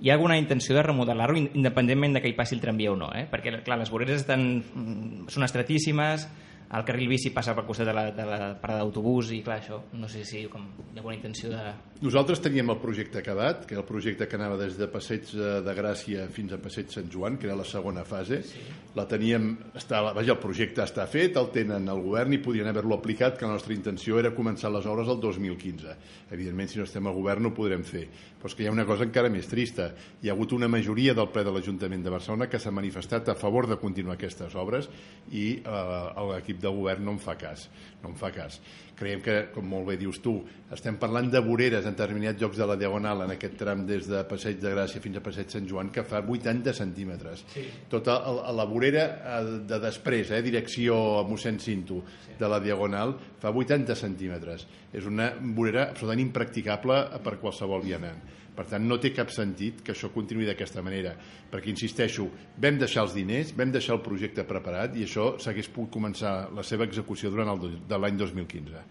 Hi 0.00 0.10
ha 0.10 0.16
alguna 0.18 0.36
intenció 0.40 0.76
de 0.76 0.84
remodelar-lo 0.84 1.40
independentment 1.40 2.16
de 2.16 2.22
que 2.22 2.30
hi 2.32 2.36
passi 2.36 2.56
el 2.56 2.60
tramvia 2.60 2.92
o 2.92 2.98
no, 3.00 3.10
eh? 3.16 3.26
perquè 3.32 3.54
clar, 3.64 3.80
les 3.80 3.92
voreres 3.92 4.20
estan, 4.22 4.46
mm, 4.60 5.28
són 5.32 5.48
estretíssimes, 5.48 6.28
el 6.70 6.84
carril 6.86 7.08
bici 7.10 7.32
passa 7.34 7.54
per 7.56 7.64
costat 7.66 7.88
de 7.88 7.94
la, 7.96 8.04
de 8.14 8.24
la 8.26 8.38
parada 8.60 8.84
d'autobús 8.84 9.32
i 9.34 9.40
clar, 9.42 9.58
això 9.58 9.80
no 9.98 10.08
sé 10.10 10.22
si 10.26 10.44
com, 10.50 10.68
hi 10.78 10.94
ha 10.94 11.00
alguna 11.00 11.16
intenció 11.16 11.50
de... 11.50 11.72
Nosaltres 12.00 12.40
teníem 12.40 12.70
el 12.72 12.78
projecte 12.80 13.18
acabat, 13.20 13.64
que 13.66 13.74
era 13.74 13.82
el 13.82 13.88
projecte 13.88 14.28
que 14.30 14.38
anava 14.38 14.56
des 14.60 14.78
de 14.78 14.86
Passeig 14.88 15.32
de 15.66 15.74
Gràcia 15.76 16.28
fins 16.32 16.54
a 16.54 16.60
Passeig 16.62 16.94
Sant 16.94 17.10
Joan, 17.12 17.36
que 17.40 17.48
era 17.50 17.58
la 17.58 17.66
segona 17.66 18.04
fase. 18.08 18.40
Sí. 18.46 18.62
La 18.96 19.04
teníem, 19.10 19.50
està, 19.76 20.00
vaja, 20.06 20.36
el 20.36 20.40
projecte 20.40 20.84
està 20.86 21.04
fet, 21.10 21.36
el 21.36 21.50
tenen 21.54 21.90
el 21.90 22.00
govern 22.06 22.38
i 22.38 22.40
podrien 22.42 22.70
haver-lo 22.70 22.96
aplicat, 22.96 23.36
que 23.36 23.48
la 23.48 23.58
nostra 23.58 23.74
intenció 23.74 24.22
era 24.22 24.32
començar 24.36 24.70
les 24.72 24.86
obres 24.88 25.10
el 25.10 25.20
2015. 25.20 25.96
Evidentment, 26.30 26.70
si 26.70 26.80
no 26.80 26.86
estem 26.86 27.10
al 27.10 27.18
govern 27.18 27.44
no 27.44 27.52
ho 27.52 27.58
podrem 27.58 27.82
fer. 27.86 28.06
Però 28.40 28.48
és 28.48 28.56
que 28.56 28.64
hi 28.64 28.68
ha 28.70 28.72
una 28.72 28.86
cosa 28.88 29.04
encara 29.04 29.28
més 29.28 29.48
trista. 29.50 29.90
Hi 30.22 30.30
ha 30.30 30.32
hagut 30.32 30.54
una 30.56 30.68
majoria 30.72 31.12
del 31.16 31.28
ple 31.28 31.44
de 31.44 31.52
l'Ajuntament 31.52 32.04
de 32.04 32.12
Barcelona 32.14 32.48
que 32.48 32.58
s'ha 32.58 32.72
manifestat 32.72 33.28
a 33.28 33.36
favor 33.36 33.68
de 33.68 33.76
continuar 33.76 34.16
aquestes 34.16 34.56
obres 34.56 34.88
i 35.28 35.44
eh, 35.60 36.24
l'equip 36.30 36.62
de 36.62 36.72
govern 36.72 37.04
no 37.04 37.18
en 37.18 37.20
fa 37.20 37.36
cas. 37.40 37.68
No 38.00 38.14
en 38.14 38.16
fa 38.16 38.32
cas. 38.32 38.56
Creiem 39.00 39.22
que, 39.24 39.36
com 39.54 39.64
molt 39.64 39.86
bé 39.88 39.94
dius 39.96 40.18
tu, 40.20 40.34
estem 40.74 40.98
parlant 41.00 41.30
de 41.32 41.40
voreres 41.40 41.86
en 41.88 41.94
determinats 41.96 42.40
llocs 42.42 42.58
de 42.60 42.66
la 42.68 42.76
Diagonal 42.76 43.24
en 43.24 43.32
aquest 43.32 43.54
tram 43.60 43.86
des 43.88 44.04
de 44.10 44.20
Passeig 44.28 44.58
de 44.60 44.74
Gràcia 44.74 45.00
fins 45.00 45.16
a 45.16 45.22
Passeig 45.24 45.48
Sant 45.54 45.68
Joan 45.70 45.88
que 45.94 46.04
fa 46.04 46.20
80 46.20 46.74
centímetres. 46.76 47.46
Sí. 47.54 47.64
Tota 47.88 48.18
la 48.52 48.66
vorera 48.68 49.06
eh, 49.08 49.40
de 49.70 49.78
després, 49.80 50.34
eh, 50.36 50.42
direcció 50.44 50.98
a 51.20 51.24
mossèn 51.28 51.56
Cinto 51.64 52.02
sí. 52.26 52.36
de 52.38 52.52
la 52.52 52.60
Diagonal, 52.60 53.16
fa 53.40 53.54
80 53.56 53.96
centímetres. 53.96 54.66
És 54.92 55.08
una 55.08 55.30
vorera 55.40 55.88
absolutament 55.88 56.26
impracticable 56.28 57.00
per 57.24 57.38
qualsevol 57.40 57.80
vianant. 57.88 58.20
Per 58.60 58.66
tant, 58.68 58.84
no 58.84 58.98
té 59.00 59.08
cap 59.16 59.30
sentit 59.32 59.78
que 59.80 59.94
això 59.94 60.10
continuï 60.12 60.44
d'aquesta 60.44 60.82
manera, 60.84 61.14
perquè, 61.48 61.70
insisteixo, 61.72 62.26
vam 62.60 62.76
deixar 62.76 63.06
els 63.06 63.14
diners, 63.16 63.54
vam 63.56 63.70
deixar 63.72 63.94
el 63.96 64.02
projecte 64.04 64.44
preparat 64.44 64.98
i 65.00 65.06
això 65.06 65.30
s'hagués 65.40 65.70
pogut 65.72 65.94
començar 65.94 66.34
la 66.52 66.64
seva 66.68 66.84
execució 66.84 67.30
durant 67.32 67.54
el, 67.54 67.78
de 67.88 68.00
l'any 68.02 68.18
2015. 68.20 68.82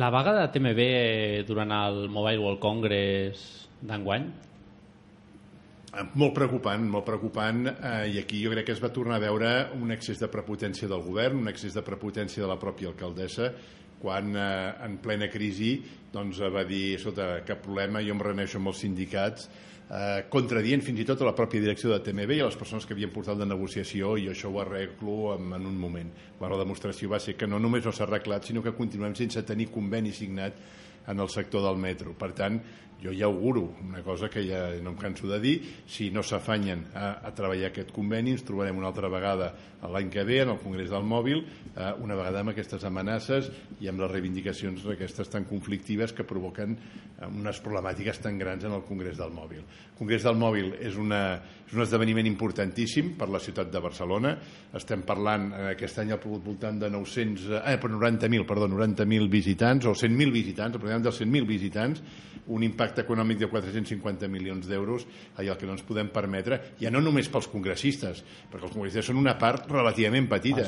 La 0.00 0.08
vaga 0.08 0.32
de 0.38 0.46
TMB 0.54 0.86
durant 1.50 1.74
el 1.76 2.06
Mobile 2.08 2.40
World 2.40 2.62
Congress 2.64 3.44
d'enguany? 3.84 4.24
Molt 6.20 6.32
preocupant, 6.40 6.88
molt 6.88 7.04
preocupant, 7.04 7.66
eh, 7.68 8.14
i 8.14 8.18
aquí 8.22 8.40
jo 8.40 8.54
crec 8.54 8.70
que 8.70 8.78
es 8.78 8.80
va 8.80 8.94
tornar 8.96 9.20
a 9.20 9.26
veure 9.26 9.52
un 9.76 9.92
excés 9.92 10.24
de 10.24 10.32
prepotència 10.32 10.88
del 10.88 11.04
govern, 11.04 11.44
un 11.44 11.52
excés 11.52 11.76
de 11.76 11.84
prepotència 11.84 12.44
de 12.44 12.48
la 12.48 12.56
pròpia 12.60 12.88
alcaldessa, 12.94 13.52
quan 14.02 14.34
eh, 14.36 14.74
en 14.86 14.98
plena 15.02 15.30
crisi 15.32 15.76
doncs, 16.12 16.40
va 16.52 16.64
dir, 16.64 16.98
sota 17.00 17.38
cap 17.46 17.60
problema, 17.64 18.02
jo 18.04 18.14
em 18.14 18.22
reuneixo 18.22 18.58
amb 18.60 18.70
els 18.72 18.80
sindicats, 18.84 19.48
eh, 19.88 20.24
contradient 20.32 20.82
fins 20.84 21.02
i 21.02 21.06
tot 21.08 21.22
a 21.22 21.28
la 21.28 21.34
pròpia 21.36 21.62
direcció 21.64 21.92
de 21.92 22.00
TMB 22.04 22.38
i 22.38 22.42
a 22.42 22.48
les 22.48 22.58
persones 22.60 22.86
que 22.86 22.96
havien 22.96 23.12
portat 23.14 23.40
de 23.40 23.48
negociació 23.48 24.16
i 24.16 24.28
això 24.32 24.52
ho 24.52 24.60
arreglo 24.62 25.34
en, 25.36 25.52
en 25.56 25.68
un 25.68 25.78
moment. 25.78 26.10
Bueno, 26.38 26.56
la 26.56 26.64
demostració 26.64 27.12
va 27.12 27.20
ser 27.22 27.36
que 27.36 27.48
no 27.50 27.60
només 27.60 27.84
no 27.84 27.92
s'ha 27.92 28.06
arreglat, 28.08 28.48
sinó 28.48 28.64
que 28.64 28.76
continuem 28.76 29.16
sense 29.18 29.44
tenir 29.46 29.70
conveni 29.74 30.12
signat 30.12 30.60
en 31.08 31.20
el 31.24 31.28
sector 31.32 31.64
del 31.64 31.80
metro. 31.80 32.12
Per 32.18 32.32
tant, 32.36 32.58
jo 33.02 33.12
ja 33.14 33.26
auguro 33.26 33.74
una 33.84 34.02
cosa 34.02 34.28
que 34.28 34.42
ja 34.42 34.72
no 34.82 34.90
em 34.90 34.98
canso 34.98 35.28
de 35.28 35.38
dir, 35.40 35.56
si 35.86 36.10
no 36.10 36.22
s'afanyen 36.22 36.88
a, 36.94 37.20
a 37.22 37.34
treballar 37.34 37.70
aquest 37.70 37.92
conveni 37.94 38.34
ens 38.34 38.44
trobarem 38.46 38.78
una 38.78 38.90
altra 38.90 39.10
vegada 39.12 39.52
l'any 39.86 40.10
que 40.10 40.24
ve 40.26 40.40
en 40.42 40.50
el 40.50 40.58
Congrés 40.58 40.90
del 40.90 41.04
Mòbil, 41.06 41.44
eh, 41.76 41.92
una 42.02 42.16
vegada 42.18 42.40
amb 42.42 42.50
aquestes 42.50 42.82
amenaces 42.84 43.50
i 43.78 43.86
amb 43.86 44.02
les 44.02 44.10
reivindicacions 44.10 44.82
aquestes 44.90 45.30
tan 45.30 45.46
conflictives 45.46 46.12
que 46.12 46.26
provoquen 46.26 46.74
eh, 46.74 47.28
unes 47.28 47.60
problemàtiques 47.62 48.18
tan 48.24 48.38
grans 48.38 48.66
en 48.66 48.74
el 48.74 48.82
Congrés 48.88 49.18
del 49.20 49.30
Mòbil. 49.30 49.62
El 49.62 49.98
Congrés 49.98 50.26
del 50.26 50.38
Mòbil 50.40 50.72
és, 50.80 50.98
una, 50.98 51.22
és 51.68 51.76
un 51.76 51.84
esdeveniment 51.86 52.26
importantíssim 52.26 53.14
per 53.18 53.30
la 53.30 53.38
ciutat 53.42 53.70
de 53.70 53.82
Barcelona, 53.84 54.34
estem 54.74 55.06
parlant 55.06 55.52
eh, 55.52 55.64
aquest 55.76 56.02
any 56.02 56.10
al 56.10 56.22
voltant 56.26 56.82
de 56.82 56.90
900, 56.90 57.46
eh, 57.62 57.76
per 57.78 57.92
90.000, 57.94 58.48
perdó, 58.48 58.66
90.000 58.74 59.30
visitants 59.30 59.86
o 59.86 59.94
100.000 59.94 60.34
visitants, 60.34 60.74
aproximadament 60.74 61.06
dels 61.06 61.22
100.000 61.22 61.46
visitants, 61.46 62.02
un 62.48 62.62
impacte 62.64 62.87
econòmic 63.02 63.42
de 63.42 63.48
450 63.52 64.30
milions 64.32 64.64
d'euros, 64.68 65.04
allò 65.36 65.58
que 65.58 65.68
no 65.68 65.76
ens 65.76 65.84
podem 65.84 66.08
permetre, 66.14 66.60
ja 66.80 66.92
no 66.94 67.02
només 67.04 67.28
pels 67.28 67.50
congressistes, 67.52 68.24
perquè 68.48 68.68
els 68.70 68.74
congressistes 68.74 69.10
són 69.10 69.20
una 69.20 69.36
part 69.38 69.68
relativament 69.70 70.30
petita, 70.30 70.64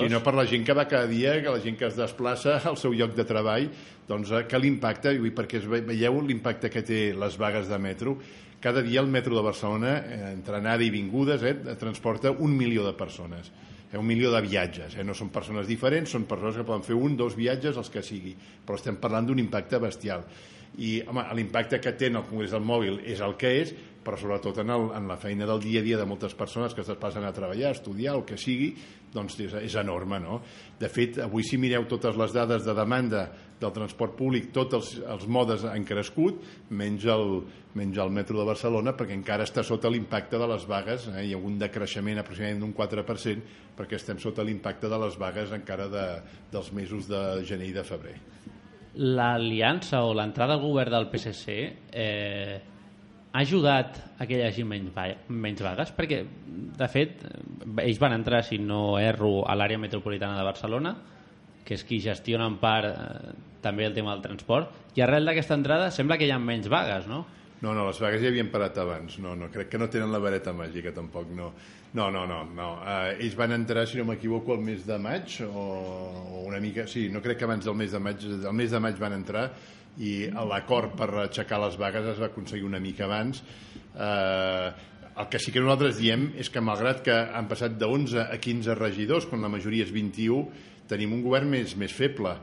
sinó 0.00 0.22
per 0.26 0.34
la 0.34 0.46
gent 0.50 0.66
que 0.66 0.76
va 0.76 0.88
cada 0.90 1.06
dia, 1.06 1.38
que 1.42 1.54
la 1.54 1.62
gent 1.62 1.78
que 1.78 1.86
es 1.86 1.98
desplaça 1.98 2.58
al 2.66 2.78
seu 2.80 2.96
lloc 2.96 3.14
de 3.14 3.28
treball, 3.28 3.70
doncs 4.10 4.34
eh, 4.34 4.44
que 4.50 4.58
l'impacte, 4.58 5.14
perquè 5.36 5.62
veieu 5.86 6.20
l'impacte 6.26 6.72
que 6.72 6.82
té 6.82 7.02
les 7.14 7.38
vagues 7.38 7.70
de 7.70 7.78
metro, 7.78 8.18
cada 8.60 8.82
dia 8.82 9.00
el 9.00 9.08
metro 9.08 9.36
de 9.36 9.42
Barcelona, 9.42 9.96
eh, 9.98 10.22
entre 10.34 10.58
anada 10.58 10.84
i 10.84 10.90
vingudes, 10.90 11.42
eh, 11.42 11.54
transporta 11.80 12.30
un 12.30 12.56
milió 12.56 12.84
de 12.86 12.92
persones 12.92 13.52
eh, 13.92 13.98
un 13.98 14.06
milió 14.06 14.30
de 14.30 14.40
viatges, 14.44 14.96
eh? 14.96 15.04
no 15.04 15.14
són 15.16 15.32
persones 15.34 15.66
diferents, 15.66 16.12
són 16.14 16.26
persones 16.30 16.60
que 16.60 16.66
poden 16.66 16.84
fer 16.86 16.94
un, 16.94 17.16
dos 17.18 17.36
viatges, 17.36 17.76
els 17.80 17.90
que 17.90 18.02
sigui, 18.06 18.36
però 18.36 18.78
estem 18.78 19.00
parlant 19.02 19.26
d'un 19.26 19.42
impacte 19.42 19.80
bestial 19.82 20.24
i 20.78 21.00
l'impacte 21.34 21.80
que 21.82 21.92
té 21.98 22.10
en 22.10 22.20
el 22.20 22.26
Congrés 22.28 22.54
del 22.54 22.66
Mòbil 22.66 23.00
és 23.10 23.20
el 23.24 23.34
que 23.40 23.50
és, 23.62 23.72
però 24.00 24.16
sobretot 24.16 24.62
en, 24.62 24.70
el, 24.72 24.86
en 24.96 25.08
la 25.10 25.18
feina 25.20 25.46
del 25.48 25.60
dia 25.60 25.82
a 25.82 25.84
dia 25.84 25.98
de 26.00 26.06
moltes 26.08 26.32
persones 26.34 26.72
que 26.74 26.80
es 26.80 26.90
passen 27.00 27.24
a 27.26 27.34
treballar, 27.36 27.68
a 27.68 27.76
estudiar, 27.76 28.14
el 28.16 28.24
que 28.24 28.38
sigui, 28.40 28.70
doncs 29.12 29.36
és, 29.44 29.54
és 29.60 29.76
enorme, 29.76 30.20
no? 30.22 30.38
De 30.80 30.88
fet, 30.88 31.18
avui 31.20 31.44
si 31.44 31.58
mireu 31.60 31.84
totes 31.90 32.16
les 32.16 32.32
dades 32.32 32.64
de 32.64 32.74
demanda 32.76 33.26
del 33.60 33.74
transport 33.76 34.14
públic, 34.16 34.48
tots 34.56 34.78
els, 34.78 34.92
els 35.04 35.26
modes 35.28 35.66
han 35.68 35.84
crescut, 35.84 36.40
menys 36.72 37.04
el, 37.12 37.42
menys 37.76 38.00
el 38.00 38.14
metro 38.14 38.40
de 38.40 38.46
Barcelona, 38.48 38.94
perquè 38.96 39.18
encara 39.18 39.44
està 39.44 39.66
sota 39.66 39.92
l'impacte 39.92 40.40
de 40.40 40.48
les 40.48 40.64
vagues, 40.70 41.10
eh? 41.12 41.26
hi 41.28 41.34
ha 41.36 41.42
un 41.50 41.58
decreixement 41.60 42.22
aproximadament 42.22 42.64
d'un 42.64 42.72
4%, 42.78 43.58
perquè 43.76 44.00
estem 44.00 44.22
sota 44.22 44.46
l'impacte 44.46 44.88
de 44.88 45.02
les 45.04 45.20
vagues 45.20 45.52
encara 45.58 45.90
de, 45.92 46.06
dels 46.54 46.72
mesos 46.72 47.10
de 47.10 47.44
gener 47.44 47.68
i 47.68 47.76
de 47.76 47.84
febrer 47.84 48.16
l'aliança 48.94 50.02
o 50.04 50.14
l'entrada 50.14 50.56
al 50.56 50.62
govern 50.64 50.90
del 50.90 51.08
PSC 51.12 51.56
eh, 51.92 52.60
ha 53.30 53.38
ajudat 53.38 54.00
a 54.18 54.26
que 54.26 54.40
hi 54.40 54.42
hagi 54.42 54.64
menys, 54.66 54.90
va 54.94 55.06
menys 55.28 55.62
vagues? 55.62 55.92
Perquè, 55.94 56.24
de 56.80 56.88
fet, 56.90 57.22
ells 57.84 58.00
van 58.02 58.16
entrar, 58.16 58.42
si 58.46 58.58
no 58.58 58.98
erro, 58.98 59.44
a 59.46 59.54
l'àrea 59.54 59.78
metropolitana 59.78 60.38
de 60.38 60.46
Barcelona, 60.46 60.96
que 61.64 61.76
és 61.78 61.84
qui 61.86 62.00
gestiona 62.02 62.48
en 62.50 62.58
part 62.58 62.90
eh, 62.90 63.34
també 63.62 63.86
el 63.86 63.94
tema 63.94 64.16
del 64.16 64.24
transport, 64.24 64.74
i 64.98 65.04
arrel 65.04 65.28
d'aquesta 65.28 65.54
entrada 65.54 65.92
sembla 65.94 66.18
que 66.18 66.26
hi 66.26 66.34
ha 66.34 66.40
menys 66.42 66.66
vagues, 66.72 67.06
no? 67.06 67.24
No, 67.60 67.74
no, 67.76 67.84
les 67.90 67.98
vagues 68.00 68.22
ja 68.22 68.30
havien 68.32 68.48
parat 68.52 68.78
abans. 68.80 69.18
No, 69.20 69.34
no, 69.36 69.50
crec 69.52 69.68
que 69.72 69.80
no 69.80 69.90
tenen 69.92 70.12
la 70.12 70.20
vareta 70.22 70.54
màgica, 70.56 70.94
tampoc. 70.96 71.28
No, 71.36 71.50
no, 71.92 72.08
no. 72.10 72.24
no, 72.26 72.38
no. 72.56 72.68
Uh, 72.80 73.10
ells 73.18 73.36
van 73.36 73.52
entrar, 73.56 73.84
si 73.88 74.00
no 74.00 74.06
m'equivoco, 74.08 74.56
el 74.56 74.64
mes 74.64 74.86
de 74.88 74.96
maig, 74.98 75.40
o, 75.44 75.66
o 76.40 76.44
una 76.48 76.60
mica... 76.60 76.86
Sí, 76.88 77.08
no 77.12 77.20
crec 77.20 77.42
que 77.42 77.48
abans 77.48 77.68
del 77.68 77.76
mes 77.76 77.92
de 77.92 78.00
maig... 78.00 78.24
El 78.24 78.56
mes 78.56 78.72
de 78.72 78.80
maig 78.80 78.96
van 79.00 79.18
entrar 79.18 79.50
i 80.00 80.30
l'acord 80.48 80.94
per 80.96 81.10
aixecar 81.26 81.58
les 81.60 81.76
vagues 81.76 82.06
es 82.12 82.20
va 82.22 82.30
aconseguir 82.30 82.64
una 82.64 82.80
mica 82.80 83.04
abans. 83.04 83.42
Uh, 83.92 84.70
el 85.20 85.28
que 85.28 85.40
sí 85.42 85.52
que 85.52 85.60
nosaltres 85.60 85.98
diem 85.98 86.30
és 86.40 86.48
que 86.48 86.62
malgrat 86.64 87.02
que 87.04 87.12
han 87.12 87.48
passat 87.50 87.74
de 87.76 87.84
11 87.84 88.22
a 88.22 88.38
15 88.40 88.76
regidors, 88.78 89.26
quan 89.28 89.42
la 89.44 89.50
majoria 89.52 89.84
és 89.84 89.92
21, 89.92 90.46
tenim 90.88 91.12
un 91.12 91.24
govern 91.26 91.50
més, 91.50 91.74
més 91.76 91.92
feble 91.92 92.38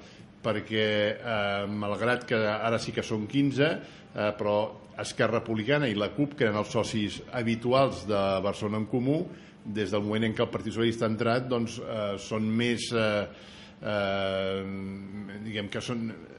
perquè 0.46 0.88
eh, 1.18 1.64
malgrat 1.68 2.28
que 2.30 2.38
ara 2.38 2.78
sí 2.80 2.94
que 2.96 3.04
són 3.04 3.26
15 3.28 3.66
eh, 3.68 4.30
però 4.38 4.58
Esquerra 5.02 5.40
Republicana 5.42 5.90
i 5.90 5.98
la 5.98 6.12
CUP 6.16 6.38
que 6.38 6.48
eren 6.48 6.58
els 6.62 6.72
socis 6.74 7.20
habituals 7.38 8.06
de 8.10 8.24
Barcelona 8.46 8.82
en 8.84 8.88
Comú 8.92 9.20
des 9.68 9.92
del 9.92 10.04
moment 10.06 10.26
en 10.28 10.34
què 10.36 10.46
el 10.46 10.52
Partit 10.54 10.74
Socialista 10.74 11.06
ha 11.06 11.12
entrat 11.12 11.48
doncs 11.52 11.78
eh, 11.84 12.16
són 12.24 12.48
més 12.48 12.88
eh, 12.96 13.28
eh, 13.84 14.64
diguem 15.46 15.70
que 15.74 15.84
són 15.84 16.08
eh, 16.12 16.38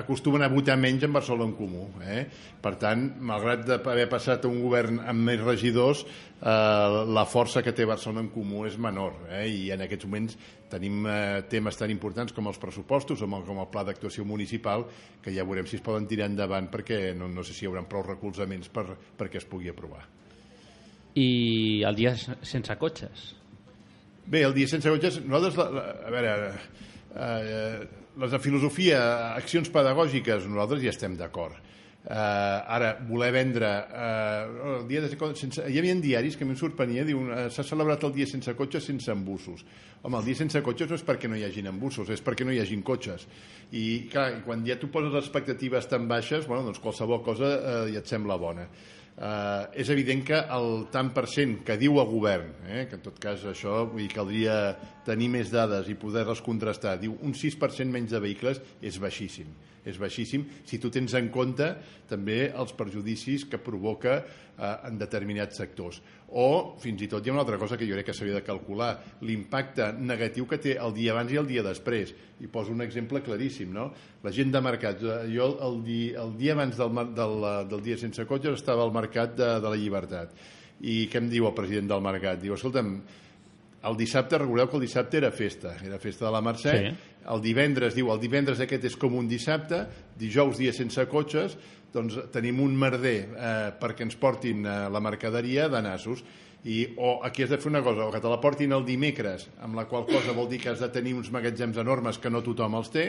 acostumen 0.00 0.42
a 0.42 0.48
votar 0.48 0.78
menys 0.80 1.04
en 1.04 1.12
Barcelona 1.12 1.50
en 1.50 1.56
Comú. 1.56 1.86
Eh? 2.00 2.24
Per 2.62 2.74
tant, 2.80 3.02
malgrat 3.28 3.66
d'haver 3.68 4.06
passat 4.12 4.46
un 4.48 4.60
govern 4.62 5.02
amb 5.04 5.28
més 5.28 5.42
regidors, 5.42 6.04
eh, 6.06 7.04
la 7.12 7.26
força 7.28 7.62
que 7.62 7.74
té 7.76 7.86
Barcelona 7.88 8.24
en 8.24 8.32
Comú 8.32 8.64
és 8.66 8.78
menor. 8.80 9.18
Eh? 9.30 9.46
I 9.52 9.70
en 9.76 9.84
aquests 9.84 10.08
moments 10.08 10.38
tenim 10.70 11.06
eh, 11.06 11.44
temes 11.50 11.78
tan 11.78 11.92
importants 11.92 12.34
com 12.36 12.48
els 12.50 12.58
pressupostos 12.62 13.22
o 13.22 13.28
com 13.28 13.60
el 13.62 13.68
pla 13.72 13.84
d'actuació 13.86 14.24
municipal 14.24 14.86
que 15.22 15.34
ja 15.34 15.44
veurem 15.44 15.66
si 15.66 15.78
es 15.78 15.84
poden 15.84 16.06
tirar 16.06 16.28
endavant 16.30 16.70
perquè 16.72 17.14
no, 17.14 17.28
no 17.28 17.44
sé 17.44 17.54
si 17.54 17.64
hi 17.64 17.70
haurà 17.70 17.84
prou 17.88 18.04
recolzaments 18.06 18.68
per, 18.68 18.86
perquè 19.18 19.42
es 19.42 19.48
pugui 19.48 19.70
aprovar. 19.70 20.04
I 21.16 21.82
el 21.88 21.96
dia 21.96 22.14
sense 22.16 22.76
cotxes. 22.76 23.30
Bé, 24.26 24.42
el 24.42 24.52
dia 24.56 24.68
sense 24.68 24.90
cotxes, 24.90 25.20
nosaltres, 25.24 25.56
la, 25.56 25.70
la, 25.70 25.84
a 26.06 26.10
veure, 26.12 26.34
eh, 27.14 27.86
les 28.20 28.32
de 28.34 28.40
filosofia, 28.42 29.00
accions 29.36 29.70
pedagògiques, 29.72 30.48
nosaltres 30.50 30.82
ja 30.82 30.92
estem 30.92 31.16
d'acord. 31.16 31.56
Eh, 32.06 32.14
ara, 32.14 32.92
voler 33.02 33.32
vendre 33.34 33.66
eh, 33.66 34.76
el 34.76 34.84
dia 34.86 35.00
de, 35.02 35.08
sense, 35.34 35.64
hi 35.66 35.78
havia 35.80 35.94
diaris 35.98 36.36
que 36.38 36.44
a 36.44 36.46
mi 36.46 36.54
em 36.54 36.58
sorprenia 36.60 37.02
diu, 37.02 37.24
eh, 37.34 37.48
s'ha 37.50 37.64
celebrat 37.66 38.04
el 38.06 38.12
dia 38.14 38.28
sense 38.30 38.54
cotxes 38.54 38.86
sense 38.86 39.10
embussos. 39.10 39.64
Home, 40.04 40.20
el 40.20 40.28
dia 40.28 40.38
sense 40.38 40.62
cotxes 40.62 40.92
no 40.92 41.00
és 41.00 41.02
perquè 41.02 41.26
no 41.26 41.34
hi 41.34 41.42
hagin 41.42 41.66
embussos 41.66 42.12
és 42.14 42.22
perquè 42.22 42.46
no 42.46 42.54
hi 42.54 42.60
hagin 42.62 42.84
cotxes. 42.86 43.26
I 43.74 44.06
clar, 44.12 44.28
quan 44.46 44.62
ja 44.68 44.78
tu 44.78 44.86
poses 44.94 45.10
les 45.10 45.26
expectatives 45.26 45.90
tan 45.90 46.06
baixes 46.06 46.46
bueno, 46.46 46.68
doncs 46.68 46.78
qualsevol 46.84 47.24
cosa 47.26 47.50
eh, 47.56 47.80
ja 47.96 48.04
et 48.04 48.14
sembla 48.14 48.38
bona. 48.38 48.68
Eh, 49.16 49.82
és 49.82 49.90
evident 49.90 50.22
que 50.28 50.38
el 50.38 50.86
tant 50.94 51.10
per 51.16 51.26
cent 51.32 51.58
que 51.66 51.74
diu 51.80 51.98
el 51.98 52.06
govern, 52.06 52.54
eh, 52.68 52.84
que 52.86 53.00
en 53.00 53.02
tot 53.02 53.18
cas 53.18 53.42
això 53.50 53.82
vull 53.88 54.04
dir, 54.04 54.12
caldria 54.14 54.60
tenir 55.06 55.30
més 55.32 55.54
dades 55.54 55.88
i 55.88 55.96
poder-les 55.98 56.42
contrastar, 56.44 56.98
diu 57.00 57.16
un 57.22 57.32
6% 57.36 57.88
menys 57.94 58.12
de 58.12 58.22
vehicles 58.22 58.62
és 58.82 58.98
baixíssim 59.02 59.54
és 59.86 59.98
baixíssim 60.02 60.44
si 60.66 60.80
tu 60.82 60.90
tens 60.92 61.14
en 61.16 61.30
compte 61.32 61.68
també 62.10 62.50
els 62.50 62.74
perjudicis 62.76 63.46
que 63.46 63.60
provoca 63.62 64.16
eh, 64.18 64.72
en 64.88 64.98
determinats 64.98 65.60
sectors. 65.62 66.00
O, 66.26 66.74
fins 66.82 67.04
i 67.06 67.08
tot, 67.10 67.22
hi 67.22 67.30
ha 67.30 67.36
una 67.36 67.44
altra 67.44 67.58
cosa 67.60 67.78
que 67.78 67.86
jo 67.86 67.94
crec 67.94 68.08
que 68.10 68.16
s'havia 68.16 68.40
de 68.40 68.44
calcular, 68.46 68.90
l'impacte 69.22 69.92
negatiu 70.00 70.48
que 70.50 70.58
té 70.62 70.74
el 70.82 70.94
dia 70.96 71.14
abans 71.14 71.32
i 71.32 71.38
el 71.38 71.46
dia 71.48 71.62
després. 71.66 72.12
I 72.42 72.50
poso 72.52 72.74
un 72.74 72.82
exemple 72.84 73.22
claríssim, 73.24 73.70
no? 73.72 73.92
La 74.26 74.34
gent 74.34 74.50
de 74.52 74.62
mercat. 74.64 75.00
Jo 75.30 75.52
el, 75.54 75.80
dia, 75.86 76.24
el 76.24 76.34
dia 76.40 76.58
abans 76.58 76.76
del, 76.82 77.02
del, 77.14 77.48
del 77.70 77.86
dia 77.86 78.00
sense 78.02 78.26
cotxes 78.26 78.58
estava 78.58 78.82
al 78.84 78.94
mercat 78.94 79.38
de, 79.38 79.52
de 79.62 79.70
la 79.70 79.78
llibertat. 79.78 80.34
I 80.82 81.06
què 81.08 81.22
em 81.22 81.30
diu 81.30 81.46
el 81.48 81.54
president 81.56 81.94
del 81.94 82.02
mercat? 82.04 82.42
Diu, 82.42 82.58
escolta'm, 82.58 82.98
el 83.86 83.96
dissabte, 83.98 84.38
recordeu 84.40 84.68
que 84.70 84.78
el 84.78 84.86
dissabte 84.86 85.20
era 85.20 85.30
festa, 85.30 85.76
era 85.84 85.98
festa 86.02 86.26
de 86.26 86.32
la 86.34 86.42
Mercè, 86.44 86.74
sí. 86.74 87.12
el 87.32 87.42
divendres, 87.44 87.94
diu, 87.94 88.10
el 88.12 88.22
divendres 88.22 88.60
aquest 88.62 88.88
és 88.90 88.96
com 88.98 89.14
un 89.18 89.28
dissabte, 89.30 89.84
dijous 90.18 90.58
dia 90.58 90.74
sense 90.74 91.06
cotxes, 91.10 91.56
doncs 91.94 92.18
tenim 92.34 92.58
un 92.64 92.74
merder 92.76 93.18
eh, 93.30 93.54
perquè 93.80 94.04
ens 94.06 94.18
portin 94.20 94.66
eh, 94.66 94.74
la 94.92 95.02
mercaderia 95.04 95.70
de 95.72 95.80
nassos, 95.86 96.24
i 96.66 96.80
o 96.98 97.20
aquí 97.22 97.44
has 97.44 97.52
de 97.52 97.60
fer 97.62 97.70
una 97.70 97.82
cosa, 97.84 98.08
o 98.08 98.10
que 98.10 98.20
te 98.20 98.30
la 98.30 98.40
portin 98.42 98.74
el 98.74 98.84
dimecres, 98.86 99.46
amb 99.62 99.78
la 99.78 99.86
qual 99.86 100.06
cosa 100.08 100.34
vol 100.34 100.48
dir 100.50 100.58
que 100.64 100.72
has 100.72 100.82
de 100.82 100.90
tenir 100.90 101.14
uns 101.14 101.30
magatzems 101.30 101.78
enormes 101.78 102.18
que 102.18 102.32
no 102.32 102.42
tothom 102.42 102.74
els 102.80 102.90
té, 102.90 103.06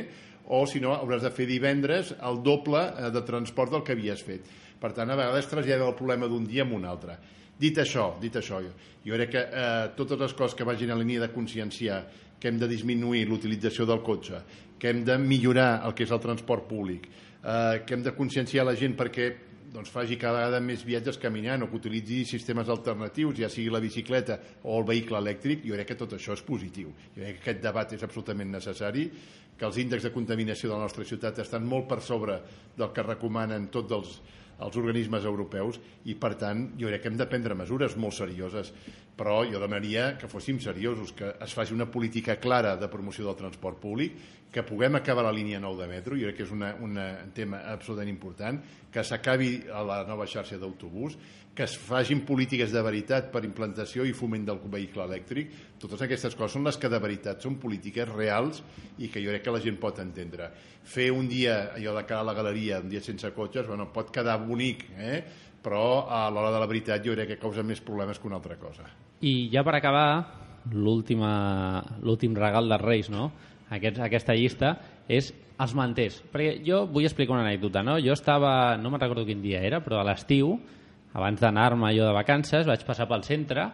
o 0.53 0.61
si 0.69 0.79
no 0.79 0.93
hauràs 0.95 1.25
de 1.25 1.33
fer 1.33 1.47
divendres 1.49 2.13
el 2.21 2.43
doble 2.45 2.83
eh, 2.85 3.09
de 3.13 3.25
transport 3.25 3.73
del 3.73 3.83
que 3.83 3.97
havies 3.97 4.23
fet. 4.23 4.45
Per 4.77 4.93
tant, 4.93 5.09
a 5.09 5.17
vegades 5.17 5.49
trasllada 5.49 5.89
el 5.89 5.97
problema 5.97 6.29
d'un 6.29 6.45
dia 6.45 6.67
a 6.67 6.69
un 6.69 6.85
altre. 6.85 7.17
Dit 7.57 7.79
això, 7.81 8.11
dit 8.21 8.35
això, 8.37 8.61
jo, 8.61 8.73
jo 9.05 9.17
crec 9.17 9.31
que 9.33 9.41
eh, 9.41 9.89
totes 9.97 10.19
les 10.21 10.33
coses 10.37 10.55
que 10.57 10.67
vagin 10.67 10.91
a 10.91 10.95
la 10.95 11.01
línia 11.01 11.23
de 11.25 11.31
conscienciar 11.33 12.03
que 12.37 12.51
hem 12.51 12.59
de 12.61 12.69
disminuir 12.69 13.25
l'utilització 13.25 13.87
del 13.89 14.03
cotxe, 14.05 14.43
que 14.77 14.91
hem 14.91 15.03
de 15.05 15.17
millorar 15.17 15.81
el 15.87 15.95
que 15.97 16.05
és 16.05 16.13
el 16.13 16.21
transport 16.21 16.67
públic, 16.69 17.07
eh, 17.41 17.81
que 17.81 17.97
hem 17.97 18.05
de 18.05 18.13
conscienciar 18.13 18.67
la 18.67 18.75
gent 18.77 18.93
perquè 18.97 19.31
doncs, 19.73 19.89
faci 19.91 20.15
cada 20.17 20.39
vegada 20.39 20.61
més 20.63 20.85
viatges 20.85 21.19
caminant 21.21 21.65
o 21.65 21.67
que 21.69 21.79
utilitzi 21.81 22.23
sistemes 22.25 22.69
alternatius, 22.69 23.35
ja 23.41 23.49
sigui 23.51 23.73
la 23.73 23.81
bicicleta 23.83 24.37
o 24.63 24.77
el 24.79 24.87
vehicle 24.87 25.19
elèctric, 25.19 25.65
jo 25.67 25.75
crec 25.75 25.91
que 25.91 25.99
tot 25.99 26.15
això 26.17 26.37
és 26.37 26.45
positiu. 26.45 26.93
Jo 27.15 27.21
crec 27.21 27.37
que 27.37 27.43
aquest 27.43 27.61
debat 27.65 27.93
és 27.93 28.05
absolutament 28.05 28.53
necessari, 28.53 29.09
que 29.57 29.65
els 29.65 29.77
índexs 29.81 30.05
de 30.05 30.13
contaminació 30.13 30.69
de 30.69 30.75
la 30.75 30.85
nostra 30.85 31.05
ciutat 31.05 31.41
estan 31.41 31.65
molt 31.65 31.87
per 31.89 32.01
sobre 32.05 32.37
del 32.77 32.93
que 32.93 33.05
recomanen 33.05 33.69
tots 33.73 33.97
els, 33.97 34.17
els 34.65 34.77
organismes 34.79 35.25
europeus 35.25 35.79
i 36.09 36.15
per 36.17 36.33
tant 36.39 36.63
jo 36.79 36.89
crec 36.89 37.03
que 37.03 37.11
hem 37.11 37.19
de 37.19 37.27
prendre 37.29 37.57
mesures 37.57 37.97
molt 37.97 38.17
serioses 38.17 38.73
però 39.17 39.41
jo 39.49 39.61
demanaria 39.61 40.11
que 40.17 40.29
fóssim 40.29 40.59
seriosos 40.61 41.13
que 41.17 41.33
es 41.41 41.53
faci 41.53 41.73
una 41.73 41.89
política 41.91 42.37
clara 42.41 42.75
de 42.77 42.89
promoció 42.89 43.25
del 43.25 43.37
transport 43.37 43.79
públic 43.81 44.17
que 44.51 44.63
puguem 44.63 44.95
acabar 44.95 45.25
la 45.27 45.35
línia 45.35 45.59
9 45.59 45.83
de 45.83 45.89
metro 45.91 46.17
jo 46.17 46.29
crec 46.29 46.39
que 46.39 46.47
és 46.47 46.53
una, 46.53 46.73
una, 46.81 47.07
un 47.25 47.33
tema 47.35 47.63
absolutament 47.73 48.13
important 48.13 48.61
que 48.93 49.03
s'acabi 49.03 49.51
la 49.67 50.03
nova 50.07 50.29
xarxa 50.29 50.57
d'autobús 50.57 51.17
que 51.57 51.65
es 51.65 51.73
facin 51.81 52.21
polítiques 52.21 52.69
de 52.69 52.81
veritat 52.85 53.31
per 53.33 53.41
implantació 53.47 54.05
i 54.05 54.13
foment 54.13 54.45
del 54.45 54.59
vehicle 54.69 55.07
elèctric 55.07 55.55
totes 55.81 56.03
aquestes 56.05 56.37
coses 56.37 56.53
són 56.59 56.69
les 56.69 56.77
que 56.77 56.91
de 56.93 57.01
veritat 57.01 57.41
són 57.41 57.57
polítiques 57.57 58.07
reals 58.11 58.61
i 59.01 59.09
que 59.09 59.23
jo 59.23 59.33
crec 59.33 59.47
que 59.47 59.55
la 59.55 59.63
gent 59.63 59.81
pot 59.81 59.97
entendre 60.03 60.51
fer 60.85 61.09
un 61.11 61.25
dia 61.27 61.73
allò 61.73 61.97
de 61.97 62.05
cara 62.05 62.21
a 62.21 62.29
la 62.29 62.37
galeria 62.37 62.79
un 62.83 62.93
dia 62.93 63.01
sense 63.01 63.33
cotxes, 63.33 63.65
bueno, 63.65 63.89
pot 63.93 64.13
quedar 64.13 64.37
bonic 64.45 64.85
eh? 64.93 65.23
però 65.65 66.05
a 66.05 66.27
l'hora 66.29 66.53
de 66.53 66.61
la 66.61 66.69
veritat 66.69 67.03
jo 67.03 67.17
crec 67.17 67.33
que 67.33 67.41
causa 67.41 67.65
més 67.65 67.81
problemes 67.81 68.21
que 68.21 68.29
una 68.29 68.37
altra 68.37 68.61
cosa 68.61 68.85
I 69.25 69.49
ja 69.49 69.63
per 69.65 69.73
acabar, 69.79 70.09
l'últim 70.69 72.35
regal 72.37 72.69
dels 72.69 72.83
Reis, 72.83 73.09
no? 73.09 73.31
Aquest, 73.73 73.97
aquesta 73.99 74.35
llista, 74.37 74.75
és 75.09 75.31
els 75.57 75.73
manters. 75.75 76.19
Perquè 76.31 76.59
jo 76.65 76.83
vull 76.91 77.07
explicar 77.07 77.33
una 77.33 77.45
anècdota, 77.47 77.81
no? 77.83 77.97
Jo 78.03 78.13
estava, 78.13 78.77
no 78.77 78.91
me'n 78.93 79.01
recordo 79.01 79.25
quin 79.25 79.41
dia 79.41 79.63
era, 79.65 79.81
però 79.83 79.99
a 79.99 80.05
l'estiu, 80.07 80.53
abans 81.13 81.41
d'anar-me 81.41 81.93
jo 81.95 82.05
de 82.05 82.13
vacances, 82.15 82.67
vaig 82.67 82.83
passar 82.85 83.07
pel 83.07 83.23
centre 83.23 83.69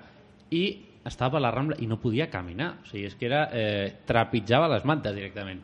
i 0.53 0.63
estava 1.05 1.37
a 1.37 1.43
la 1.43 1.51
Rambla 1.51 1.77
i 1.83 1.87
no 1.87 1.99
podia 1.99 2.29
caminar. 2.31 2.77
O 2.83 2.87
sigui, 2.87 3.07
és 3.09 3.15
que 3.15 3.27
era, 3.27 3.47
eh, 3.51 4.03
trepitjava 4.07 4.69
les 4.71 4.85
mantes 4.85 5.15
directament 5.15 5.61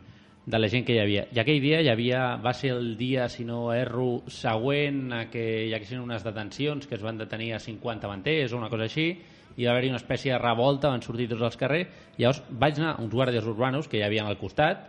de 0.50 0.60
la 0.60 0.68
gent 0.68 0.86
que 0.86 0.96
hi 0.96 1.00
havia. 1.00 1.28
I 1.32 1.40
aquell 1.40 1.62
dia 1.62 1.82
hi 1.82 1.90
havia, 1.92 2.36
va 2.42 2.54
ser 2.58 2.72
el 2.74 2.96
dia, 2.98 3.28
si 3.30 3.46
no 3.46 3.72
erro, 3.74 4.24
següent 4.28 5.14
a 5.14 5.26
que 5.30 5.44
hi 5.68 5.74
haguessin 5.76 6.02
unes 6.02 6.24
detencions 6.26 6.88
que 6.88 6.96
es 6.98 7.04
van 7.06 7.20
detenir 7.20 7.54
a 7.54 7.60
50 7.60 8.10
manters 8.10 8.54
o 8.54 8.58
una 8.58 8.70
cosa 8.70 8.88
així, 8.88 9.12
i 9.60 9.66
va 9.66 9.74
haver-hi 9.74 9.92
una 9.92 10.00
espècie 10.00 10.34
de 10.34 10.40
revolta, 10.40 10.90
van 10.90 11.04
sortir 11.06 11.28
tots 11.30 11.44
als 11.46 11.58
carrers, 11.60 11.90
i 12.18 12.24
llavors 12.24 12.42
vaig 12.50 12.80
anar 12.80 12.96
a 12.96 13.04
uns 13.04 13.14
guàrdies 13.14 13.46
urbanos 13.46 13.88
que 13.88 14.00
hi 14.00 14.06
havia 14.08 14.26
al 14.26 14.40
costat, 14.40 14.88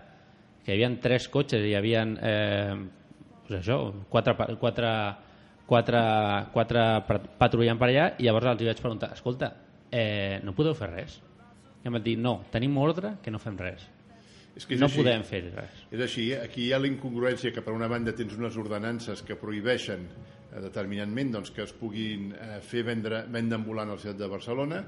que 0.64 0.72
hi 0.72 0.78
havia 0.78 1.00
tres 1.02 1.28
cotxes 1.28 1.64
i 1.64 1.72
hi 1.72 1.76
havia 1.76 2.04
eh, 2.06 2.76
pues 3.46 3.60
això, 3.60 3.80
quatre, 4.08 4.36
quatre, 4.60 4.92
quatre, 5.70 6.02
quatre 6.54 6.84
patrullant 7.38 7.78
per 7.78 7.90
allà, 7.92 8.06
i 8.18 8.26
llavors 8.26 8.50
els 8.56 8.66
vaig 8.66 8.82
preguntar, 8.82 9.12
escolta, 9.14 9.52
eh, 9.90 10.40
no 10.42 10.54
podeu 10.56 10.74
fer 10.74 10.90
res? 10.90 11.20
I 11.80 11.88
em 11.88 11.96
van 11.96 12.04
dir, 12.04 12.16
no, 12.18 12.40
tenim 12.52 12.76
ordre 12.82 13.16
que 13.22 13.32
no 13.32 13.40
fem 13.40 13.56
res. 13.60 13.86
És 14.58 14.66
que 14.66 14.74
és 14.74 14.80
no 14.82 14.88
així. 14.90 14.98
podem 15.00 15.22
fer 15.24 15.44
res. 15.54 15.84
És 15.94 16.02
així, 16.04 16.26
aquí 16.34 16.66
hi 16.66 16.72
ha 16.74 16.80
la 16.82 16.90
incongruència 16.90 17.54
que 17.54 17.62
per 17.62 17.72
una 17.72 17.88
banda 17.88 18.12
tens 18.18 18.34
unes 18.36 18.58
ordenances 18.60 19.22
que 19.22 19.38
prohibeixen 19.38 20.08
eh, 20.10 20.58
determinantment 20.66 21.30
doncs, 21.38 21.54
que 21.54 21.62
es 21.64 21.72
puguin 21.76 22.34
eh, 22.34 22.58
fer 22.66 22.82
vendre, 22.90 23.22
venda 23.30 23.56
ambulant 23.60 23.94
a 23.94 23.96
la 23.96 24.02
ciutat 24.02 24.18
de 24.20 24.30
Barcelona, 24.34 24.82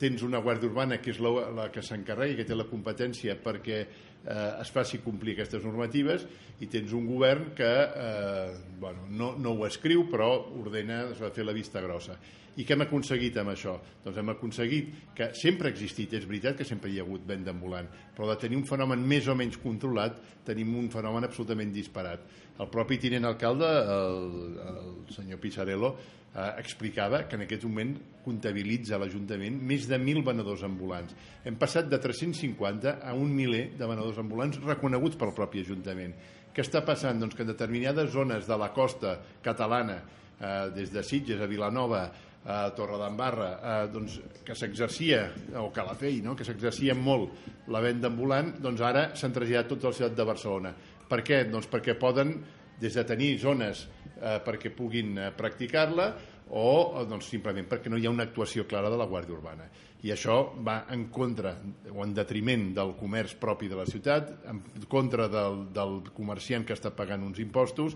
tens 0.00 0.24
una 0.26 0.40
Guàrdia 0.42 0.70
Urbana 0.70 0.98
que 0.98 1.12
és 1.12 1.20
la, 1.22 1.30
la 1.54 1.68
que 1.70 1.84
s'encarrega 1.84 2.34
i 2.34 2.40
que 2.40 2.48
té 2.48 2.56
la 2.56 2.66
competència 2.66 3.36
perquè 3.44 3.84
eh, 4.26 4.60
es 4.62 4.70
faci 4.74 5.00
complir 5.04 5.36
aquestes 5.36 5.64
normatives 5.64 6.26
i 6.62 6.68
tens 6.70 6.92
un 6.94 7.06
govern 7.08 7.50
que 7.58 7.72
eh, 7.72 8.52
bueno, 8.80 9.06
no, 9.10 9.32
no 9.38 9.56
ho 9.56 9.66
escriu 9.66 10.06
però 10.10 10.30
ordena 10.60 11.04
es 11.10 11.22
fer 11.34 11.46
la 11.46 11.56
vista 11.56 11.82
grossa 11.84 12.18
i 12.60 12.66
què 12.68 12.74
hem 12.74 12.84
aconseguit 12.84 13.36
amb 13.40 13.52
això? 13.54 13.78
Doncs 14.04 14.18
hem 14.20 14.32
aconseguit 14.34 14.88
que 15.16 15.30
sempre 15.38 15.70
ha 15.70 15.72
existit, 15.72 16.12
és 16.18 16.26
veritat 16.28 16.58
que 16.58 16.66
sempre 16.68 16.90
hi 16.92 16.98
ha 17.00 17.06
hagut 17.06 17.24
venda 17.28 17.54
ambulant, 17.54 17.88
però 18.16 18.28
de 18.28 18.36
tenir 18.42 18.58
un 18.60 18.66
fenomen 18.68 19.04
més 19.08 19.28
o 19.28 19.36
menys 19.38 19.56
controlat, 19.62 20.18
tenim 20.44 20.74
un 20.76 20.90
fenomen 20.92 21.24
absolutament 21.24 21.72
disparat. 21.72 22.26
El 22.60 22.68
propi 22.72 22.98
tinent 23.00 23.24
alcalde, 23.24 23.68
el, 23.94 24.58
el 24.68 25.14
senyor 25.14 25.40
Pissarello, 25.40 25.94
eh, 26.34 26.50
explicava 26.58 27.24
que 27.28 27.38
en 27.38 27.46
aquest 27.46 27.64
moment 27.68 27.94
comptabilitza 28.24 29.00
l'Ajuntament 29.00 29.56
més 29.68 29.88
de 29.88 29.98
1.000 29.98 30.24
venedors 30.26 30.64
ambulants. 30.68 31.16
Hem 31.44 31.56
passat 31.60 31.88
de 31.90 32.00
350 32.00 32.98
a 33.00 33.14
un 33.18 33.32
miler 33.34 33.70
de 33.78 33.88
venedors 33.88 34.20
ambulants 34.22 34.60
reconeguts 34.64 35.18
pel 35.20 35.34
propi 35.36 35.64
Ajuntament. 35.64 36.14
Què 36.52 36.64
està 36.64 36.82
passant? 36.84 37.20
Doncs 37.20 37.36
que 37.36 37.46
en 37.46 37.52
determinades 37.54 38.12
zones 38.12 38.44
de 38.48 38.60
la 38.60 38.68
costa 38.76 39.16
catalana 39.44 40.02
eh, 40.02 40.68
des 40.76 40.92
de 40.92 41.04
Sitges 41.06 41.40
a 41.40 41.48
Vilanova, 41.48 42.04
a 42.44 42.72
Torredembarra, 42.74 43.50
eh, 43.54 43.88
doncs, 43.92 44.18
que 44.42 44.54
s'exercia, 44.58 45.22
o 45.60 45.68
Calafell, 45.74 46.22
no? 46.24 46.34
que 46.34 46.46
s'exercia 46.46 46.94
molt 46.98 47.68
la 47.70 47.82
venda 47.84 48.10
ambulant, 48.10 48.56
doncs 48.62 48.82
ara 48.82 49.04
s'han 49.14 49.34
traslladat 49.34 49.70
tots 49.70 49.84
a 49.84 49.92
la 49.92 49.98
ciutat 50.00 50.18
de 50.18 50.26
Barcelona. 50.26 50.74
Per 51.08 51.20
què? 51.22 51.44
Doncs 51.50 51.68
perquè 51.70 51.94
poden, 51.98 52.34
des 52.82 52.96
de 52.98 53.04
tenir 53.06 53.36
zones 53.38 53.84
eh, 53.86 54.38
perquè 54.42 54.72
puguin 54.74 55.14
eh, 55.18 55.30
practicar-la, 55.36 56.08
o 56.52 57.00
eh, 57.00 57.06
doncs, 57.08 57.30
simplement 57.32 57.68
perquè 57.68 57.90
no 57.90 57.98
hi 57.98 58.06
ha 58.06 58.12
una 58.12 58.26
actuació 58.28 58.66
clara 58.68 58.90
de 58.92 59.00
la 59.00 59.08
Guàrdia 59.08 59.36
Urbana. 59.36 59.68
I 60.02 60.10
això 60.10 60.36
va 60.66 60.82
en 60.90 61.06
contra 61.14 61.54
o 61.92 62.02
en 62.02 62.12
detriment 62.14 62.72
del 62.74 62.96
comerç 62.98 63.36
propi 63.40 63.68
de 63.70 63.78
la 63.78 63.86
ciutat, 63.86 64.32
en 64.50 64.60
contra 64.90 65.28
del, 65.30 65.68
del 65.72 66.00
comerciant 66.12 66.66
que 66.66 66.74
està 66.74 66.90
pagant 66.96 67.22
uns 67.22 67.38
impostos 67.40 67.94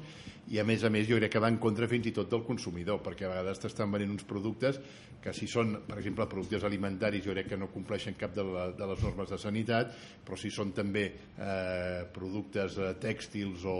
i 0.54 0.60
a 0.62 0.64
més 0.64 0.84
a 0.86 0.90
més 0.94 1.08
jo 1.08 1.18
crec 1.18 1.32
que 1.34 1.42
va 1.42 1.50
en 1.50 1.58
contra 1.58 1.88
fins 1.90 2.06
i 2.06 2.12
tot 2.14 2.30
del 2.30 2.44
consumidor, 2.46 3.00
perquè 3.02 3.26
a 3.26 3.32
vegades 3.32 3.58
t'estan 3.58 3.90
venent 3.90 4.12
uns 4.14 4.26
productes 4.28 4.78
que 5.22 5.32
si 5.34 5.48
són, 5.50 5.72
per 5.88 5.96
exemple, 5.98 6.28
productes 6.30 6.62
alimentaris 6.68 7.24
jo 7.24 7.34
crec 7.34 7.50
que 7.50 7.58
no 7.58 7.66
compleixen 7.72 8.14
cap 8.14 8.34
de, 8.36 8.44
la, 8.46 8.68
de 8.78 8.86
les 8.92 9.02
normes 9.02 9.32
de 9.32 9.40
sanitat, 9.42 9.90
però 10.22 10.38
si 10.38 10.52
són 10.54 10.70
també 10.76 11.08
eh, 11.10 12.06
productes 12.14 12.78
eh, 12.78 12.92
tèxtils 13.02 13.66
o, 13.66 13.78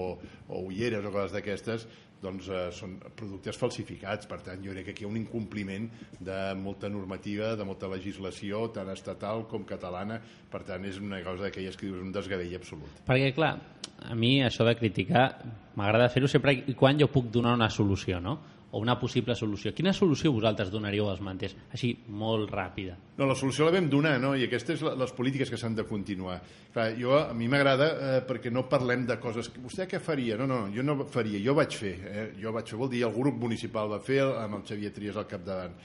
o 0.50 0.64
ulleres 0.66 1.06
o 1.06 1.14
coses 1.14 1.36
d'aquestes, 1.36 1.86
doncs 2.26 2.50
eh, 2.50 2.64
són 2.74 2.98
productes 3.18 3.58
falsificats. 3.60 4.28
Per 4.30 4.40
tant, 4.44 4.62
jo 4.64 4.74
crec 4.74 4.90
que 4.90 4.96
aquí 4.96 5.06
hi 5.06 5.08
ha 5.08 5.12
un 5.12 5.20
incompliment 5.20 5.88
de 6.18 6.40
molta 6.58 6.90
normativa, 6.92 7.54
de 7.58 7.66
molta 7.68 7.90
legislació, 7.92 8.66
tant 8.74 8.90
estatal 8.92 9.46
com 9.50 9.64
catalana. 9.68 10.18
Per 10.50 10.62
tant, 10.66 10.84
és 10.88 11.00
una 11.02 11.22
cosa 11.26 11.52
que 11.54 11.62
dius 11.62 12.02
un 12.02 12.12
desgavell 12.14 12.58
absolut. 12.58 13.00
Perquè, 13.06 13.32
clar, 13.36 13.54
a 14.02 14.18
mi 14.18 14.36
això 14.44 14.66
de 14.66 14.76
criticar 14.78 15.28
m'agrada 15.76 16.10
fer-ho 16.12 16.28
sempre 16.30 16.54
i 16.56 16.76
quan 16.78 16.98
jo 17.00 17.08
puc 17.12 17.30
donar 17.32 17.56
una 17.56 17.70
solució, 17.72 18.20
no? 18.20 18.38
O 18.70 18.80
una 18.82 18.96
possible 18.98 19.34
solució. 19.38 19.72
Quina 19.74 19.92
solució 19.94 20.32
vosaltres 20.34 20.70
donaríeu 20.72 21.08
als 21.10 21.22
manters? 21.24 21.54
Així, 21.72 21.92
molt 22.08 22.50
ràpida. 22.52 22.96
No, 23.16 23.28
la 23.28 23.36
solució 23.38 23.66
la 23.66 23.74
vam 23.76 23.88
donar, 23.90 24.16
no? 24.22 24.34
i 24.36 24.46
aquestes 24.46 24.80
són 24.82 24.98
les 24.98 25.12
polítiques 25.16 25.50
que 25.52 25.60
s'han 25.60 25.76
de 25.78 25.86
continuar. 25.88 26.40
Clar, 26.74 26.88
jo, 26.98 27.14
a 27.18 27.34
mi 27.36 27.48
m'agrada 27.52 27.90
eh, 27.92 28.16
perquè 28.26 28.52
no 28.52 28.66
parlem 28.70 29.06
de 29.08 29.18
coses... 29.22 29.48
Que, 29.52 29.62
vostè 29.62 29.86
què 29.90 30.02
faria? 30.02 30.38
No, 30.40 30.48
no, 30.50 30.64
jo 30.74 30.84
no 30.86 30.98
faria, 31.08 31.40
jo 31.42 31.54
vaig 31.56 31.78
fer. 31.78 31.94
Eh? 32.10 32.26
Jo 32.42 32.52
vaig 32.56 32.68
fer, 32.72 32.80
vol 32.80 32.90
dir, 32.92 33.04
el 33.06 33.14
grup 33.14 33.38
municipal 33.46 33.92
va 33.94 34.02
fer 34.02 34.20
amb 34.26 34.58
el 34.58 34.66
Xavier 34.66 34.92
Trias 34.96 35.20
al 35.20 35.30
capdavant. 35.30 35.78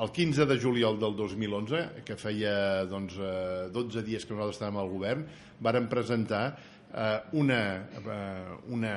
El 0.00 0.12
15 0.14 0.46
de 0.46 0.56
juliol 0.62 1.00
del 1.02 1.16
2011, 1.18 2.04
que 2.06 2.16
feia 2.16 2.84
doncs, 2.88 3.18
eh, 3.18 3.70
12 3.74 4.04
dies 4.06 4.24
que 4.24 4.36
nosaltres 4.36 4.60
estàvem 4.60 4.78
al 4.78 4.92
govern, 4.92 5.26
varen 5.60 5.90
presentar 5.90 6.44
eh, 6.94 7.20
una, 7.40 7.60
eh, 8.00 8.58
una 8.74 8.94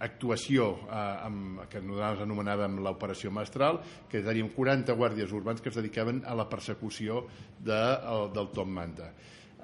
actuació 0.00 0.68
eh, 0.86 0.98
amb, 1.28 1.64
que 1.70 1.82
nosaltres 1.84 2.26
anomenàvem 2.26 2.80
l'operació 2.84 3.32
Mestral, 3.34 3.80
que 4.10 4.24
teníem 4.24 4.50
40 4.54 4.96
guàrdies 4.98 5.32
urbans 5.36 5.62
que 5.62 5.72
es 5.72 5.78
dedicaven 5.78 6.22
a 6.26 6.36
la 6.38 6.48
persecució 6.50 7.24
de, 7.58 7.80
el, 8.12 8.30
del 8.36 8.52
Tom 8.56 8.72
Manta. 8.76 9.12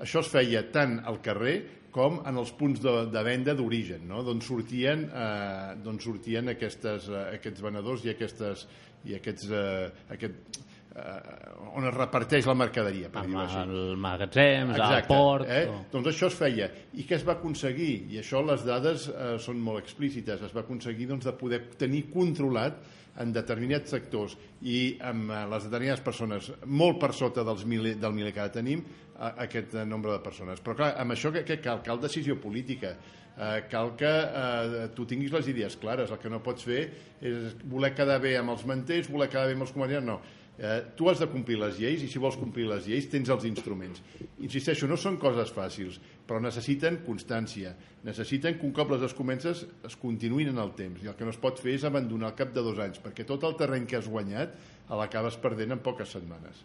Això 0.02 0.22
es 0.24 0.30
feia 0.32 0.64
tant 0.74 0.98
al 1.06 1.20
carrer 1.22 1.56
com 1.92 2.22
en 2.26 2.38
els 2.40 2.50
punts 2.56 2.80
de, 2.80 2.92
de 3.12 3.22
venda 3.26 3.54
d'origen, 3.54 4.06
no? 4.08 4.22
d'on 4.24 4.40
sortien, 4.42 5.04
eh, 5.12 5.98
sortien 6.00 6.48
aquestes, 6.54 7.08
eh, 7.12 7.24
aquests 7.36 7.64
venedors 7.64 8.06
i, 8.06 8.14
aquestes, 8.14 8.64
i 9.04 9.18
aquests, 9.18 9.50
eh, 9.52 9.90
aquest, 10.16 10.60
eh, 10.96 11.61
on 11.74 11.86
es 11.88 11.94
reparteix 11.94 12.46
la 12.46 12.54
mercaderia, 12.58 13.08
per 13.12 13.22
dir-ho 13.26 13.40
així. 13.42 13.60
El 13.64 13.96
magatzems, 14.00 14.74
el 14.74 14.80
Exacte, 14.80 15.08
port... 15.12 15.46
Eh? 15.48 15.62
o- 15.70 15.78
Doncs 15.92 16.10
això 16.12 16.28
es 16.28 16.36
feia. 16.38 16.70
I 16.94 17.06
què 17.08 17.16
es 17.18 17.24
va 17.26 17.36
aconseguir? 17.38 17.92
I 18.12 18.18
això 18.20 18.42
les 18.44 18.64
dades 18.68 19.06
eh, 19.08 19.36
són 19.40 19.60
molt 19.62 19.80
explícites. 19.82 20.42
Es 20.44 20.52
va 20.56 20.64
aconseguir 20.66 21.06
doncs, 21.10 21.24
de 21.28 21.32
poder 21.38 21.62
tenir 21.80 22.06
controlat 22.12 22.80
en 23.20 23.32
determinats 23.32 23.90
sectors 23.92 24.36
i 24.64 24.96
amb 25.04 25.30
eh, 25.30 25.40
les 25.52 25.66
determinades 25.68 26.00
persones 26.04 26.50
molt 26.66 27.00
per 27.00 27.10
sota 27.12 27.44
dels 27.44 27.64
mil, 27.68 27.90
del 28.00 28.14
miler 28.16 28.32
que 28.32 28.40
ara 28.40 28.52
tenim 28.54 28.84
a, 29.18 29.34
aquest 29.44 29.74
eh, 29.76 29.84
nombre 29.84 30.12
de 30.14 30.20
persones. 30.24 30.60
Però 30.64 30.76
clar, 30.78 30.94
amb 31.00 31.12
això 31.16 31.32
què, 31.34 31.42
què 31.48 31.58
cal? 31.64 31.82
Cal 31.84 32.00
decisió 32.00 32.38
política. 32.40 32.94
Eh, 33.32 33.62
cal 33.72 33.94
que 33.96 34.08
eh, 34.12 34.86
tu 34.96 35.04
tinguis 35.08 35.32
les 35.32 35.46
idees 35.52 35.76
clares. 35.80 36.10
El 36.12 36.20
que 36.20 36.28
no 36.32 36.40
pots 36.44 36.64
fer 36.68 36.82
és 37.24 37.52
voler 37.64 37.92
quedar 37.96 38.18
bé 38.20 38.34
amb 38.40 38.52
els 38.56 38.64
manters, 38.68 39.08
voler 39.12 39.28
quedar 39.32 39.46
bé 39.48 39.56
amb 39.56 39.64
els 39.68 39.72
comerciants, 39.76 40.08
no. 40.08 40.18
Eh, 40.58 40.82
tu 40.94 41.08
has 41.08 41.18
de 41.18 41.26
complir 41.32 41.56
les 41.58 41.78
lleis 41.80 42.02
i 42.04 42.08
si 42.12 42.20
vols 42.20 42.36
complir 42.36 42.66
les 42.68 42.84
lleis 42.86 43.08
tens 43.10 43.30
els 43.32 43.46
instruments. 43.48 44.02
Insisteixo, 44.44 44.86
no 44.86 44.98
són 45.00 45.16
coses 45.20 45.50
fàcils, 45.54 45.96
però 46.28 46.42
necessiten 46.44 47.00
constància. 47.06 47.72
Necessiten 48.04 48.58
que 48.58 48.68
un 48.68 48.74
cop 48.76 48.92
les 48.92 49.06
es 49.08 49.16
comences 49.16 49.64
es 49.88 49.96
continuïn 49.96 50.52
en 50.52 50.60
el 50.62 50.74
temps. 50.78 51.00
I 51.02 51.10
el 51.10 51.16
que 51.16 51.24
no 51.24 51.32
es 51.32 51.40
pot 51.40 51.58
fer 51.62 51.78
és 51.78 51.88
abandonar 51.88 52.30
al 52.30 52.36
cap 52.38 52.52
de 52.52 52.62
dos 52.62 52.78
anys, 52.84 53.00
perquè 53.02 53.24
tot 53.26 53.48
el 53.48 53.56
terreny 53.56 53.88
que 53.88 53.96
has 53.98 54.10
guanyat 54.12 54.54
l'acabes 54.92 55.40
perdent 55.40 55.72
en 55.72 55.80
poques 55.80 56.12
setmanes. 56.12 56.62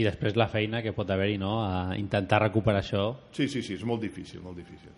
I 0.00 0.06
després 0.08 0.38
la 0.40 0.48
feina 0.48 0.80
que 0.80 0.94
pot 0.96 1.10
haver-hi 1.12 1.36
no? 1.36 1.58
a 1.66 1.92
intentar 2.00 2.40
recuperar 2.46 2.80
això. 2.80 3.10
Sí, 3.36 3.44
sí, 3.44 3.60
sí, 3.60 3.76
és 3.76 3.84
molt 3.84 4.00
difícil, 4.00 4.40
molt 4.40 4.56
difícil. 4.56 4.88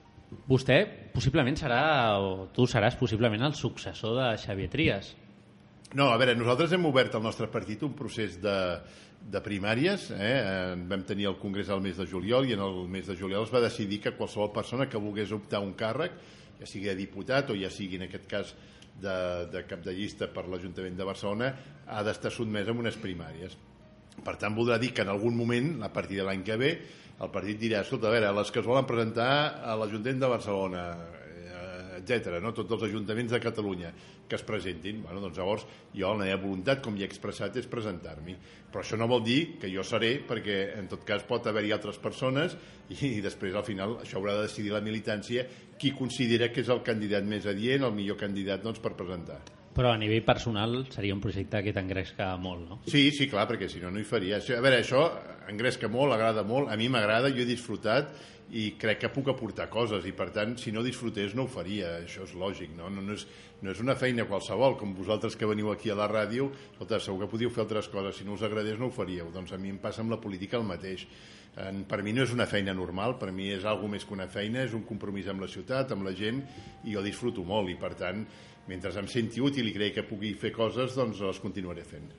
Vostè 0.46 0.78
possiblement 1.12 1.58
serà, 1.58 1.82
o 2.22 2.46
tu 2.54 2.66
seràs 2.70 2.96
possiblement 2.98 3.42
el 3.46 3.58
successor 3.58 4.14
de 4.20 4.30
Xavier 4.38 4.70
Trias. 4.70 5.14
No, 5.94 6.08
a 6.10 6.18
veure, 6.18 6.32
nosaltres 6.34 6.72
hem 6.74 6.88
obert 6.88 7.14
al 7.14 7.22
nostre 7.22 7.46
partit 7.46 7.84
un 7.86 7.92
procés 7.94 8.40
de, 8.42 8.54
de 9.30 9.40
primàries. 9.44 10.08
Eh? 10.10 10.74
Vam 10.90 11.04
tenir 11.06 11.28
el 11.30 11.36
congrés 11.38 11.70
al 11.70 11.84
mes 11.84 12.00
de 12.00 12.06
juliol 12.10 12.48
i 12.48 12.56
en 12.56 12.64
el 12.66 12.80
mes 12.90 13.06
de 13.06 13.14
juliol 13.20 13.46
es 13.46 13.52
va 13.54 13.62
decidir 13.62 14.00
que 14.02 14.16
qualsevol 14.18 14.50
persona 14.56 14.88
que 14.90 14.98
volgués 14.98 15.30
optar 15.36 15.62
un 15.62 15.76
càrrec, 15.78 16.18
ja 16.58 16.66
sigui 16.66 16.90
de 16.90 16.96
diputat 16.98 17.54
o 17.54 17.58
ja 17.58 17.70
sigui 17.70 18.00
en 18.00 18.08
aquest 18.08 18.26
cas 18.26 18.50
de, 18.98 19.14
de 19.54 19.62
cap 19.70 19.86
de 19.86 19.94
llista 19.94 20.26
per 20.34 20.48
l'Ajuntament 20.50 20.98
de 20.98 21.06
Barcelona, 21.06 21.54
ha 21.86 22.02
d'estar 22.02 22.34
sotmès 22.34 22.66
a 22.66 22.74
unes 22.74 22.98
primàries. 22.98 23.54
Per 24.18 24.34
tant, 24.34 24.54
voldrà 24.54 24.80
dir 24.82 24.90
que 24.94 25.06
en 25.06 25.14
algun 25.14 25.38
moment, 25.38 25.76
a 25.86 25.94
partir 25.94 26.18
de 26.18 26.26
l'any 26.26 26.42
que 26.42 26.58
ve, 26.58 26.74
el 27.22 27.30
partit 27.30 27.62
dirà, 27.62 27.86
escolta, 27.86 28.10
a 28.10 28.16
veure, 28.18 28.34
les 28.34 28.50
que 28.50 28.58
es 28.58 28.66
volen 28.66 28.86
presentar 28.90 29.30
a 29.62 29.78
l'Ajuntament 29.78 30.26
de 30.26 30.34
Barcelona, 30.34 30.88
etc. 32.04 32.38
no? 32.42 32.52
tots 32.54 32.76
els 32.76 32.86
ajuntaments 32.90 33.32
de 33.32 33.40
Catalunya 33.42 33.90
que 34.28 34.36
es 34.36 34.44
presentin, 34.46 35.02
bueno, 35.02 35.20
doncs 35.24 35.40
llavors 35.40 35.66
jo 35.94 36.12
la 36.12 36.24
meva 36.24 36.38
voluntat, 36.42 36.80
com 36.84 36.96
ja 36.96 37.04
he 37.04 37.10
expressat, 37.10 37.56
és 37.60 37.68
presentar-m'hi. 37.70 38.36
Però 38.72 38.84
això 38.84 38.98
no 39.00 39.08
vol 39.10 39.24
dir 39.24 39.40
que 39.60 39.70
jo 39.72 39.84
seré, 39.86 40.16
perquè 40.28 40.60
en 40.78 40.88
tot 40.90 41.04
cas 41.08 41.26
pot 41.28 41.46
haver-hi 41.46 41.74
altres 41.76 42.00
persones 42.02 42.56
i, 42.88 43.18
i 43.18 43.24
després 43.24 43.56
al 43.56 43.66
final 43.66 43.98
això 44.02 44.20
haurà 44.20 44.38
de 44.38 44.46
decidir 44.48 44.72
la 44.74 44.84
militància 44.84 45.44
qui 45.80 45.92
considera 45.96 46.50
que 46.52 46.64
és 46.64 46.72
el 46.72 46.82
candidat 46.86 47.26
més 47.28 47.46
adient, 47.50 47.84
el 47.84 47.94
millor 47.96 48.18
candidat 48.20 48.64
doncs, 48.64 48.80
per 48.82 48.94
presentar. 48.96 49.42
Però 49.74 49.90
a 49.90 49.98
nivell 49.98 50.22
personal 50.22 50.84
seria 50.94 51.16
un 51.16 51.20
projecte 51.22 51.58
que 51.66 51.72
t'engresca 51.74 52.28
molt, 52.38 52.68
no? 52.68 52.76
Sí, 52.86 53.08
sí, 53.10 53.26
clar, 53.30 53.48
perquè 53.50 53.66
si 53.70 53.82
no, 53.82 53.90
no 53.90 53.98
hi 53.98 54.06
faria. 54.06 54.38
A 54.38 54.62
veure, 54.62 54.78
això 54.78 55.08
engresca 55.50 55.90
molt, 55.90 56.14
agrada 56.14 56.44
molt, 56.46 56.70
a 56.70 56.78
mi 56.78 56.86
m'agrada, 56.88 57.32
jo 57.34 57.42
he 57.42 57.48
disfrutat 57.48 58.14
i 58.52 58.74
crec 58.78 59.00
que 59.00 59.10
puc 59.12 59.30
aportar 59.32 59.66
coses 59.72 60.04
i 60.06 60.12
per 60.12 60.28
tant, 60.34 60.54
si 60.60 60.72
no 60.72 60.82
disfrutés 60.84 61.32
no 61.34 61.46
ho 61.46 61.50
faria, 61.50 61.94
això 62.02 62.26
és 62.26 62.34
lògic, 62.38 62.74
no? 62.76 62.90
No, 62.92 63.02
no, 63.02 63.16
és, 63.16 63.24
no 63.64 63.72
és 63.72 63.80
una 63.80 63.96
feina 63.98 64.26
qualsevol, 64.28 64.76
com 64.78 64.92
vosaltres 64.94 65.36
que 65.36 65.48
veniu 65.48 65.70
aquí 65.72 65.90
a 65.90 65.96
la 65.98 66.08
ràdio, 66.10 66.50
escolta, 66.72 67.00
segur 67.00 67.24
que 67.24 67.30
podíeu 67.32 67.50
fer 67.54 67.64
altres 67.64 67.88
coses, 67.88 68.18
si 68.20 68.26
no 68.28 68.36
us 68.36 68.44
agradés 68.44 68.78
no 68.78 68.90
ho 68.90 68.94
faríeu, 68.94 69.30
doncs 69.34 69.54
a 69.56 69.60
mi 69.60 69.72
em 69.72 69.80
passa 69.82 70.04
amb 70.04 70.12
la 70.12 70.20
política 70.20 70.60
el 70.60 70.68
mateix. 70.68 71.06
En, 71.64 71.84
per 71.86 72.00
mi 72.02 72.12
no 72.12 72.24
és 72.26 72.34
una 72.34 72.48
feina 72.50 72.74
normal, 72.74 73.16
per 73.18 73.30
mi 73.32 73.48
és 73.54 73.64
algo 73.64 73.88
més 73.88 74.04
que 74.04 74.14
una 74.14 74.26
feina, 74.28 74.64
és 74.66 74.74
un 74.74 74.82
compromís 74.86 75.30
amb 75.30 75.44
la 75.44 75.48
ciutat, 75.50 75.94
amb 75.94 76.06
la 76.06 76.12
gent, 76.18 76.42
i 76.84 76.94
jo 76.96 77.02
disfruto 77.02 77.46
molt, 77.46 77.70
i 77.70 77.78
per 77.80 77.94
tant, 77.98 78.24
mentre 78.68 78.92
em 78.98 79.08
senti 79.10 79.42
útil 79.44 79.70
i 79.70 79.74
creia 79.74 79.94
que 79.94 80.06
pugui 80.06 80.34
fer 80.38 80.52
coses, 80.54 80.96
doncs 80.98 81.22
les 81.22 81.40
continuaré 81.42 81.86
fent. 81.86 82.10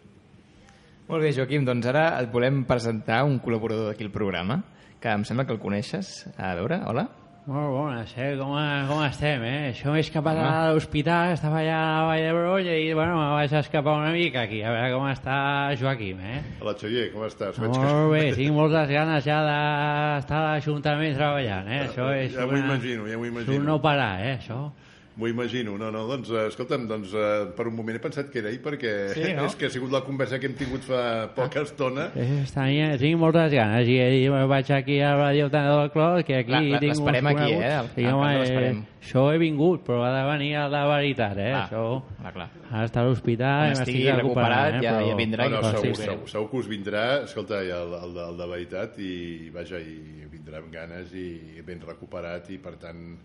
Molt 1.05 1.21
bé, 1.21 1.29
Joaquim, 1.37 1.65
doncs 1.67 1.85
ara 1.91 2.07
et 2.17 2.31
volem 2.33 2.63
presentar 2.65 3.19
un 3.27 3.37
col·laborador 3.43 3.91
d'aquí 3.91 4.07
al 4.07 4.13
programa, 4.13 4.63
que 5.01 5.09
em 5.11 5.23
sembla 5.27 5.45
que 5.45 5.53
el 5.53 5.59
coneixes. 5.59 6.25
A 6.37 6.55
veure, 6.55 6.81
hola. 6.85 7.07
Molt 7.45 7.69
bones, 7.69 8.09
eh? 8.17 8.31
Com, 8.39 8.55
com 8.89 9.01
estem, 9.05 9.43
eh? 9.45 9.67
Això 9.69 9.91
m'he 9.93 9.99
escapat 10.01 10.39
a 10.41 10.71
l'hospital, 10.73 11.35
estava 11.35 11.59
allà 11.59 11.75
a 11.77 11.99
la 11.99 12.05
Vall 12.07 12.23
d'Hebron 12.23 12.69
i, 12.73 12.87
bueno, 12.97 13.19
me 13.19 13.27
vaig 13.35 13.53
escapar 13.59 13.93
una 13.99 14.09
mica 14.15 14.41
aquí, 14.47 14.63
a 14.65 14.71
veure 14.73 14.95
com 14.95 15.05
està 15.11 15.35
Joaquim, 15.77 16.23
eh? 16.25 16.39
Hola, 16.59 16.73
Xavier, 16.79 17.11
com 17.13 17.21
estàs? 17.27 17.59
Veig 17.61 17.69
Molt 17.77 18.09
bé, 18.15 18.23
tinc 18.33 18.55
moltes 18.57 18.89
ganes 18.89 19.27
ja 19.29 19.43
d'estar 19.45 20.39
a 20.39 20.47
l'Ajuntament 20.55 21.13
treballant, 21.19 21.69
eh? 21.69 21.83
Això 21.85 22.09
és 22.17 22.33
Ja 22.33 22.47
m'ho 22.49 22.57
una- 22.57 22.65
imagino, 22.65 23.05
ja 23.13 23.17
m'ho 23.21 23.25
És 23.29 23.31
imagino. 23.35 23.59
un 23.61 23.65
no 23.69 23.77
parar, 23.79 24.15
eh, 24.25 24.39
això. 24.39 24.71
M'ho 25.15 25.29
imagino, 25.31 25.77
no, 25.79 25.87
no, 25.95 26.01
doncs, 26.09 26.27
eh, 26.35 26.47
escolta'm, 26.49 26.89
doncs, 26.89 27.13
eh, 27.15 27.45
per 27.55 27.69
un 27.69 27.75
moment 27.77 27.95
he 27.95 28.01
pensat 28.03 28.27
que 28.33 28.41
era 28.41 28.49
ell, 28.51 28.57
perquè 28.59 28.89
Sí, 29.13 29.29
no? 29.37 29.45
és 29.47 29.53
que 29.55 29.69
ha 29.69 29.71
sigut 29.71 29.93
la 29.93 30.01
conversa 30.03 30.41
que 30.43 30.49
hem 30.49 30.55
tingut 30.59 30.83
fa 30.83 31.29
poca 31.35 31.61
estona. 31.63 32.09
Eh, 32.19 32.41
Tenia, 32.51 32.89
tinc 32.99 33.15
moltes 33.21 33.53
ganes 33.53 33.87
i, 33.87 33.95
i 33.95 34.27
vaig 34.27 34.71
aquí 34.75 34.97
a 34.99 35.13
la 35.15 35.29
Tena 35.47 35.69
del 35.71 35.91
Clot, 35.93 36.25
que 36.27 36.41
aquí 36.41 36.51
La- 36.51 36.59
la- 36.59 36.81
tinc 36.83 36.97
uns 36.97 36.99
l'esperem 36.99 37.29
aquí, 37.31 37.53
coneguts. 37.53 37.63
eh? 37.63 37.93
Sí, 37.95 38.03
al 38.09 38.13
home, 38.19 38.33
eh, 38.43 38.73
això 39.05 39.23
he 39.31 39.37
vingut, 39.39 39.85
però 39.87 40.01
ha 40.03 40.11
de 40.17 40.25
venir 40.33 40.51
a 40.59 40.65
la 40.73 40.83
veritat, 40.91 41.37
eh? 41.37 41.47
Ah, 41.53 41.63
això, 41.69 41.85
clar, 42.19 42.33
clar. 42.35 42.49
ha 42.71 42.81
d'estar 42.83 43.05
a 43.05 43.07
l'hospital, 43.07 43.69
m'estic 43.71 43.87
estigui 43.95 44.11
recuperat, 44.19 44.73
eh? 44.75 44.83
ja- 44.83 44.97
però... 44.97 45.07
ja 45.07 45.15
vindrà 45.15 45.47
No, 45.47 45.55
no, 45.55 45.63
Però 45.63 45.79
segur, 45.79 45.95
sí, 45.95 46.09
segur, 46.09 46.27
segur 46.35 46.49
que 46.51 46.57
us 46.65 46.67
vindrà, 46.67 47.05
escolta, 47.23 47.63
i 47.63 47.71
el, 47.71 47.95
el, 48.03 48.13
de- 48.19 48.27
el 48.33 48.37
de 48.43 48.49
veritat, 48.51 48.99
i 48.99 49.49
vaja, 49.55 49.79
i 49.79 50.27
vindrà 50.35 50.59
amb 50.59 50.73
ganes 50.75 51.15
i 51.15 51.61
ben 51.63 51.79
recuperat, 51.87 52.51
i 52.51 52.59
per 52.59 52.75
tant, 52.83 53.15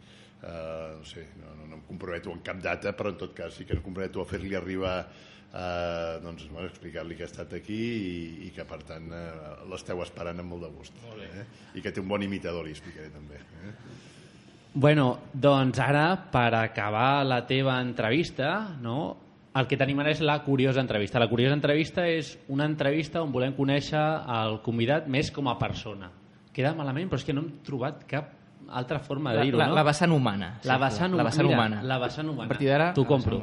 Uh, 0.41 0.97
no 0.97 1.05
sé, 1.05 1.27
no, 1.37 1.53
no, 1.59 1.67
no 1.69 1.77
em 1.77 1.83
comprometo 1.85 2.33
en 2.33 2.41
cap 2.45 2.63
data, 2.65 2.95
però 2.97 3.13
en 3.13 3.19
tot 3.21 3.35
cas 3.37 3.59
sí 3.59 3.67
que 3.69 3.77
em 3.77 3.83
comprometo 3.85 4.23
a 4.23 4.29
fer-li 4.29 4.55
arribar 4.57 4.95
uh, 5.05 6.17
doncs, 6.25 6.47
bueno, 6.49 6.69
explicar-li 6.71 7.19
que 7.19 7.27
ha 7.27 7.29
estat 7.29 7.53
aquí 7.59 7.77
i, 7.77 8.15
i 8.47 8.53
que 8.57 8.65
per 8.65 8.81
tant 8.89 9.11
uh, 9.13 9.59
l'esteu 9.69 10.01
esperant 10.01 10.41
amb 10.41 10.55
molt 10.55 10.65
de 10.65 10.71
gust. 10.79 10.97
Eh? 11.27 11.45
I 11.77 11.85
que 11.85 11.93
té 11.93 12.01
un 12.01 12.09
bon 12.09 12.25
imitador, 12.25 12.65
li 12.65 12.73
explicaré 12.73 13.13
també. 13.13 13.37
Eh? 13.37 13.75
Bueno, 14.73 15.11
doncs 15.35 15.83
ara, 15.83 16.07
per 16.33 16.55
acabar 16.55 17.27
la 17.27 17.43
teva 17.45 17.77
entrevista, 17.83 18.79
no, 18.81 19.01
el 19.59 19.67
que 19.67 19.77
tenim 19.77 19.99
ara 20.01 20.13
és 20.15 20.25
la 20.25 20.39
curiosa 20.47 20.81
entrevista. 20.81 21.21
La 21.21 21.29
curiosa 21.29 21.57
entrevista 21.59 22.09
és 22.09 22.37
una 22.49 22.69
entrevista 22.71 23.21
on 23.21 23.33
volem 23.35 23.53
conèixer 23.57 24.03
el 24.41 24.61
convidat 24.65 25.11
més 25.11 25.33
com 25.35 25.51
a 25.51 25.59
persona. 25.59 26.13
Queda 26.55 26.73
malament, 26.79 27.11
però 27.11 27.19
és 27.19 27.27
que 27.27 27.35
no 27.35 27.45
hem 27.45 27.57
trobat 27.67 28.07
cap 28.09 28.40
altra 28.71 28.99
forma 29.01 29.33
de 29.35 29.43
dir-ho, 29.43 29.59
la- 29.59 29.67
no? 29.69 29.75
la 29.75 29.83
vessant 29.83 30.13
humana, 30.13 30.59
sí, 30.63 30.69
La 30.69 30.79
vessant, 30.79 31.15
la 31.15 31.23
vessant 31.25 31.47
mira, 31.47 31.57
humana. 31.59 31.83
La 31.83 31.99
vessant 31.99 32.29
humana. 32.29 32.45
A 32.47 32.49
partir 32.49 32.69
d'ara, 32.69 32.93
T'ho 32.95 33.05
compro. 33.07 33.43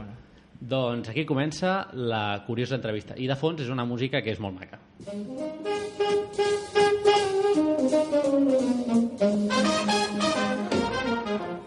Doncs 0.60 1.10
aquí 1.10 1.24
comença 1.26 1.88
la 1.94 2.44
curiosa 2.48 2.76
entrevista. 2.76 3.14
I 3.18 3.28
de 3.28 3.36
fons 3.36 3.62
és 3.62 3.70
una 3.70 3.86
música 3.86 4.22
que 4.24 4.32
és 4.32 4.40
molt 4.40 4.56
maca. 4.58 4.80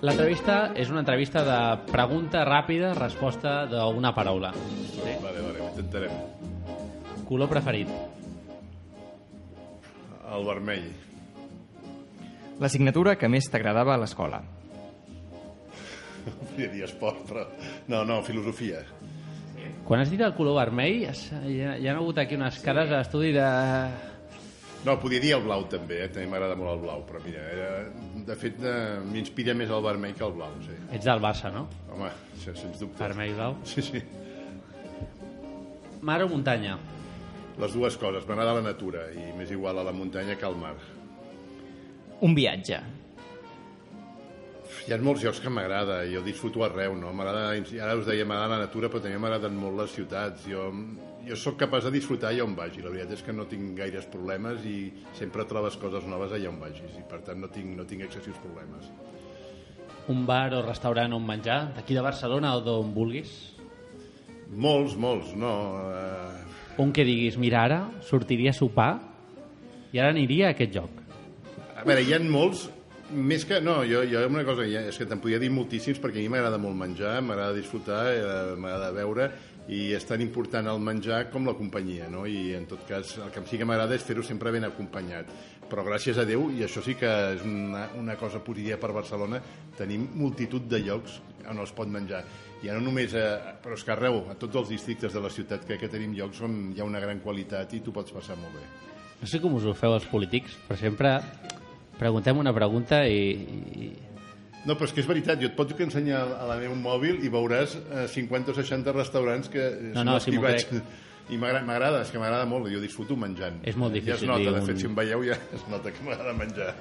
L'entrevista 0.00 0.54
és 0.80 0.88
una 0.88 1.02
entrevista 1.02 1.42
de 1.44 1.56
pregunta 1.90 2.40
ràpida, 2.48 2.94
resposta 2.96 3.66
d'una 3.68 4.14
paraula. 4.16 4.52
Sí? 4.94 5.12
Vale, 5.22 5.42
vale, 5.44 5.60
ho 5.60 5.68
intentarem. 5.68 6.14
Color 7.28 7.50
preferit. 7.52 7.92
El 10.30 10.46
vermell. 10.48 10.88
L'assignatura 12.60 13.14
que 13.16 13.28
més 13.32 13.46
t'agradava 13.48 13.94
a 13.96 14.00
l'escola. 14.02 14.42
Volia 16.50 16.68
dir 16.72 16.84
esport, 16.84 17.22
però... 17.28 17.46
No, 17.88 18.02
no, 18.04 18.20
filosofia. 18.26 18.82
Quan 19.88 20.02
has 20.04 20.10
dit 20.12 20.20
el 20.22 20.34
color 20.36 20.58
vermell, 20.60 21.06
has- 21.10 21.30
hi 21.48 21.60
ha, 21.64 21.74
hi 21.80 21.88
ha 21.88 21.96
hagut 21.96 22.20
aquí 22.22 22.36
unes 22.38 22.60
cares 22.64 22.90
d'estudi 22.92 23.32
de... 23.34 23.46
No, 24.84 24.94
podia 25.00 25.20
dir 25.20 25.34
el 25.36 25.42
blau 25.44 25.66
també, 25.68 25.98
eh? 26.06 26.08
també 26.08 26.26
m'agrada 26.30 26.54
molt 26.56 26.70
el 26.72 26.78
blau, 26.86 27.02
però 27.08 27.20
mira, 27.24 27.42
era... 27.52 27.66
de 28.24 28.36
fet 28.40 28.62
eh, 28.64 29.00
m'inspira 29.04 29.52
més 29.56 29.68
el 29.72 29.82
vermell 29.84 30.14
que 30.16 30.24
el 30.24 30.32
blau, 30.36 30.54
sí. 30.64 30.76
Ets 30.96 31.04
del 31.04 31.20
Barça, 31.20 31.50
no? 31.52 31.66
Home, 31.92 32.08
això, 32.36 32.54
sens 32.56 32.80
dubte. 32.80 32.96
Vermell 33.02 33.32
i 33.32 33.36
blau. 33.36 33.58
Sí, 33.68 33.84
sí. 33.84 34.00
Mar 36.00 36.22
o 36.24 36.30
muntanya? 36.32 36.78
Les 37.60 37.74
dues 37.76 37.98
coses, 38.00 38.24
m'agrada 38.28 38.54
la 38.56 38.64
natura 38.70 39.10
i 39.12 39.26
m'és 39.36 39.52
igual 39.52 39.82
a 39.82 39.84
la 39.84 39.92
muntanya 39.92 40.38
que 40.40 40.48
al 40.48 40.56
mar. 40.56 40.76
Un 42.26 42.34
viatge. 42.36 42.80
Hi 44.86 44.94
ha 44.94 44.98
molts 45.02 45.22
llocs 45.24 45.40
que 45.42 45.50
m'agrada, 45.52 46.00
jo 46.08 46.22
disfruto 46.24 46.62
arreu, 46.64 46.94
no? 46.98 47.12
M'agrada, 47.16 47.52
ara 47.84 47.94
us 47.98 48.06
deia, 48.08 48.24
m'agrada 48.26 48.56
la 48.56 48.64
natura, 48.64 48.88
però 48.90 49.02
també 49.04 49.18
m'agraden 49.20 49.54
molt 49.60 49.76
les 49.78 49.94
ciutats. 49.94 50.46
Jo, 50.48 50.66
jo 51.26 51.36
sóc 51.38 51.58
capaç 51.60 51.86
de 51.86 51.92
disfrutar 51.98 52.30
allà 52.32 52.44
on 52.46 52.56
vagi. 52.58 52.82
La 52.84 52.92
veritat 52.92 53.16
és 53.18 53.24
que 53.26 53.34
no 53.36 53.46
tinc 53.50 53.74
gaires 53.78 54.08
problemes 54.10 54.64
i 54.66 54.76
sempre 55.18 55.46
trobes 55.48 55.76
coses 55.80 56.06
noves 56.10 56.32
allà 56.36 56.50
on 56.50 56.60
vagis 56.62 56.96
i 56.98 57.04
per 57.08 57.20
tant 57.26 57.40
no 57.42 57.50
tinc, 57.52 57.72
no 57.76 57.86
tinc 57.88 58.06
excessius 58.08 58.38
problemes. 58.42 58.88
Un 60.10 60.24
bar 60.26 60.48
o 60.56 60.62
restaurant 60.66 61.12
on 61.14 61.26
menjar? 61.26 61.60
D'aquí 61.76 61.94
de 61.94 62.02
Barcelona 62.02 62.54
o 62.56 62.62
d'on 62.64 62.94
vulguis? 62.96 63.34
Molts, 64.50 64.96
molts, 64.98 65.34
no. 65.38 65.52
Eh, 65.94 66.82
Un 66.82 66.92
que 66.96 67.04
diguis, 67.04 67.36
mira, 67.38 67.64
ara 67.66 67.80
sortiria 68.06 68.50
a 68.54 68.56
sopar 68.56 68.94
i 69.92 70.00
ara 70.00 70.10
aniria 70.14 70.48
a 70.48 70.56
aquest 70.56 70.74
lloc. 70.74 70.99
A 71.80 71.84
veure, 71.88 72.02
hi 72.04 72.12
ha 72.12 72.18
molts, 72.20 72.66
més 73.10 73.46
que... 73.48 73.56
No, 73.64 73.78
jo, 73.88 74.02
jo 74.04 74.20
una 74.28 74.44
cosa, 74.44 74.66
és 74.68 74.98
que 75.00 75.06
te'n 75.08 75.20
podria 75.22 75.38
dir 75.40 75.48
moltíssims 75.54 76.00
perquè 76.02 76.20
a 76.20 76.24
mi 76.26 76.28
m'agrada 76.32 76.58
molt 76.60 76.76
menjar, 76.76 77.14
m'agrada 77.24 77.56
disfrutar, 77.56 78.02
eh, 78.12 78.34
m'agrada 78.60 78.90
veure 78.92 79.30
i 79.70 79.94
és 79.94 80.04
tan 80.04 80.20
important 80.20 80.66
el 80.66 80.80
menjar 80.82 81.22
com 81.30 81.46
la 81.46 81.54
companyia, 81.54 82.08
no? 82.10 82.24
I 82.26 82.56
en 82.58 82.66
tot 82.68 82.82
cas 82.88 83.14
el 83.22 83.30
que 83.32 83.42
sí 83.46 83.56
que 83.56 83.68
m'agrada 83.68 83.94
és 83.96 84.04
fer-ho 84.04 84.24
sempre 84.26 84.52
ben 84.52 84.66
acompanyat. 84.66 85.30
Però 85.70 85.84
gràcies 85.86 86.18
a 86.18 86.26
Déu, 86.26 86.48
i 86.52 86.64
això 86.66 86.82
sí 86.82 86.96
que 86.98 87.10
és 87.36 87.44
una, 87.46 87.86
una 87.96 88.16
cosa 88.20 88.42
positiva 88.44 88.80
per 88.82 88.90
Barcelona, 88.96 89.38
tenim 89.78 90.08
multitud 90.18 90.66
de 90.68 90.82
llocs 90.82 91.20
on 91.48 91.62
es 91.62 91.72
pot 91.72 91.88
menjar. 91.88 92.24
Ja 92.64 92.74
no 92.76 92.82
només, 92.84 93.14
a, 93.16 93.54
però 93.62 93.78
és 93.78 93.86
que 93.86 93.94
arreu, 93.94 94.24
a 94.28 94.36
tots 94.36 94.58
els 94.60 94.74
districtes 94.74 95.14
de 95.16 95.22
la 95.22 95.30
ciutat, 95.32 95.64
crec 95.64 95.86
que 95.86 95.92
tenim 95.92 96.12
llocs 96.18 96.42
on 96.44 96.60
hi 96.74 96.82
ha 96.82 96.88
una 96.88 97.00
gran 97.00 97.22
qualitat 97.24 97.72
i 97.72 97.80
tu 97.80 97.94
pots 97.94 98.12
passar 98.12 98.36
molt 98.42 98.58
bé. 98.58 98.66
No 99.22 99.28
sé 99.28 99.40
com 99.40 99.54
us 99.54 99.64
ho 99.68 99.76
feu 99.76 99.94
els 99.94 100.10
polítics, 100.10 100.58
però 100.66 100.78
sempre 100.80 101.14
preguntem 102.00 102.38
una 102.40 102.54
pregunta 102.56 103.02
i... 103.06 103.20
i... 103.76 103.90
No, 104.64 104.74
però 104.76 104.88
és 104.88 104.92
que 104.92 105.00
és 105.00 105.08
veritat, 105.08 105.38
jo 105.40 105.48
et 105.48 105.54
pots 105.56 105.72
ensenyar 105.80 106.20
a 106.36 106.44
la 106.48 106.56
meu 106.60 106.74
mòbil 106.76 107.22
i 107.24 107.30
veuràs 107.32 107.76
eh, 107.80 108.02
50 108.12 108.52
o 108.52 108.56
60 108.58 108.92
restaurants 108.96 109.48
que 109.52 109.60
eh, 109.60 109.92
No, 109.94 110.02
són 110.02 110.10
no, 110.10 110.18
que 110.24 110.34
m'ho 110.36 110.42
vaig... 110.48 110.66
crec. 110.68 110.90
I 111.30 111.36
m'agrada, 111.38 112.00
és 112.02 112.08
que 112.10 112.18
m'agrada 112.18 112.42
molt, 112.50 112.66
jo 112.72 112.80
disfruto 112.82 113.14
menjant. 113.14 113.60
És 113.62 113.76
molt 113.78 113.92
Ja 113.94 114.00
difícil 114.00 114.26
es 114.26 114.30
nota, 114.32 114.50
de 114.50 114.60
un- 114.60 114.66
fet, 114.66 114.80
si 114.82 114.88
em 114.88 114.96
veieu 114.98 115.20
ja 115.28 115.36
es 115.54 115.62
nota 115.70 115.92
que 115.94 116.02
m'agrada 116.02 116.32
menjar. 116.34 116.72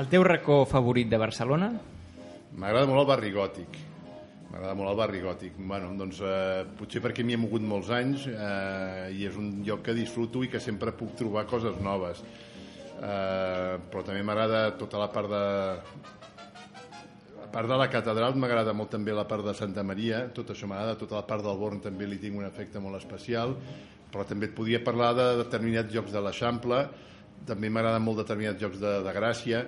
El 0.00 0.08
teu 0.10 0.24
racó 0.24 0.62
favorit 0.66 1.10
de 1.12 1.18
Barcelona? 1.20 1.68
M'agrada 2.56 2.88
molt 2.88 3.02
el 3.02 3.06
barri 3.10 3.30
gòtic. 3.34 3.76
M'agrada 4.48 4.74
molt 4.78 4.90
el 4.94 4.96
barri 4.96 5.20
gòtic. 5.20 5.58
Bueno, 5.60 5.92
doncs, 5.98 6.22
eh, 6.24 6.64
potser 6.78 7.02
perquè 7.04 7.22
m'hi 7.26 7.36
he 7.36 7.42
mogut 7.44 7.62
molts 7.68 7.90
anys 7.94 8.24
eh, 8.32 9.12
i 9.14 9.26
és 9.28 9.36
un 9.36 9.60
lloc 9.66 9.84
que 9.84 9.94
disfruto 9.94 10.42
i 10.42 10.48
que 10.48 10.62
sempre 10.62 10.94
puc 10.96 11.12
trobar 11.20 11.44
coses 11.50 11.76
noves. 11.84 12.24
Eh, 13.04 13.76
però 13.90 14.00
també 14.06 14.22
m'agrada 14.24 14.70
tota 14.80 15.00
la 15.00 15.10
part 15.12 15.28
de... 15.28 15.44
A 17.44 17.48
part 17.54 17.68
de 17.70 17.76
la 17.78 17.86
catedral 17.92 18.34
m'agrada 18.40 18.72
molt 18.74 18.90
també 18.96 19.12
la 19.14 19.26
part 19.30 19.44
de 19.46 19.52
Santa 19.54 19.84
Maria, 19.86 20.24
tot 20.34 20.48
això 20.50 20.66
m'agrada, 20.66 20.96
tota 20.98 21.20
la 21.20 21.26
part 21.28 21.44
del 21.44 21.58
Born 21.60 21.82
també 21.84 22.08
li 22.08 22.18
tinc 22.18 22.40
un 22.40 22.46
efecte 22.48 22.80
molt 22.82 22.98
especial, 22.98 23.52
però 24.10 24.24
també 24.26 24.48
et 24.48 24.56
podria 24.56 24.80
parlar 24.82 25.12
de 25.14 25.26
determinats 25.44 25.92
llocs 25.94 26.14
de 26.14 26.22
l'Eixample, 26.24 26.80
també 27.46 27.70
m'agraden 27.70 28.02
molt 28.02 28.22
determinats 28.24 28.62
llocs 28.62 28.80
de, 28.82 28.94
de 29.04 29.14
Gràcia, 29.14 29.60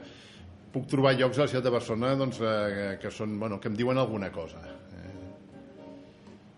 puc 0.72 0.89
trobar 0.91 1.14
llocs 1.14 1.39
a 1.39 1.45
la 1.45 1.53
ciutat 1.53 1.68
de 1.68 1.74
Barcelona 1.76 2.16
doncs, 2.18 2.41
eh, 2.41 2.97
que, 3.03 3.12
són, 3.14 3.37
bueno, 3.39 3.61
que 3.61 3.70
em 3.70 3.78
diuen 3.78 4.01
alguna 4.03 4.32
cosa. 4.34 4.64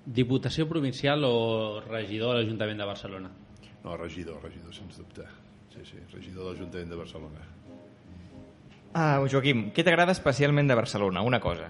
Diputació 0.08 0.64
provincial 0.70 1.26
o 1.28 1.82
regidor 1.84 2.32
de 2.32 2.40
l'Ajuntament 2.40 2.80
de 2.80 2.88
Barcelona? 2.88 3.34
No, 3.82 3.98
regidor, 4.00 4.40
regidor, 4.46 4.72
sens 4.72 4.96
dubte. 5.02 5.26
Sí, 5.78 5.92
sí, 5.92 5.98
regidor 6.12 6.44
de 6.44 6.52
l'Ajuntament 6.52 6.90
de 6.90 6.96
Barcelona. 6.98 7.44
Ah, 8.98 9.20
Joaquim, 9.30 9.68
què 9.70 9.84
t'agrada 9.86 10.14
especialment 10.16 10.66
de 10.66 10.74
Barcelona? 10.74 11.22
Una 11.22 11.38
cosa. 11.38 11.68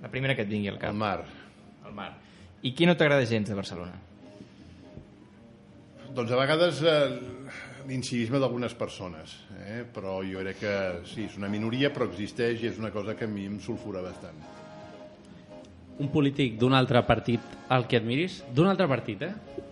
La 0.00 0.08
primera 0.08 0.36
que 0.36 0.46
et 0.46 0.48
vingui 0.48 0.70
al 0.72 0.78
cap. 0.78 0.94
El 0.94 1.00
mar. 1.00 1.24
El 1.84 1.92
mar. 1.92 2.12
I 2.64 2.72
què 2.72 2.88
no 2.88 2.94
t'agrada 2.96 3.26
gens 3.28 3.50
de 3.50 3.56
Barcelona? 3.58 3.98
Doncs 6.16 6.32
a 6.32 6.38
vegades 6.40 6.80
eh, 6.80 6.94
l'incivisme 7.90 8.40
d'algunes 8.40 8.72
persones, 8.78 9.36
eh? 9.58 9.82
però 9.92 10.22
jo 10.24 10.40
crec 10.40 10.62
que 10.62 10.74
sí, 11.10 11.26
és 11.28 11.36
una 11.36 11.50
minoria, 11.52 11.92
però 11.92 12.08
existeix 12.08 12.64
i 12.64 12.70
és 12.70 12.80
una 12.80 12.92
cosa 12.94 13.18
que 13.18 13.28
a 13.28 13.30
mi 13.30 13.44
em 13.50 13.60
sulfura 13.60 14.00
bastant. 14.04 14.40
Un 16.00 16.08
polític 16.12 16.56
d'un 16.60 16.72
altre 16.76 17.02
partit 17.08 17.44
al 17.72 17.84
que 17.88 18.00
admiris? 18.00 18.40
D'un 18.56 18.72
altre 18.72 18.88
partit, 18.88 19.28
eh? 19.28 19.65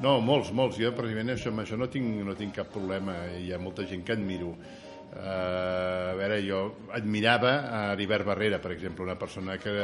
No, 0.00 0.14
molts, 0.24 0.48
molts. 0.56 0.78
Jo, 0.80 0.94
precisament, 0.96 1.34
això, 1.34 1.50
amb 1.52 1.60
això 1.60 1.76
no 1.76 1.90
tinc, 1.92 2.22
no 2.24 2.32
tinc 2.36 2.54
cap 2.56 2.70
problema. 2.72 3.18
Hi 3.36 3.50
ha 3.52 3.58
molta 3.60 3.84
gent 3.88 4.00
que 4.06 4.16
admiro. 4.16 4.54
Uh, 5.10 6.12
a 6.12 6.14
veure, 6.14 6.38
jo 6.46 6.60
admirava 6.94 7.50
a 7.66 7.80
Heribert 7.92 8.24
Barrera, 8.24 8.60
per 8.62 8.70
exemple, 8.72 9.04
una 9.04 9.18
persona 9.18 9.58
que... 9.58 9.74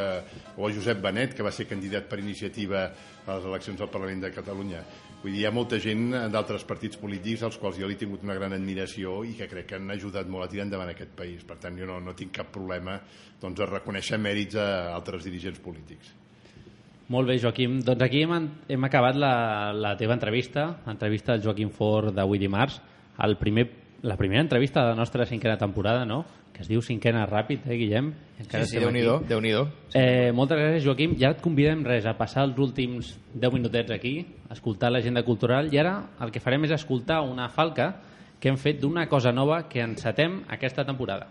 o 0.57 0.69
a 0.69 0.71
Josep 0.73 1.03
Benet, 1.03 1.35
que 1.37 1.45
va 1.45 1.53
ser 1.53 1.67
candidat 1.69 2.07
per 2.09 2.21
iniciativa 2.23 2.87
a 3.27 3.37
les 3.37 3.49
eleccions 3.51 3.83
al 3.83 3.91
Parlament 3.93 4.23
de 4.25 4.33
Catalunya. 4.33 4.85
Vull 5.21 5.35
dir, 5.35 5.43
hi 5.43 5.49
ha 5.51 5.53
molta 5.53 5.81
gent 5.83 6.15
d'altres 6.33 6.65
partits 6.65 7.01
polítics 7.03 7.43
als 7.45 7.59
quals 7.61 7.77
jo 7.83 7.91
li 7.91 7.99
he 7.99 8.01
tingut 8.01 8.25
una 8.25 8.39
gran 8.39 8.55
admiració 8.57 9.19
i 9.27 9.35
que 9.37 9.51
crec 9.51 9.73
que 9.73 9.81
han 9.81 9.91
ajudat 9.93 10.31
molt 10.31 10.47
a 10.47 10.53
tirar 10.53 10.69
endavant 10.71 10.95
aquest 10.95 11.13
país. 11.19 11.43
Per 11.45 11.59
tant, 11.61 11.77
jo 11.77 11.91
no, 11.91 11.99
no 12.01 12.15
tinc 12.17 12.33
cap 12.39 12.55
problema 12.55 13.01
doncs, 13.43 13.61
a 13.61 13.69
reconèixer 13.69 14.23
mèrits 14.23 14.57
a 14.63 14.71
altres 14.95 15.27
dirigents 15.27 15.61
polítics. 15.61 16.15
Molt 17.09 17.29
bé, 17.29 17.39
Joaquim. 17.39 17.81
Doncs 17.87 18.03
aquí 18.03 18.25
hem, 18.25 18.49
hem 18.69 18.85
acabat 18.89 19.15
la, 19.15 19.73
la 19.73 19.95
teva 19.99 20.17
entrevista, 20.17 20.73
l'entrevista 20.87 21.37
del 21.37 21.45
Joaquim 21.45 21.71
Fort 21.71 22.11
d'avui 22.15 22.41
dimarts, 22.43 22.81
el 23.23 23.37
primer, 23.39 23.69
la 24.03 24.17
primera 24.19 24.43
entrevista 24.43 24.83
de 24.83 24.91
la 24.91 24.99
nostra 24.99 25.27
cinquena 25.27 25.57
temporada, 25.57 26.05
no? 26.05 26.25
que 26.57 26.63
es 26.65 26.71
diu 26.73 26.81
Cinquena 26.81 27.27
Ràpid, 27.29 27.67
eh, 27.69 27.77
Guillem? 27.77 28.07
Encara 28.41 28.65
Sí, 28.65 28.71
sí, 28.71 28.77
estem 28.79 28.87
Déu-n'hi-do, 28.89 29.17
aquí. 29.19 29.29
Déu-n'hi-do. 29.29 29.63
Eh, 29.93 30.33
moltes 30.33 30.57
gràcies, 30.57 30.87
Joaquim. 30.87 31.15
Ja 31.21 31.35
et 31.37 31.43
convidem 31.45 31.85
res 31.85 32.09
a 32.09 32.17
passar 32.17 32.47
els 32.49 32.57
últims 32.57 33.13
10 33.35 33.53
minutets 33.53 33.93
aquí, 33.93 34.17
a 34.49 34.57
escoltar 34.57 34.89
l'agenda 34.91 35.23
cultural, 35.23 35.69
i 35.69 35.79
ara 35.79 35.99
el 36.25 36.33
que 36.33 36.41
farem 36.41 36.65
és 36.65 36.73
escoltar 36.73 37.21
una 37.29 37.51
falca 37.53 37.93
que 38.41 38.49
hem 38.49 38.57
fet 38.57 38.81
d'una 38.81 39.05
cosa 39.07 39.37
nova 39.37 39.67
que 39.69 39.85
encetem 39.85 40.41
aquesta 40.49 40.85
temporada. 40.89 41.29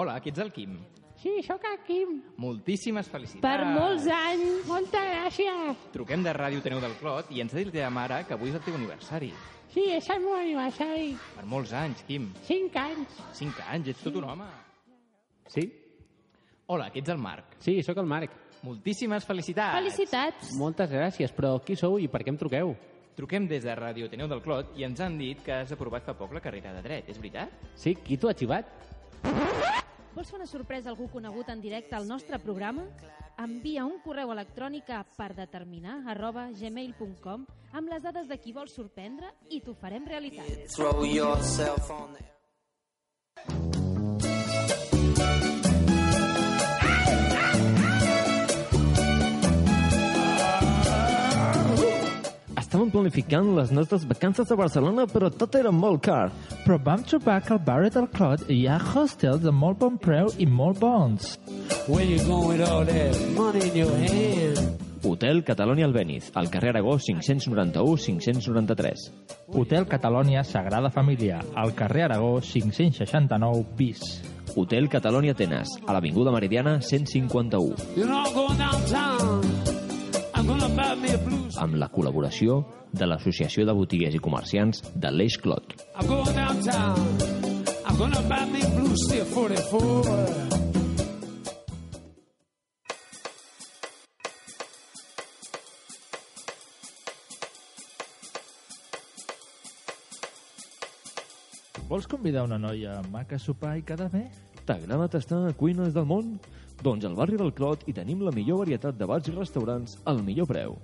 Hola, 0.00 0.14
aquí 0.16 0.30
ets 0.30 0.38
el 0.40 0.52
Quim. 0.52 0.78
Sí, 1.20 1.42
sóc 1.44 1.60
el 1.68 1.78
Quim. 1.84 2.12
Moltíssimes 2.40 3.08
felicitats. 3.12 3.44
Per 3.44 3.66
molts 3.68 4.06
anys. 4.08 4.62
Moltes 4.68 5.02
gràcies. 5.10 5.82
Truquem 5.92 6.22
de 6.24 6.32
Ràdio 6.32 6.62
Teneu 6.64 6.80
del 6.80 6.94
Clot 6.96 7.28
i 7.36 7.42
ens 7.44 7.52
ha 7.52 7.58
dit 7.58 7.68
la 7.68 7.74
teva 7.74 7.90
mare 7.92 8.22
que 8.24 8.36
avui 8.38 8.48
és 8.48 8.56
el 8.56 8.62
teu 8.64 8.78
aniversari. 8.78 9.28
Sí, 9.74 9.84
és 9.92 10.08
el 10.10 10.22
meu 10.24 10.32
aniversari. 10.38 11.10
Per 11.36 11.44
molts 11.46 11.74
anys, 11.76 12.00
Quim. 12.08 12.30
Cinc 12.48 12.78
anys. 12.80 13.18
Cinc 13.36 13.60
anys, 13.68 13.92
ets 13.92 14.00
tot 14.06 14.16
un 14.16 14.30
home. 14.32 14.48
Sí? 15.52 15.66
Hola, 16.72 16.88
que 16.90 17.02
ets 17.04 17.12
el 17.12 17.20
Marc. 17.20 17.58
Sí, 17.60 17.76
sóc 17.84 18.00
el 18.00 18.08
Marc. 18.08 18.32
Moltíssimes 18.64 19.24
felicitats. 19.28 19.76
Felicitats. 19.76 20.54
Moltes 20.56 20.88
gràcies, 20.92 21.36
però 21.36 21.58
qui 21.64 21.76
sou 21.76 21.98
i 22.00 22.08
per 22.08 22.24
què 22.24 22.32
em 22.32 22.40
truqueu? 22.40 22.72
Truquem 23.18 23.44
des 23.50 23.66
de 23.68 23.76
Ràdio 23.76 24.08
Teneu 24.08 24.28
del 24.30 24.40
Clot 24.40 24.72
i 24.80 24.88
ens 24.88 25.04
han 25.04 25.20
dit 25.20 25.44
que 25.44 25.52
has 25.52 25.76
aprovat 25.76 26.08
fa 26.08 26.16
poc 26.16 26.32
la 26.32 26.40
carrera 26.40 26.72
de 26.78 26.84
dret, 26.86 27.12
és 27.12 27.20
veritat? 27.20 27.52
Sí, 27.76 27.92
qui 28.00 28.16
t'ho 28.16 28.32
ha 28.32 28.36
xivat? 28.38 28.72
Vols 30.14 30.30
fer 30.30 30.40
una 30.40 30.46
sorpresa 30.50 30.90
a 30.90 30.92
algú 30.92 31.06
conegut 31.12 31.48
en 31.52 31.60
directe 31.62 31.94
al 31.94 32.08
nostre 32.08 32.38
programa? 32.42 32.82
Envia 33.40 33.84
un 33.86 34.00
correu 34.04 34.32
electrònic 34.34 34.90
a 34.90 35.04
perdeterminar 35.16 36.00
arroba 36.12 36.48
gmail.com 36.50 37.46
amb 37.72 37.92
les 37.92 38.02
dades 38.02 38.26
de 38.28 38.38
qui 38.42 38.52
vols 38.52 38.74
sorprendre 38.74 39.30
i 39.48 39.62
t'ho 39.64 39.74
farem 39.78 40.04
realitat. 40.10 40.66
Estàvem 52.70 52.92
planificant 52.94 53.48
les 53.56 53.72
nostres 53.74 54.04
vacances 54.06 54.46
a 54.46 54.54
Barcelona, 54.54 55.02
però 55.10 55.26
tot 55.34 55.56
era 55.58 55.72
molt 55.74 56.04
car. 56.06 56.30
Però 56.62 56.76
vam 56.78 57.02
trobar 57.02 57.40
que 57.42 57.56
al 57.56 57.58
barri 57.66 57.90
del 57.90 58.06
Clot 58.14 58.44
hi 58.46 58.60
ha 58.70 58.76
hostels 58.78 59.42
de 59.42 59.50
molt 59.50 59.80
bon 59.80 59.96
preu 59.98 60.30
i 60.38 60.46
molt 60.46 60.78
bons. 60.78 61.34
Where 61.88 62.06
you 62.06 62.22
going 62.28 62.46
with 62.46 62.62
all 62.62 62.86
that 62.86 63.18
money 63.34 63.66
in 63.72 63.74
your 63.74 63.90
hand? 63.90 64.78
Hotel 65.02 65.42
Catalonia 65.42 65.88
Albéniz, 65.88 66.30
al 66.32 66.48
carrer 66.48 66.76
Aragó 66.76 66.94
591-593. 66.94 69.10
Hotel 69.48 69.88
Catalonia 69.88 70.44
Sagrada 70.44 70.90
Família, 70.94 71.40
al 71.56 71.74
carrer 71.74 72.04
Aragó 72.04 72.40
569 72.40 73.66
bis. 73.76 74.22
Hotel 74.54 74.88
Catalonia 74.88 75.34
Atenes, 75.34 75.74
a 75.88 75.92
l'Avinguda 75.92 76.30
Meridiana 76.30 76.80
151. 76.80 77.74
You 77.96 78.06
know 78.06 78.22
I'm 78.22 78.32
going 78.32 78.58
downtown. 78.58 79.59
Amb 81.60 81.76
la 81.78 81.88
col·laboració 81.92 82.60
de 82.92 83.06
l'Associació 83.06 83.66
de 83.68 83.74
Botiguers 83.76 84.16
i 84.16 84.20
Comerciants 84.22 84.82
de 84.94 85.10
l'Eix 85.14 85.36
Clot. 85.42 85.74
I'm 85.94 86.06
going 86.08 86.34
downtown. 86.34 86.98
I'm 87.86 87.96
gonna 87.96 88.22
buy 88.28 88.46
me 88.50 88.62
a 88.62 88.70
blue 88.74 88.96
steel 88.96 89.26
44. 89.34 90.60
Vols 101.90 102.06
convidar 102.06 102.44
una 102.46 102.58
noia 102.58 103.00
maca 103.10 103.34
a 103.34 103.42
sopar 103.42 103.76
i 103.80 103.82
quedar 103.82 104.06
bé? 104.12 104.28
T'agrada 104.66 105.08
tastar 105.10 105.40
cuines 105.58 105.94
del 105.94 106.06
món? 106.06 106.36
Doncs 106.80 107.04
al 107.04 107.12
barri 107.12 107.36
del 107.36 107.52
Clot 107.52 107.82
hi 107.84 107.92
tenim 107.92 108.22
la 108.24 108.32
millor 108.32 108.62
varietat 108.62 108.96
de 108.96 109.04
bars 109.08 109.26
i 109.28 109.34
restaurants 109.34 109.98
al 110.08 110.22
millor 110.24 110.46
preu. 110.48 110.78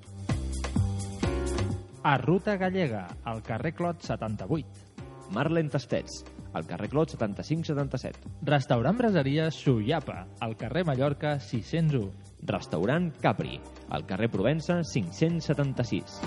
A 2.04 2.18
Ruta 2.20 2.58
Gallega, 2.60 3.06
al 3.24 3.40
carrer 3.42 3.72
Clot 3.78 4.04
78. 4.04 4.84
Marlen 5.32 5.70
Tastets, 5.72 6.20
al 6.52 6.68
carrer 6.68 6.90
Clot 6.92 7.16
7577. 7.16 8.28
Restaurant 8.44 9.00
Braseria 9.00 9.48
Suyapa, 9.50 10.26
al 10.40 10.54
carrer 10.60 10.84
Mallorca 10.84 11.38
601. 11.40 12.12
Restaurant 12.44 13.08
Capri, 13.24 13.56
al 13.88 14.04
carrer 14.04 14.28
Provença 14.30 14.82
576. 14.84 16.20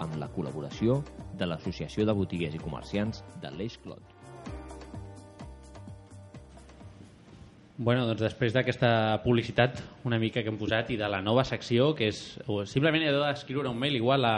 Amb 0.00 0.16
la 0.16 0.32
col·laboració 0.32 1.02
de 1.36 1.52
l'Associació 1.52 2.08
de 2.08 2.16
Botiguers 2.16 2.56
i 2.56 2.64
Comerciants 2.64 3.26
de 3.44 3.52
l'Eix 3.52 3.76
Clot. 3.84 4.15
Bueno, 7.76 8.06
doncs 8.08 8.22
després 8.24 8.54
d'aquesta 8.56 9.20
publicitat 9.20 9.82
una 10.08 10.16
mica 10.18 10.40
que 10.40 10.48
hem 10.48 10.56
posat 10.56 10.94
i 10.94 10.96
de 10.96 11.08
la 11.12 11.20
nova 11.20 11.44
secció, 11.44 11.90
que 11.94 12.08
és 12.08 12.20
simplement 12.70 13.04
heu 13.04 13.18
d'escriure 13.20 13.68
un 13.68 13.76
mail 13.76 13.98
igual 13.98 14.24
a 14.24 14.36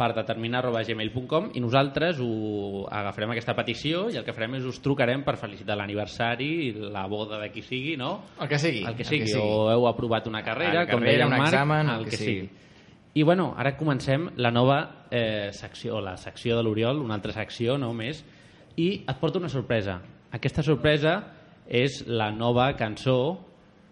per 0.00 0.14
determinar.gmail.com 0.16 1.50
i 1.58 1.60
nosaltres 1.60 2.20
ho 2.24 2.86
agafarem 2.88 3.34
aquesta 3.34 3.52
petició 3.58 4.06
i 4.08 4.16
el 4.16 4.24
que 4.24 4.32
farem 4.32 4.56
és 4.56 4.64
us 4.68 4.80
trucarem 4.80 5.22
per 5.26 5.36
felicitar 5.36 5.76
l'aniversari 5.76 6.48
i 6.66 6.70
la 6.94 7.04
boda 7.10 7.40
de 7.42 7.50
qui 7.52 7.62
sigui, 7.62 7.98
no? 8.00 8.14
El 8.40 8.48
que 8.48 8.58
sigui. 8.58 8.80
El 8.88 8.96
que 8.96 9.04
el 9.04 9.10
sigui. 9.10 9.26
que 9.26 9.34
sigui. 9.34 9.44
O 9.44 9.68
heu 9.70 9.84
aprovat 9.90 10.26
una 10.30 10.42
carrera, 10.46 10.86
Una 10.86 10.88
com 10.88 11.04
carrera, 11.04 11.12
deia 11.12 11.26
el 11.26 11.32
un 11.34 11.36
Marc, 11.36 11.52
examen, 11.52 11.92
el 11.92 12.06
que, 12.08 12.16
sigui. 12.16 12.48
I 13.12 13.26
bueno, 13.26 13.50
ara 13.58 13.74
comencem 13.76 14.30
la 14.40 14.52
nova 14.54 14.78
eh, 15.10 15.50
secció, 15.52 16.00
la 16.00 16.16
secció 16.16 16.56
de 16.56 16.64
l'Oriol, 16.64 17.02
una 17.02 17.18
altra 17.18 17.34
secció, 17.36 17.76
no 17.76 17.92
més, 17.92 18.24
i 18.80 18.88
et 19.02 19.20
porto 19.20 19.42
una 19.42 19.50
sorpresa. 19.52 19.98
Aquesta 20.32 20.62
sorpresa 20.62 21.18
és 21.70 22.02
la 22.06 22.32
nova 22.34 22.72
cançó, 22.74 23.38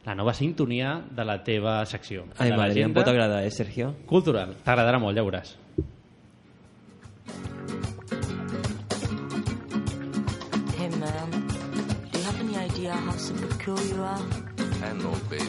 la 0.05 0.15
nova 0.19 0.35
sintonia 0.35 0.97
de 1.15 1.25
la 1.25 1.39
teva 1.47 1.79
secció. 1.87 2.25
Ai, 2.43 2.51
madre, 2.51 2.83
em 2.83 2.95
pot 2.95 3.07
agradar, 3.07 3.45
eh, 3.47 3.53
Sergio? 3.55 3.93
Cultural. 4.07 4.57
T'agradarà 4.67 4.99
molt, 4.99 5.15
ja 5.17 5.23
veuràs. 5.23 5.55
Hey 10.75 10.91
man, 10.99 11.31
do 12.11 12.19
you 12.19 12.25
have 12.27 12.41
any 12.43 12.59
idea 12.67 12.99
how 13.07 13.17
super 13.17 13.49
cool 13.63 13.79
you 13.87 14.03
are? 14.03 14.27
Hello, 14.83 15.15
baby. 15.31 15.47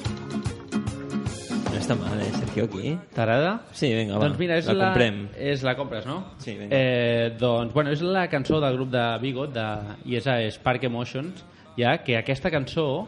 No 1.69 1.77
està 1.77 1.95
mal, 1.97 2.19
eh, 2.21 2.29
Sergio, 2.37 2.65
aquí. 2.69 2.95
T'agrada? 3.15 3.59
Sí, 3.73 3.89
vinga, 3.93 4.17
va. 4.17 4.27
Doncs 4.27 4.37
mira, 4.37 4.57
és 4.61 4.67
la, 4.69 4.73
la, 4.73 4.87
comprem. 4.89 5.21
És 5.37 5.63
la 5.65 5.75
compres, 5.77 6.05
no? 6.05 6.23
Sí, 6.37 6.53
vinga. 6.59 6.75
Eh, 6.75 7.35
doncs, 7.39 7.73
bueno, 7.73 7.89
és 7.89 8.01
la 8.05 8.27
cançó 8.29 8.61
del 8.61 8.77
grup 8.77 8.91
de 8.93 9.05
Bigot, 9.21 9.53
de, 9.55 9.69
i 10.05 10.17
és 10.19 10.27
a 10.29 10.41
Spark 10.53 10.85
Emotions, 10.89 11.45
ja, 11.79 11.97
que 12.03 12.17
aquesta 12.19 12.51
cançó 12.51 13.07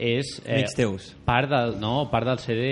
és... 0.00 0.38
Amics 0.46 0.74
teus. 0.76 1.10
Part 1.28 1.50
del, 1.52 1.76
no, 1.80 2.06
part 2.12 2.26
del 2.28 2.40
CD 2.40 2.70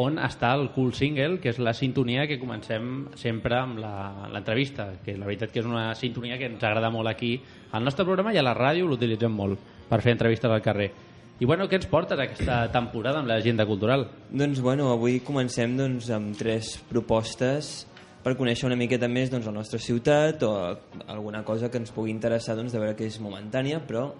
on 0.00 0.16
està 0.24 0.54
el 0.56 0.70
cool 0.72 0.94
single, 0.96 1.36
que 1.40 1.50
és 1.52 1.58
la 1.60 1.74
sintonia 1.76 2.24
que 2.28 2.38
comencem 2.40 3.10
sempre 3.20 3.58
amb 3.58 3.76
la- 3.82 4.28
l'entrevista, 4.32 4.86
que 5.04 5.18
la 5.20 5.26
veritat 5.28 5.52
que 5.52 5.60
és 5.60 5.68
una 5.68 5.90
sintonia 5.94 6.38
que 6.40 6.48
ens 6.48 6.64
agrada 6.64 6.88
molt 6.90 7.10
aquí 7.10 7.34
al 7.76 7.84
nostre 7.84 8.06
programa 8.08 8.32
i 8.32 8.40
a 8.40 8.44
la 8.46 8.54
ràdio 8.56 8.88
l'utilitzem 8.88 9.32
molt 9.36 9.60
per 9.90 10.00
fer 10.00 10.14
entrevistes 10.16 10.48
al 10.50 10.62
carrer. 10.64 10.90
I 11.42 11.44
bueno, 11.44 11.66
què 11.68 11.76
ens 11.76 11.88
portes 11.90 12.16
aquesta 12.20 12.62
temporada 12.72 13.18
amb 13.20 13.28
l'agenda 13.28 13.66
cultural? 13.68 14.06
Doncs 14.30 14.60
bueno, 14.64 14.88
avui 14.94 15.20
comencem 15.26 15.76
doncs, 15.76 16.08
amb 16.14 16.36
tres 16.38 16.76
propostes 16.88 17.86
per 18.22 18.36
conèixer 18.38 18.68
una 18.68 18.76
miqueta 18.78 19.08
més 19.10 19.28
doncs, 19.32 19.48
la 19.48 19.52
nostra 19.56 19.80
ciutat 19.82 20.44
o 20.46 20.52
alguna 21.08 21.42
cosa 21.44 21.68
que 21.68 21.80
ens 21.82 21.90
pugui 21.92 22.12
interessar 22.14 22.54
doncs, 22.56 22.72
de 22.72 22.78
veure 22.80 22.94
que 22.96 23.08
és 23.10 23.18
momentània, 23.20 23.80
però 23.84 24.12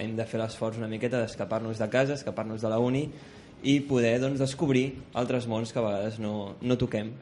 hem 0.00 0.16
de 0.16 0.26
fer 0.26 0.40
l'esforç 0.40 0.80
una 0.80 0.88
miqueta 0.88 1.20
d'escapar-nos 1.20 1.78
de 1.78 1.88
casa, 1.92 2.16
escapar-nos 2.16 2.62
de 2.64 2.72
la 2.72 2.80
uni 2.80 3.06
i 3.62 3.80
poder 3.84 4.16
doncs, 4.22 4.40
descobrir 4.40 4.86
altres 5.12 5.46
mons 5.46 5.72
que 5.72 5.80
a 5.80 5.84
vegades 5.84 6.18
no, 6.18 6.54
no 6.62 6.78
toquem. 6.80 7.12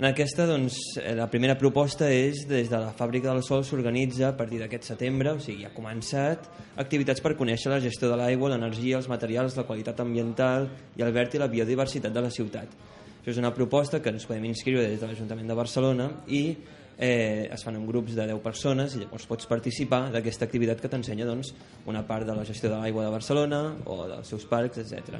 En 0.00 0.06
aquesta, 0.08 0.46
doncs, 0.48 0.78
eh, 0.96 1.12
la 1.12 1.26
primera 1.28 1.58
proposta 1.60 2.06
és 2.08 2.46
des 2.48 2.70
de 2.72 2.78
la 2.80 2.94
Fàbrica 2.96 3.28
del 3.28 3.42
Sol 3.44 3.66
s'organitza 3.68 4.30
a 4.30 4.36
partir 4.36 4.56
d'aquest 4.62 4.86
setembre, 4.94 5.34
o 5.36 5.42
sigui, 5.44 5.66
ha 5.68 5.74
començat, 5.74 6.46
activitats 6.80 7.20
per 7.20 7.34
conèixer 7.36 7.68
la 7.68 7.82
gestió 7.84 8.08
de 8.08 8.16
l'aigua, 8.16 8.48
l'energia, 8.48 8.96
els 8.96 9.10
materials, 9.12 9.58
la 9.60 9.66
qualitat 9.68 10.00
ambiental 10.00 10.70
i 10.96 11.04
el 11.04 11.12
verd 11.12 11.36
i 11.36 11.42
la 11.42 11.50
biodiversitat 11.52 12.16
de 12.16 12.24
la 12.24 12.32
ciutat. 12.32 12.72
Això 13.20 13.34
és 13.34 13.42
una 13.42 13.52
proposta 13.52 14.00
que 14.00 14.08
ens 14.08 14.24
podem 14.24 14.48
inscriure 14.48 14.86
des 14.88 15.02
de 15.02 15.10
l'Ajuntament 15.10 15.52
de 15.52 15.58
Barcelona 15.58 16.08
i 16.32 16.56
eh, 17.00 17.48
es 17.50 17.64
fan 17.64 17.76
en 17.76 17.86
grups 17.88 18.14
de 18.14 18.26
10 18.28 18.42
persones 18.44 18.94
i 18.94 19.00
llavors 19.00 19.24
pots 19.26 19.48
participar 19.48 20.10
d'aquesta 20.12 20.44
activitat 20.44 20.82
que 20.82 20.90
t'ensenya 20.92 21.26
doncs, 21.26 21.54
una 21.88 22.04
part 22.06 22.28
de 22.28 22.36
la 22.36 22.44
gestió 22.44 22.68
de 22.68 22.76
l'aigua 22.76 23.06
de 23.06 23.14
Barcelona 23.14 23.62
o 23.88 24.02
dels 24.06 24.28
seus 24.28 24.44
parcs, 24.44 24.82
etc. 24.84 25.16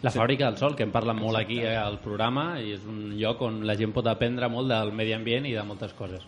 La 0.00 0.10
Fàbrica 0.10 0.46
del 0.48 0.56
Sol, 0.56 0.74
que 0.76 0.86
en 0.86 0.94
parla 0.94 1.12
molt 1.12 1.36
aquí 1.36 1.58
eh, 1.60 1.76
al 1.76 2.00
programa 2.00 2.54
i 2.58 2.72
és 2.72 2.86
un 2.88 3.12
lloc 3.20 3.44
on 3.44 3.60
la 3.68 3.76
gent 3.76 3.92
pot 3.92 4.08
aprendre 4.08 4.48
molt 4.48 4.72
del 4.72 4.94
medi 4.96 5.12
ambient 5.12 5.44
i 5.44 5.52
de 5.52 5.66
moltes 5.68 5.92
coses. 5.98 6.24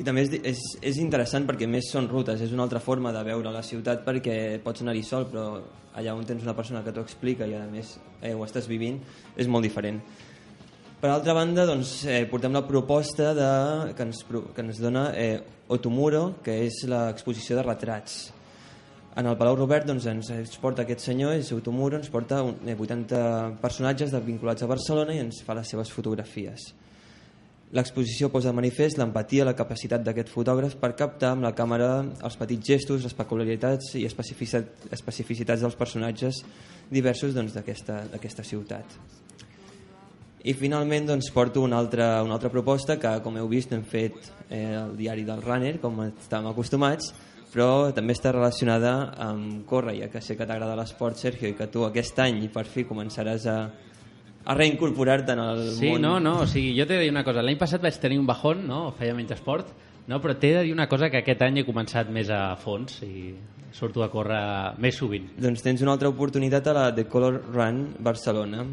I 0.00 0.06
també 0.06 0.24
és, 0.24 0.32
és, 0.48 0.60
és 0.88 1.02
interessant 1.02 1.44
perquè 1.44 1.68
més 1.68 1.90
són 1.92 2.08
rutes, 2.08 2.40
és 2.40 2.54
una 2.56 2.64
altra 2.64 2.80
forma 2.80 3.12
de 3.12 3.20
veure 3.26 3.52
la 3.52 3.60
ciutat 3.60 4.06
perquè 4.06 4.62
pots 4.64 4.80
anar-hi 4.80 5.04
sol, 5.04 5.28
però 5.28 5.60
allà 6.00 6.16
on 6.16 6.24
tens 6.24 6.46
una 6.46 6.56
persona 6.56 6.80
que 6.86 6.94
t'ho 6.96 7.04
explica 7.04 7.44
i 7.44 7.58
a 7.58 7.66
més 7.68 7.98
eh, 8.22 8.32
ho 8.32 8.46
estàs 8.46 8.70
vivint, 8.70 9.02
és 9.36 9.52
molt 9.52 9.68
diferent. 9.68 10.00
Per 11.00 11.08
altra 11.08 11.32
banda, 11.32 11.64
doncs, 11.64 12.04
eh, 12.04 12.26
portem 12.28 12.52
la 12.52 12.60
proposta 12.68 13.30
de, 13.32 13.46
que, 13.96 14.04
ens, 14.04 14.18
que 14.28 14.60
ens 14.60 14.80
dona 14.84 15.06
eh, 15.16 15.38
Otomuro, 15.72 16.34
que 16.44 16.58
és 16.66 16.82
l'exposició 16.84 17.56
de 17.56 17.62
retrats. 17.64 18.18
En 19.16 19.24
el 19.30 19.38
Palau 19.40 19.56
Robert 19.56 19.88
doncs, 19.88 20.04
ens, 20.12 20.28
ens 20.34 20.58
porta 20.60 20.84
aquest 20.84 21.06
senyor, 21.06 21.32
és 21.40 21.54
Otomuro, 21.56 21.96
ens 21.96 22.12
porta 22.12 22.42
un, 22.44 22.58
eh, 22.68 22.76
80 22.76 23.22
personatges 23.62 24.12
vinculats 24.26 24.60
a 24.60 24.68
Barcelona 24.68 25.16
i 25.16 25.22
ens 25.24 25.40
fa 25.46 25.56
les 25.56 25.72
seves 25.72 25.88
fotografies. 25.88 26.68
L'exposició 27.72 28.28
posa 28.28 28.52
de 28.52 28.58
manifest 28.60 29.00
l'empatia, 29.00 29.48
la 29.48 29.56
capacitat 29.56 30.04
d'aquest 30.04 30.28
fotògraf 30.28 30.76
per 30.84 30.92
captar 31.00 31.32
amb 31.32 31.48
la 31.48 31.54
càmera 31.56 31.94
els 32.04 32.36
petits 32.36 32.74
gestos, 32.74 33.08
les 33.08 33.16
peculiaritats 33.16 33.94
i 33.96 34.04
especificitat, 34.04 34.84
especificitats 34.92 35.64
dels 35.64 35.80
personatges 35.80 36.44
diversos 36.92 37.32
doncs, 37.32 37.56
d'aquesta 37.56 38.02
d'aquesta 38.12 38.44
ciutat. 38.44 39.00
I 40.44 40.54
finalment 40.56 41.06
doncs, 41.10 41.28
porto 41.34 41.60
una 41.60 41.76
altra, 41.78 42.22
una 42.24 42.34
altra 42.38 42.48
proposta 42.48 42.96
que, 42.98 43.10
com 43.24 43.36
heu 43.36 43.48
vist, 43.50 43.72
hem 43.76 43.82
fet 43.84 44.14
eh, 44.48 44.62
el 44.78 44.94
diari 44.96 45.24
del 45.28 45.42
Runner, 45.44 45.74
com 45.82 45.98
estàvem 46.06 46.48
acostumats, 46.48 47.10
però 47.52 47.90
també 47.92 48.14
està 48.16 48.32
relacionada 48.32 49.12
amb 49.20 49.66
córrer, 49.68 49.98
ja 50.00 50.08
que 50.08 50.22
sé 50.24 50.36
que 50.38 50.46
t'agrada 50.48 50.76
l'esport, 50.78 51.18
Sergio, 51.20 51.50
i 51.50 51.56
que 51.58 51.66
tu 51.68 51.84
aquest 51.84 52.18
any 52.24 52.46
per 52.54 52.64
fi 52.64 52.86
començaràs 52.88 53.44
a, 53.50 53.58
a 54.46 54.54
reincorporar-te 54.56 55.34
en 55.36 55.42
el 55.44 55.62
Sí, 55.76 55.90
món. 55.90 56.00
no, 56.06 56.14
no, 56.24 56.34
o 56.44 56.48
sigui, 56.48 56.72
jo 56.78 56.86
t'he 56.88 56.96
de 56.96 57.04
dir 57.04 57.12
una 57.12 57.24
cosa. 57.26 57.42
L'any 57.44 57.58
passat 57.60 57.82
vaig 57.84 57.98
tenir 58.00 58.18
un 58.22 58.26
bajón, 58.30 58.64
no? 58.70 58.94
feia 58.96 59.12
menys 59.18 59.34
esport, 59.36 59.68
no? 60.08 60.20
però 60.24 60.38
t'he 60.40 60.54
de 60.56 60.62
dir 60.68 60.72
una 60.72 60.88
cosa 60.88 61.10
que 61.10 61.20
aquest 61.20 61.42
any 61.42 61.60
he 61.60 61.66
començat 61.68 62.08
més 62.08 62.30
a 62.32 62.54
fons 62.56 63.02
i 63.04 63.34
surto 63.76 64.02
a 64.02 64.08
córrer 64.10 64.40
més 64.80 64.96
sovint. 64.96 65.28
Doncs 65.36 65.60
tens 65.62 65.82
una 65.84 65.92
altra 65.98 66.08
oportunitat 66.08 66.66
a 66.72 66.72
la 66.78 66.86
The 66.94 67.04
Color 67.12 67.42
Run 67.52 67.84
Barcelona. 68.00 68.64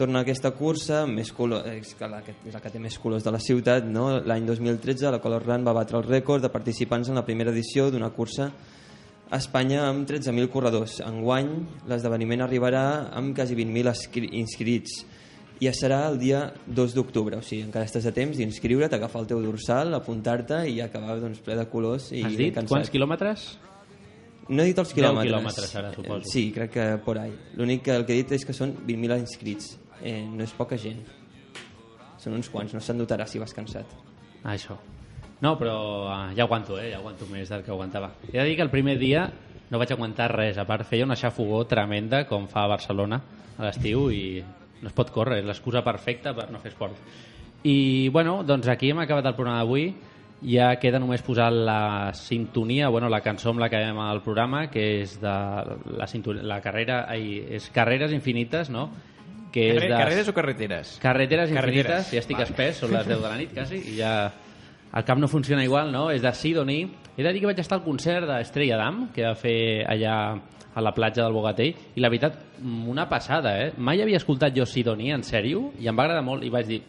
Torna 0.00 0.22
aquesta 0.24 0.50
cursa, 0.56 1.02
més 1.06 1.28
color, 1.36 1.66
és, 1.68 1.90
que 1.98 2.08
la, 2.08 2.22
que 2.24 2.32
és 2.48 2.54
la 2.56 2.60
que 2.64 2.70
té 2.72 2.80
més 2.80 2.94
colors 2.98 3.24
de 3.26 3.32
la 3.34 3.40
ciutat. 3.42 3.84
No? 3.84 4.06
L'any 4.24 4.46
2013 4.48 5.10
la 5.12 5.18
Color 5.20 5.44
Run 5.44 5.66
va 5.66 5.74
batre 5.76 5.98
el 6.00 6.06
rècord 6.08 6.40
de 6.46 6.48
participants 6.48 7.10
en 7.12 7.18
la 7.20 7.24
primera 7.26 7.52
edició 7.52 7.90
d'una 7.92 8.08
cursa 8.16 8.46
a 9.30 9.36
Espanya 9.38 9.84
amb 9.90 10.08
13.000 10.08 10.48
corredors. 10.50 11.00
Enguany 11.04 11.50
l'esdeveniment 11.90 12.40
arribarà 12.46 12.84
amb 13.12 13.34
quasi 13.36 13.54
20.000 13.58 13.92
inscri- 13.92 14.30
inscrits 14.40 15.02
i 15.60 15.66
ja 15.68 15.74
serà 15.76 15.98
el 16.08 16.16
dia 16.18 16.46
2 16.66 16.94
d'octubre, 16.96 17.36
o 17.36 17.42
sigui, 17.44 17.66
encara 17.66 17.84
estàs 17.84 18.06
a 18.08 18.12
temps 18.16 18.38
d'inscriure't, 18.40 18.94
agafar 18.96 19.20
el 19.20 19.28
teu 19.28 19.42
dorsal, 19.44 19.92
apuntar-te 19.98 20.62
i 20.72 20.80
acabar 20.80 21.18
doncs, 21.20 21.42
ple 21.44 21.58
de 21.58 21.66
colors 21.68 22.08
i 22.16 22.22
Has 22.24 22.38
dit 22.40 22.54
cansat. 22.56 22.72
quants 22.72 22.88
quilòmetres? 22.94 23.44
No 24.48 24.64
he 24.64 24.70
dit 24.72 24.80
els 24.80 24.88
10 24.88 24.96
quilòmetres. 24.96 25.28
quilòmetres, 25.28 25.76
ara, 25.76 25.92
suposo. 25.94 26.24
Sí, 26.32 26.46
crec 26.56 26.72
que 26.72 26.88
por 27.04 27.18
ahí. 27.20 27.30
L'únic 27.60 27.84
que 27.84 27.94
el 27.94 28.06
que 28.08 28.14
he 28.16 28.22
dit 28.24 28.32
és 28.32 28.44
que 28.48 28.56
són 28.56 28.72
20.000 28.88 29.20
inscrits. 29.20 29.76
Eh, 30.02 30.22
no 30.24 30.44
és 30.44 30.54
poca 30.56 30.78
gent. 30.80 31.02
Són 32.20 32.36
uns 32.36 32.50
quants, 32.52 32.72
no 32.76 32.80
se'n 32.84 33.00
dotarà 33.00 33.26
si 33.28 33.40
vas 33.40 33.54
cansat. 33.56 33.92
Ah, 34.42 34.54
això. 34.54 34.76
No, 35.40 35.54
però 35.56 35.76
ah, 36.12 36.32
ja 36.36 36.44
aguanto, 36.44 36.76
eh? 36.80 36.90
Ja 36.92 36.98
aguanto 37.00 37.28
més 37.30 37.48
del 37.48 37.64
que 37.64 37.72
aguantava. 37.72 38.12
He 38.28 38.36
de 38.36 38.44
dir 38.44 38.56
que 38.58 38.66
el 38.66 38.72
primer 38.72 38.98
dia 39.00 39.24
no 39.70 39.80
vaig 39.80 39.92
aguantar 39.94 40.28
res. 40.34 40.58
A 40.60 40.66
part, 40.68 40.84
feia 40.88 41.06
una 41.06 41.16
xafogó 41.16 41.62
tremenda, 41.68 42.26
com 42.28 42.46
fa 42.50 42.66
a 42.66 42.72
Barcelona 42.74 43.20
a 43.56 43.64
l'estiu, 43.64 44.08
i 44.12 44.42
no 44.82 44.90
es 44.90 44.96
pot 44.96 45.12
córrer. 45.14 45.40
És 45.40 45.48
l'excusa 45.48 45.84
perfecta 45.86 46.34
per 46.36 46.50
no 46.52 46.60
fer 46.60 46.74
esport. 46.74 47.00
I, 47.64 48.08
bueno, 48.12 48.40
doncs 48.44 48.68
aquí 48.72 48.92
hem 48.92 49.00
acabat 49.00 49.30
el 49.30 49.36
programa 49.36 49.62
d'avui. 49.62 49.90
Ja 50.40 50.70
queda 50.80 51.00
només 51.00 51.20
posar 51.20 51.50
la 51.52 52.12
sintonia, 52.16 52.88
bueno, 52.88 53.10
la 53.12 53.20
cançó 53.20 53.50
amb 53.50 53.60
la 53.60 53.68
que 53.68 53.76
acabem 53.76 53.98
el 54.06 54.22
programa, 54.24 54.62
que 54.72 54.84
és 55.02 55.18
de 55.20 55.34
la, 56.00 56.08
la 56.48 56.60
carrera... 56.64 57.02
Ai, 57.12 57.42
és 57.56 57.68
Carreres 57.72 58.12
Infinites, 58.16 58.72
no? 58.72 58.88
Que 59.50 59.66
és 59.74 59.82
de... 59.82 59.88
carreres 59.90 60.28
o 60.30 60.34
carreteres? 60.36 60.94
Carreteres 61.02 61.50
Carreteres. 61.50 61.84
infinites, 61.84 62.12
ja 62.14 62.22
estic 62.22 62.38
Vale. 62.38 62.48
espès, 62.48 62.78
són 62.78 62.92
les 62.94 63.06
10 63.08 63.18
de 63.18 63.26
la 63.28 63.36
nit 63.40 63.52
quasi, 63.54 63.80
i 63.92 63.96
ja 63.98 64.14
el 64.94 65.04
cap 65.06 65.18
no 65.18 65.28
funciona 65.30 65.64
igual, 65.64 65.90
no? 65.92 66.08
És 66.10 66.22
de 66.22 66.32
Sidoní. 66.34 66.80
He 67.16 67.22
de 67.22 67.32
dir 67.32 67.42
que 67.42 67.50
vaig 67.50 67.58
estar 67.62 67.78
al 67.78 67.84
concert 67.84 68.26
d'Estrella 68.26 68.78
Damm, 68.78 69.08
que 69.14 69.26
va 69.26 69.34
fer 69.38 69.84
allà 69.86 70.14
a 70.74 70.82
la 70.82 70.92
platja 70.94 71.24
del 71.24 71.34
Bogatell, 71.34 71.74
i 71.94 72.00
la 72.00 72.08
veritat, 72.08 72.38
mm, 72.60 72.88
una 72.88 73.08
passada, 73.08 73.56
eh? 73.62 73.72
Mai 73.76 74.02
havia 74.02 74.18
escoltat 74.18 74.54
jo 74.56 74.66
Sidoní, 74.66 75.10
en 75.12 75.22
sèrio, 75.26 75.72
i 75.78 75.88
em 75.90 75.96
va 75.96 76.04
agradar 76.04 76.22
molt, 76.22 76.44
i 76.46 76.50
vaig 76.50 76.66
dir, 76.66 76.82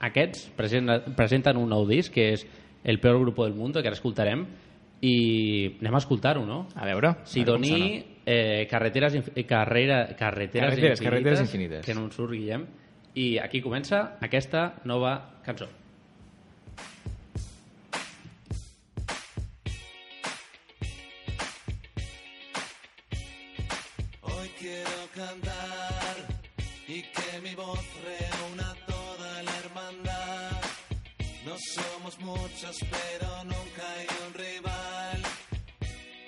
aquests 0.00 0.50
presenten, 0.56 1.14
presenten 1.16 1.56
un 1.56 1.68
nou 1.68 1.86
disc, 1.88 2.12
que 2.12 2.32
és 2.34 2.46
El 2.84 3.00
peor 3.00 3.18
grupo 3.18 3.44
del 3.44 3.54
mundo, 3.54 3.80
que 3.80 3.88
ara 3.88 3.96
escoltarem, 3.96 4.44
i 5.04 5.76
anem 5.82 5.94
a 5.98 6.00
escoltar-ho, 6.00 6.44
no? 6.48 6.62
A 6.74 6.86
veure. 6.88 7.10
Sidoní, 7.28 7.74
eh, 8.24 8.66
carreteres, 8.70 9.14
inf- 9.18 9.32
eh, 9.34 9.44
carrera, 9.44 10.06
carreteres, 10.16 10.70
Carreteres, 10.70 11.00
infinites, 11.00 11.00
carreteres 11.04 11.40
infinites. 11.44 11.84
que 11.86 11.94
no 11.94 12.06
ens 12.08 12.14
surt, 12.16 12.32
Guillem. 12.32 12.64
I 13.14 13.38
aquí 13.38 13.60
comença 13.62 14.16
aquesta 14.20 14.74
nova 14.84 15.12
cançó. 15.44 15.68
Hoy 24.22 24.48
quiero 24.58 25.08
cantar 25.14 26.16
y 26.88 27.02
que 27.02 27.40
mi 27.42 27.54
voz 27.54 27.78
reúna 28.04 28.74
toda 28.86 29.42
la 29.42 29.56
hermandad. 29.58 30.53
No 31.44 31.54
somos 31.58 32.18
muchos, 32.20 32.78
pero 32.90 33.44
nunca 33.44 33.82
hay 33.96 34.06
un 34.26 34.34
rival 34.34 35.22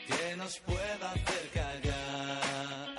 que 0.06 0.36
nos 0.36 0.58
pueda 0.60 1.12
hacer 1.12 1.50
callar. 1.54 2.96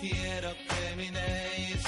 Quiero 0.00 0.50
que 0.50 0.96
minéis 0.96 1.82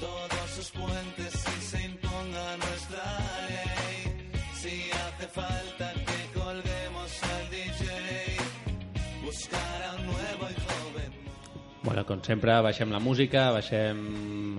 todos 0.00 0.50
sus 0.54 0.70
puentes 0.72 1.32
y 1.32 1.62
se 1.64 1.82
imponga 1.82 2.56
nuestra 2.58 3.04
ley. 3.48 4.30
Si 4.60 4.90
hace 4.90 5.28
falta 5.28 5.94
que 5.94 6.38
colguemos 6.38 7.22
al 7.22 7.50
DJ, 7.50 8.36
buscar 9.24 9.82
a 9.82 9.94
un 9.94 10.06
nuevo 10.06 10.50
y 10.50 10.54
joven. 10.60 11.12
Bueno, 11.84 12.04
com 12.04 12.22
sempre, 12.22 12.52
baixem 12.60 12.90
la 12.90 13.00
música, 13.00 13.50
baixem 13.50 14.51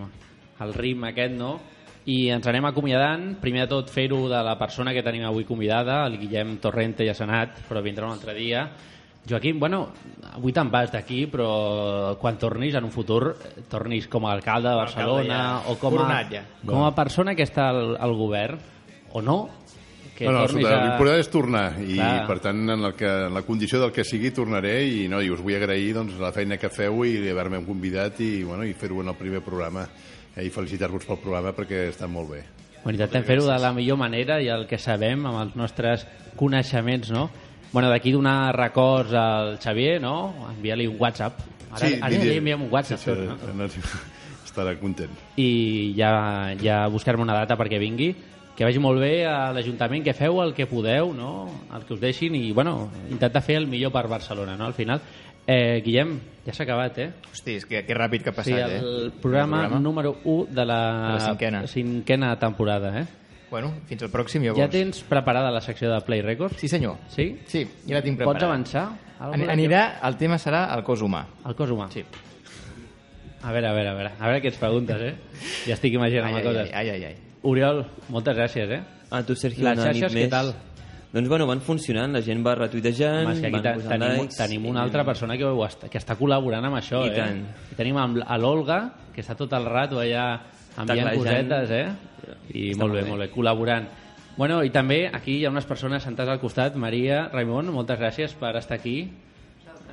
el 0.63 0.73
ritme 0.73 1.11
aquest, 1.11 1.35
no? 1.37 1.53
I 2.09 2.17
ens 2.35 2.47
anem 2.51 2.65
acomiadant. 2.67 3.29
Primer 3.41 3.63
de 3.65 3.71
tot, 3.75 3.91
fer-ho 3.93 4.25
de 4.31 4.41
la 4.43 4.57
persona 4.59 4.91
que 4.95 5.03
tenim 5.05 5.23
avui 5.27 5.47
convidada, 5.47 6.01
el 6.07 6.17
Guillem 6.19 6.57
Torrente 6.63 7.07
ja 7.07 7.15
s'ha 7.15 7.27
anat, 7.29 7.63
però 7.69 7.83
vindrà 7.85 8.09
un 8.09 8.17
altre 8.17 8.35
dia. 8.35 8.67
Joaquim, 9.23 9.55
bueno, 9.55 9.85
avui 10.33 10.51
te'n 10.51 10.67
vas 10.71 10.91
d'aquí, 10.91 11.21
però 11.31 12.17
quan 12.19 12.35
tornis 12.35 12.75
en 12.75 12.83
un 12.83 12.91
futur, 12.91 13.37
tornis 13.71 14.09
com 14.11 14.27
a 14.27 14.33
alcalde 14.35 14.67
de 14.67 14.75
Barcelona 14.75 15.37
alcalde 15.61 15.63
ja. 15.63 15.71
o 15.71 15.79
com 15.79 15.99
a, 16.03 16.23
ja. 16.27 16.45
com 16.67 16.83
a 16.83 16.91
persona 16.91 17.35
que 17.35 17.47
està 17.47 17.69
al, 17.71 17.95
al 17.95 18.17
govern, 18.19 18.59
o 19.15 19.21
no, 19.23 19.37
que 20.17 20.25
no, 20.25 20.33
no, 20.33 20.41
tornis 20.45 20.67
a... 20.67 20.75
l'important 20.83 21.21
és 21.23 21.29
tornar 21.31 21.63
i 21.81 21.95
Clar. 21.95 22.11
per 22.29 22.37
tant 22.43 22.59
en, 22.67 22.85
el 22.89 22.95
que, 22.97 23.09
en 23.27 23.33
la 23.33 23.43
condició 23.47 23.79
del 23.81 23.93
que 23.95 24.05
sigui 24.07 24.33
tornaré 24.35 24.75
i, 24.85 25.05
no, 25.11 25.21
i 25.23 25.31
us 25.33 25.41
vull 25.41 25.57
agrair 25.57 25.93
doncs, 25.97 26.19
la 26.21 26.33
feina 26.35 26.59
que 26.61 26.71
feu 26.73 27.03
i 27.07 27.15
haver-me 27.31 27.63
convidat 27.65 28.21
i, 28.23 28.33
bueno, 28.45 28.67
i 28.67 28.75
fer-ho 28.77 29.01
en 29.01 29.13
el 29.13 29.17
primer 29.19 29.41
programa 29.45 29.87
i 30.41 30.49
felicitar-vos 30.49 31.05
pel 31.05 31.19
programa 31.21 31.51
perquè 31.53 31.89
està 31.91 32.07
molt 32.09 32.31
bé 32.31 32.43
Bueno, 32.83 32.97
intentem 32.97 33.23
fer-ho 33.23 33.45
de 33.47 33.55
la 33.63 33.69
millor 33.71 33.95
manera 33.97 34.41
i 34.43 34.49
el 34.51 34.65
que 34.67 34.77
sabem 34.81 35.21
amb 35.29 35.37
els 35.39 35.53
nostres 35.55 36.01
coneixements, 36.35 37.11
no? 37.15 37.29
Bueno, 37.71 37.87
d'aquí 37.89 38.11
donar 38.11 38.51
records 38.57 39.13
al 39.15 39.55
Xavier, 39.63 40.01
no? 40.03 40.33
Enviar-li 40.49 40.85
un 40.91 40.97
WhatsApp. 40.99 41.39
Ara, 41.71 41.87
sí, 41.87 41.95
ara 42.01 42.09
li- 42.11 42.35
enviem 42.37 42.61
un 42.67 42.69
WhatsApp. 42.73 42.99
sí, 42.99 43.09
sí, 43.09 43.15
tot, 43.15 43.55
no? 43.55 43.69
estarà 44.53 44.75
content 44.77 45.09
I 45.39 45.93
ja, 45.97 46.53
ja 46.61 46.83
buscar-me 46.91 47.23
una 47.23 47.33
data 47.39 47.55
perquè 47.57 47.79
vingui. 47.79 48.11
Que 48.53 48.67
vagi 48.67 48.77
molt 48.77 48.99
bé 49.01 49.23
a 49.25 49.47
l'Ajuntament, 49.55 50.03
que 50.05 50.13
feu 50.13 50.37
el 50.43 50.51
que 50.53 50.67
podeu, 50.69 51.13
no? 51.17 51.47
El 51.73 51.87
que 51.87 51.95
us 51.95 51.99
deixin 52.03 52.35
i, 52.37 52.51
bueno, 52.53 52.91
intentar 53.09 53.41
fer 53.41 53.55
el 53.57 53.65
millor 53.65 53.89
per 53.95 54.03
Barcelona, 54.11 54.53
no? 54.59 54.67
Al 54.67 54.75
final. 54.77 55.01
Eh, 55.45 55.81
Guillem, 55.83 56.19
ja 56.45 56.53
s'ha 56.55 56.63
acabat, 56.63 56.97
eh? 57.03 57.09
Hosti, 57.31 57.57
és 57.59 57.65
que, 57.67 57.81
que 57.83 57.95
ràpid 57.97 58.23
que 58.23 58.31
ha 58.31 58.35
passat, 58.35 58.47
sí, 58.47 58.53
eh? 58.77 58.77
el 58.79 59.11
programa, 59.21 59.63
El 59.63 59.67
programa. 59.67 59.79
número 59.83 60.17
1 60.23 60.45
de 60.55 60.65
la, 60.65 60.79
De 61.07 61.13
la 61.13 61.19
cinquena. 61.27 61.67
cinquena 61.67 62.39
temporada, 62.39 62.93
eh? 63.01 63.05
Bueno, 63.51 63.73
fins 63.85 64.01
al 64.01 64.09
pròxim, 64.09 64.41
llavors. 64.41 64.59
Ja 64.63 64.69
tens 64.71 65.03
preparada 65.05 65.51
la 65.51 65.61
secció 65.61 65.91
de 65.91 65.99
Play 66.01 66.21
Records? 66.21 66.55
Sí, 66.57 66.67
senyor. 66.67 66.95
Sí? 67.09 67.39
Sí, 67.45 67.67
ja 67.85 67.95
la 67.99 68.01
tinc 68.01 68.17
preparada. 68.17 68.39
Pots 68.39 68.43
avançar? 68.47 68.85
Ani- 69.19 69.45
Anirà, 69.51 69.99
el 70.07 70.15
tema 70.17 70.39
serà 70.41 70.63
el 70.75 70.81
cos 70.83 71.01
humà. 71.05 71.25
El 71.45 71.53
cos 71.55 71.69
humà? 71.69 71.89
Sí. 71.93 72.03
A 73.43 73.51
veure, 73.51 73.67
a 73.67 73.73
veure, 73.75 73.89
a 73.89 73.93
veure, 73.93 74.11
a 74.17 74.25
veure 74.29 74.41
què 74.41 74.47
ens 74.53 74.57
preguntes, 74.57 75.01
eh? 75.01 75.15
Ja 75.67 75.75
estic 75.75 75.93
imaginant 75.93 76.31
Ai, 76.31 76.39
ai, 76.39 76.43
coses. 76.47 76.69
ai, 76.73 76.89
ai, 76.89 77.03
ai. 77.11 77.15
Oriol, 77.43 77.83
moltes 78.09 78.37
gràcies, 78.37 78.69
eh? 78.71 78.81
A 79.11 79.21
tu, 79.27 79.35
Sergio, 79.35 79.65
Les 79.67 79.77
una 79.77 79.91
nit 79.91 80.01
xarxes, 80.01 80.15
què 80.15 80.21
més. 80.23 80.29
tal? 80.31 80.53
Doncs 81.13 81.29
bueno, 81.29 81.45
van 81.45 81.59
funcionant, 81.61 82.15
la 82.15 82.23
gent 82.25 82.39
va 82.41 82.55
retuitejant, 82.57 83.27
Home, 83.29 83.49
van 83.53 83.67
posant 83.77 83.91
tenim, 83.91 84.21
likes... 84.23 84.37
tenim 84.39 84.63
una 84.65 84.81
altra 84.81 85.03
persona 85.05 85.37
que, 85.37 85.45
ho 85.45 85.59
està, 85.61 85.85
que 85.93 85.99
està 86.01 86.15
col·laborant 86.17 86.65
amb 86.65 86.79
això, 86.79 87.03
I 87.05 87.11
eh? 87.11 87.17
tant. 87.19 87.43
I 87.69 87.77
tenim 87.77 87.99
l'Olga, 88.41 88.79
que 89.13 89.21
està 89.21 89.35
tot 89.37 89.53
el 89.53 89.67
rato 89.69 89.99
allà 90.01 90.23
enviant 90.81 91.11
cosetes, 91.13 91.69
eh? 91.69 91.83
I 92.49 92.71
Està 92.71 92.81
molt 92.81 92.95
bé, 92.97 93.03
molt 93.03 93.03
bé. 93.03 93.09
molt 93.11 93.21
bé, 93.21 93.27
col·laborant. 93.35 93.85
Bueno, 94.39 94.63
i 94.65 94.71
també 94.73 95.03
aquí 95.13 95.35
hi 95.37 95.43
ha 95.45 95.51
unes 95.53 95.67
persones 95.69 96.01
sentades 96.01 96.33
al 96.33 96.39
costat. 96.41 96.73
Maria, 96.81 97.27
Raimon, 97.29 97.69
moltes 97.75 97.99
gràcies 97.99 98.33
per 98.39 98.55
estar 98.57 98.79
aquí. 98.79 99.11